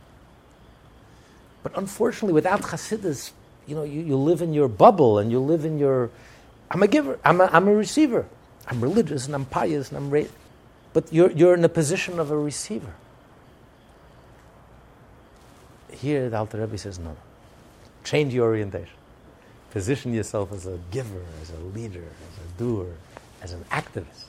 But 1.64 1.76
unfortunately, 1.76 2.34
without 2.34 2.62
Hasidus, 2.62 3.32
you 3.66 3.74
know, 3.74 3.82
you, 3.82 4.00
you 4.00 4.16
live 4.16 4.42
in 4.42 4.54
your 4.54 4.68
bubble 4.68 5.18
and 5.18 5.32
you 5.32 5.40
live 5.40 5.64
in 5.64 5.80
your. 5.80 6.10
I'm 6.70 6.82
a 6.82 6.88
giver, 6.88 7.18
I'm 7.24 7.40
a, 7.40 7.44
I'm 7.52 7.68
a 7.68 7.74
receiver. 7.74 8.26
I'm 8.66 8.80
religious 8.80 9.26
and 9.26 9.34
I'm 9.34 9.46
pious 9.46 9.90
and 9.90 9.96
I'm. 9.96 10.28
But 10.92 11.12
you're, 11.12 11.30
you're 11.30 11.54
in 11.54 11.62
the 11.62 11.68
position 11.68 12.18
of 12.20 12.30
a 12.30 12.36
receiver. 12.36 12.92
Here, 15.90 16.28
the 16.28 16.36
Alter 16.36 16.60
Rebbe 16.60 16.78
says, 16.78 16.98
no. 16.98 17.16
Change 18.04 18.34
your 18.34 18.46
orientation. 18.46 18.94
Position 19.70 20.14
yourself 20.14 20.52
as 20.52 20.66
a 20.66 20.78
giver, 20.90 21.22
as 21.42 21.50
a 21.50 21.58
leader, 21.76 22.04
as 22.04 22.44
a 22.44 22.58
doer, 22.58 22.94
as 23.42 23.52
an 23.52 23.64
activist. 23.70 24.24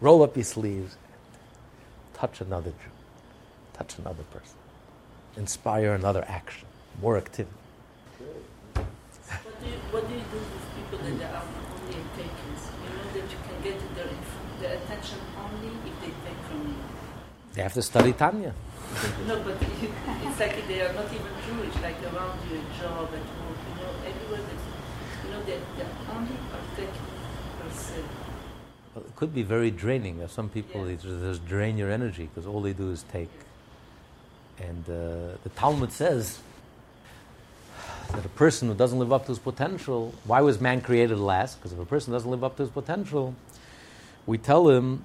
Roll 0.00 0.22
up 0.22 0.36
your 0.36 0.44
sleeves, 0.44 0.96
touch 2.14 2.40
another 2.40 2.70
Jew, 2.70 2.90
touch 3.72 3.98
another 3.98 4.22
person, 4.24 4.56
inspire 5.36 5.94
another 5.94 6.24
action, 6.28 6.66
more 7.00 7.16
activity. 7.16 7.54
What 8.18 8.84
do, 9.60 9.66
you, 9.66 9.72
what 9.90 10.08
do 10.08 10.14
you 10.14 10.20
do 10.20 10.38
with 10.38 10.66
people 10.76 10.98
that 11.18 11.34
are 11.34 11.42
only 11.42 11.94
takers? 12.14 12.62
You 12.84 12.90
know 12.94 13.08
that 13.14 13.30
you 13.30 13.38
can 13.48 13.62
get 13.62 13.78
their 14.60 14.74
attention 14.78 15.18
only 15.38 15.68
if 15.88 16.00
they 16.00 16.06
take 16.26 16.40
from 16.48 16.60
you. 16.68 16.74
They 17.54 17.62
have 17.62 17.74
to 17.74 17.82
study 17.82 18.12
Tanya. 18.12 18.52
no, 19.26 19.42
but 19.42 19.56
it's 19.62 20.40
like 20.40 20.68
they 20.68 20.80
are 20.82 20.92
not 20.92 21.06
even 21.06 21.32
Jewish, 21.46 21.74
like 21.82 22.00
around 22.02 22.38
your 22.50 22.62
job, 22.80 23.08
at 23.08 23.26
work, 23.42 23.58
you 23.68 23.74
know, 23.82 23.92
everywhere 24.06 24.42
that, 24.48 25.24
you 25.24 25.30
know, 25.32 25.42
they're, 25.44 25.60
they're 25.76 26.14
only 26.14 26.36
taking 26.76 27.06
per 27.60 27.70
se. 27.70 28.02
Well, 28.94 29.04
it 29.04 29.16
could 29.16 29.34
be 29.34 29.42
very 29.42 29.70
draining. 29.70 30.18
There's 30.18 30.32
some 30.32 30.48
people 30.48 30.80
Yeah. 30.80 30.96
they 30.96 30.96
just 30.96 31.46
drain 31.46 31.76
your 31.76 31.90
energy 31.90 32.28
because 32.32 32.46
all 32.46 32.60
they 32.62 32.72
do 32.72 32.90
is 32.90 33.04
take. 33.12 33.30
And 34.60 34.84
uh, 34.88 35.36
the 35.44 35.50
Talmud 35.54 35.92
says 35.92 36.40
that 38.12 38.24
a 38.24 38.28
person 38.30 38.68
who 38.68 38.74
doesn't 38.74 38.98
live 38.98 39.12
up 39.12 39.26
to 39.26 39.28
his 39.28 39.38
potential, 39.38 40.14
why 40.24 40.40
was 40.40 40.60
man 40.60 40.80
created 40.80 41.18
last? 41.18 41.56
Because 41.58 41.72
if 41.72 41.78
a 41.78 41.84
person 41.84 42.12
doesn't 42.12 42.30
live 42.30 42.42
up 42.42 42.56
to 42.56 42.62
his 42.62 42.70
potential, 42.70 43.34
we 44.28 44.36
tell 44.36 44.68
him 44.68 45.02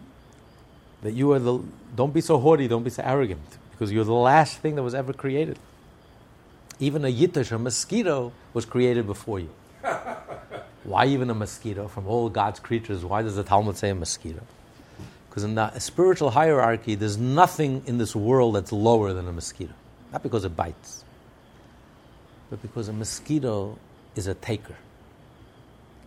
that 1.01 1.13
you 1.13 1.32
are 1.32 1.39
the, 1.39 1.63
don't 1.95 2.13
be 2.13 2.19
so 2.19 2.38
haughty, 2.38 2.67
don't 2.67 2.84
be 2.84 2.89
so 2.89 3.01
arrogant, 3.03 3.57
because 3.71 3.89
you're 3.89 4.03
the 4.03 4.11
last 4.11 4.57
thing 4.57 4.76
that 4.76 4.84
was 4.84 4.93
ever 4.93 5.13
created. 5.13 5.57
Even 6.78 7.05
a 7.05 7.07
yittish, 7.07 7.53
a 7.53 7.57
mosquito, 7.57 8.34
was 8.53 8.65
created 8.65 9.07
before 9.07 9.39
you. 9.39 9.49
Why 10.84 11.05
even 11.05 11.30
a 11.30 11.34
mosquito? 11.34 11.88
From 11.88 12.05
all 12.05 12.28
God's 12.28 12.59
creatures, 12.59 13.05
why 13.05 13.21
does 13.21 13.38
the 13.38 13.43
Talmud 13.43 13.78
say 13.78 13.91
a 13.91 13.95
mosquito? 13.95 14.41
Because 15.30 15.45
in 15.45 15.55
the 15.55 15.80
spiritual 15.80 16.32
hierarchy, 16.32 16.95
there's 16.95 17.17
nothing 17.17 17.84
in 17.86 17.97
this 17.97 18.13
world 18.13 18.55
that's 18.55 18.74
lower 18.74 19.13
than 19.13 19.30
a 19.30 19.32
mosquito. 19.32 19.74
Not 20.11 20.21
because 20.21 20.43
it 20.43 20.57
bites, 20.57 21.05
but 22.49 22.61
because 22.61 22.89
a 22.89 22.93
mosquito 22.93 23.80
is 24.17 24.28
a 24.28 24.34
taker. 24.34 24.76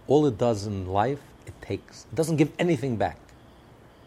All 0.07 0.27
it 0.27 0.37
does 0.37 0.67
in 0.67 0.87
life, 0.87 1.21
it 1.47 1.55
takes. 1.63 2.07
It 2.13 2.15
doesn't 2.15 2.37
give 2.37 2.53
anything 2.59 2.97
back. 2.97 3.19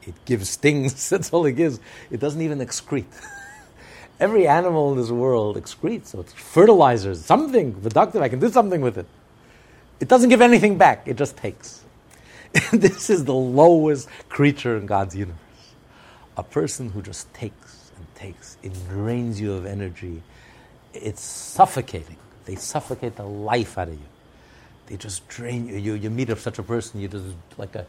It 0.03 0.13
gives 0.25 0.55
things, 0.55 1.09
that's 1.11 1.31
all 1.31 1.45
it 1.45 1.53
gives. 1.53 1.79
It 2.11 2.19
doesn't 2.19 2.41
even 2.41 2.59
excrete. 2.59 3.05
Every 4.19 4.47
animal 4.47 4.91
in 4.91 4.97
this 4.97 5.11
world 5.11 5.55
excretes, 5.55 6.07
so 6.07 6.19
it's 6.19 6.33
fertilizers, 6.33 7.23
something 7.23 7.73
productive, 7.73 8.21
I 8.21 8.27
can 8.27 8.39
do 8.39 8.49
something 8.49 8.81
with 8.81 8.97
it. 8.97 9.07
It 10.01 10.09
doesn't 10.09 10.29
give 10.29 10.41
anything 10.41 10.77
back, 10.77 11.07
it 11.07 11.15
just 11.15 11.37
takes. 11.37 11.83
this 12.73 13.09
is 13.09 13.25
the 13.25 13.33
lowest 13.33 14.09
creature 14.27 14.77
in 14.77 14.85
God's 14.87 15.15
universe. 15.15 15.39
A 16.35 16.43
person 16.43 16.89
who 16.89 17.01
just 17.01 17.33
takes 17.33 17.91
and 17.95 18.15
takes, 18.15 18.57
it 18.63 18.73
drains 18.89 19.39
you 19.39 19.53
of 19.53 19.65
energy. 19.65 20.21
It's 20.93 21.21
suffocating. 21.21 22.17
They 22.45 22.55
suffocate 22.55 23.15
the 23.15 23.25
life 23.25 23.77
out 23.77 23.89
of 23.89 23.93
you. 23.93 24.08
They 24.89 24.97
just 24.97 25.27
drain 25.27 25.67
you. 25.67 25.77
You, 25.77 25.93
you 25.93 26.09
meet 26.09 26.31
up 26.31 26.39
such 26.39 26.57
a 26.57 26.63
person, 26.63 26.99
you're 26.99 27.11
just 27.11 27.35
like 27.57 27.75
a 27.75 27.85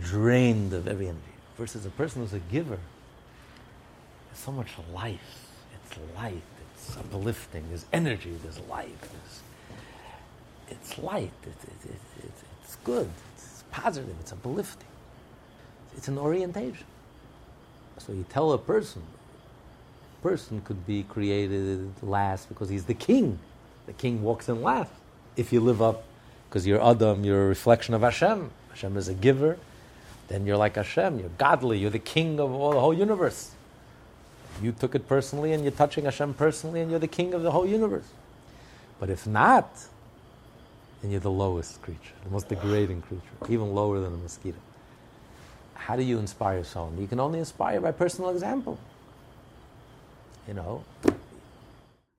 drained 0.00 0.74
of 0.74 0.86
every 0.86 1.06
energy. 1.08 1.20
Versus 1.56 1.86
a 1.86 1.90
person 1.90 2.22
who's 2.22 2.34
a 2.34 2.38
giver, 2.38 2.78
there's 4.28 4.38
so 4.38 4.52
much 4.52 4.68
life. 4.92 5.48
It's 5.74 5.98
light. 6.16 6.42
It's 6.74 6.96
uplifting. 6.96 7.64
There's 7.68 7.86
energy. 7.92 8.36
There's 8.42 8.60
life. 8.60 8.90
There's, 9.00 10.78
it's 10.78 10.98
light. 10.98 11.32
It, 11.44 11.48
it, 11.48 11.90
it, 11.90 12.24
it, 12.24 12.32
it's 12.62 12.76
good. 12.84 13.08
It's 13.34 13.64
positive. 13.70 14.14
It's 14.20 14.32
uplifting. 14.32 14.88
It's 15.96 16.08
an 16.08 16.18
orientation. 16.18 16.86
So 17.98 18.12
you 18.12 18.24
tell 18.28 18.52
a 18.52 18.58
person, 18.58 19.02
person 20.22 20.60
could 20.62 20.86
be 20.86 21.04
created 21.04 21.90
last 22.02 22.48
because 22.48 22.68
he's 22.68 22.84
the 22.84 22.94
king. 22.94 23.38
The 23.86 23.92
king 23.94 24.22
walks 24.22 24.48
in 24.48 24.62
last. 24.62 24.90
If 25.36 25.52
you 25.52 25.60
live 25.60 25.80
up, 25.80 26.04
because 26.48 26.66
you're 26.66 26.82
Adam, 26.82 27.24
you're 27.24 27.44
a 27.44 27.48
reflection 27.48 27.94
of 27.94 28.02
Hashem. 28.02 28.50
Hashem 28.70 28.96
is 28.96 29.08
a 29.08 29.14
giver. 29.14 29.58
Then 30.28 30.46
you're 30.46 30.56
like 30.56 30.76
Hashem. 30.76 31.18
You're 31.18 31.30
godly. 31.38 31.78
You're 31.78 31.90
the 31.90 31.98
king 31.98 32.38
of 32.38 32.52
all 32.52 32.72
the 32.72 32.80
whole 32.80 32.94
universe. 32.94 33.52
You 34.62 34.72
took 34.72 34.94
it 34.94 35.08
personally, 35.08 35.52
and 35.52 35.64
you're 35.64 35.72
touching 35.72 36.04
Hashem 36.04 36.34
personally, 36.34 36.80
and 36.80 36.90
you're 36.90 37.00
the 37.00 37.08
king 37.08 37.32
of 37.34 37.42
the 37.42 37.50
whole 37.50 37.66
universe. 37.66 38.06
But 39.00 39.10
if 39.10 39.26
not, 39.26 39.68
then 41.00 41.10
you're 41.10 41.20
the 41.20 41.30
lowest 41.30 41.82
creature, 41.82 42.14
the 42.24 42.30
most 42.30 42.48
degrading 42.48 43.02
creature, 43.02 43.22
even 43.48 43.74
lower 43.74 43.98
than 43.98 44.14
a 44.14 44.16
mosquito. 44.16 44.58
How 45.74 45.96
do 45.96 46.02
you 46.02 46.18
inspire 46.18 46.62
someone? 46.62 47.00
You 47.00 47.08
can 47.08 47.18
only 47.18 47.40
inspire 47.40 47.80
by 47.80 47.90
personal 47.90 48.30
example. 48.30 48.78
You 50.46 50.54
know, 50.54 50.84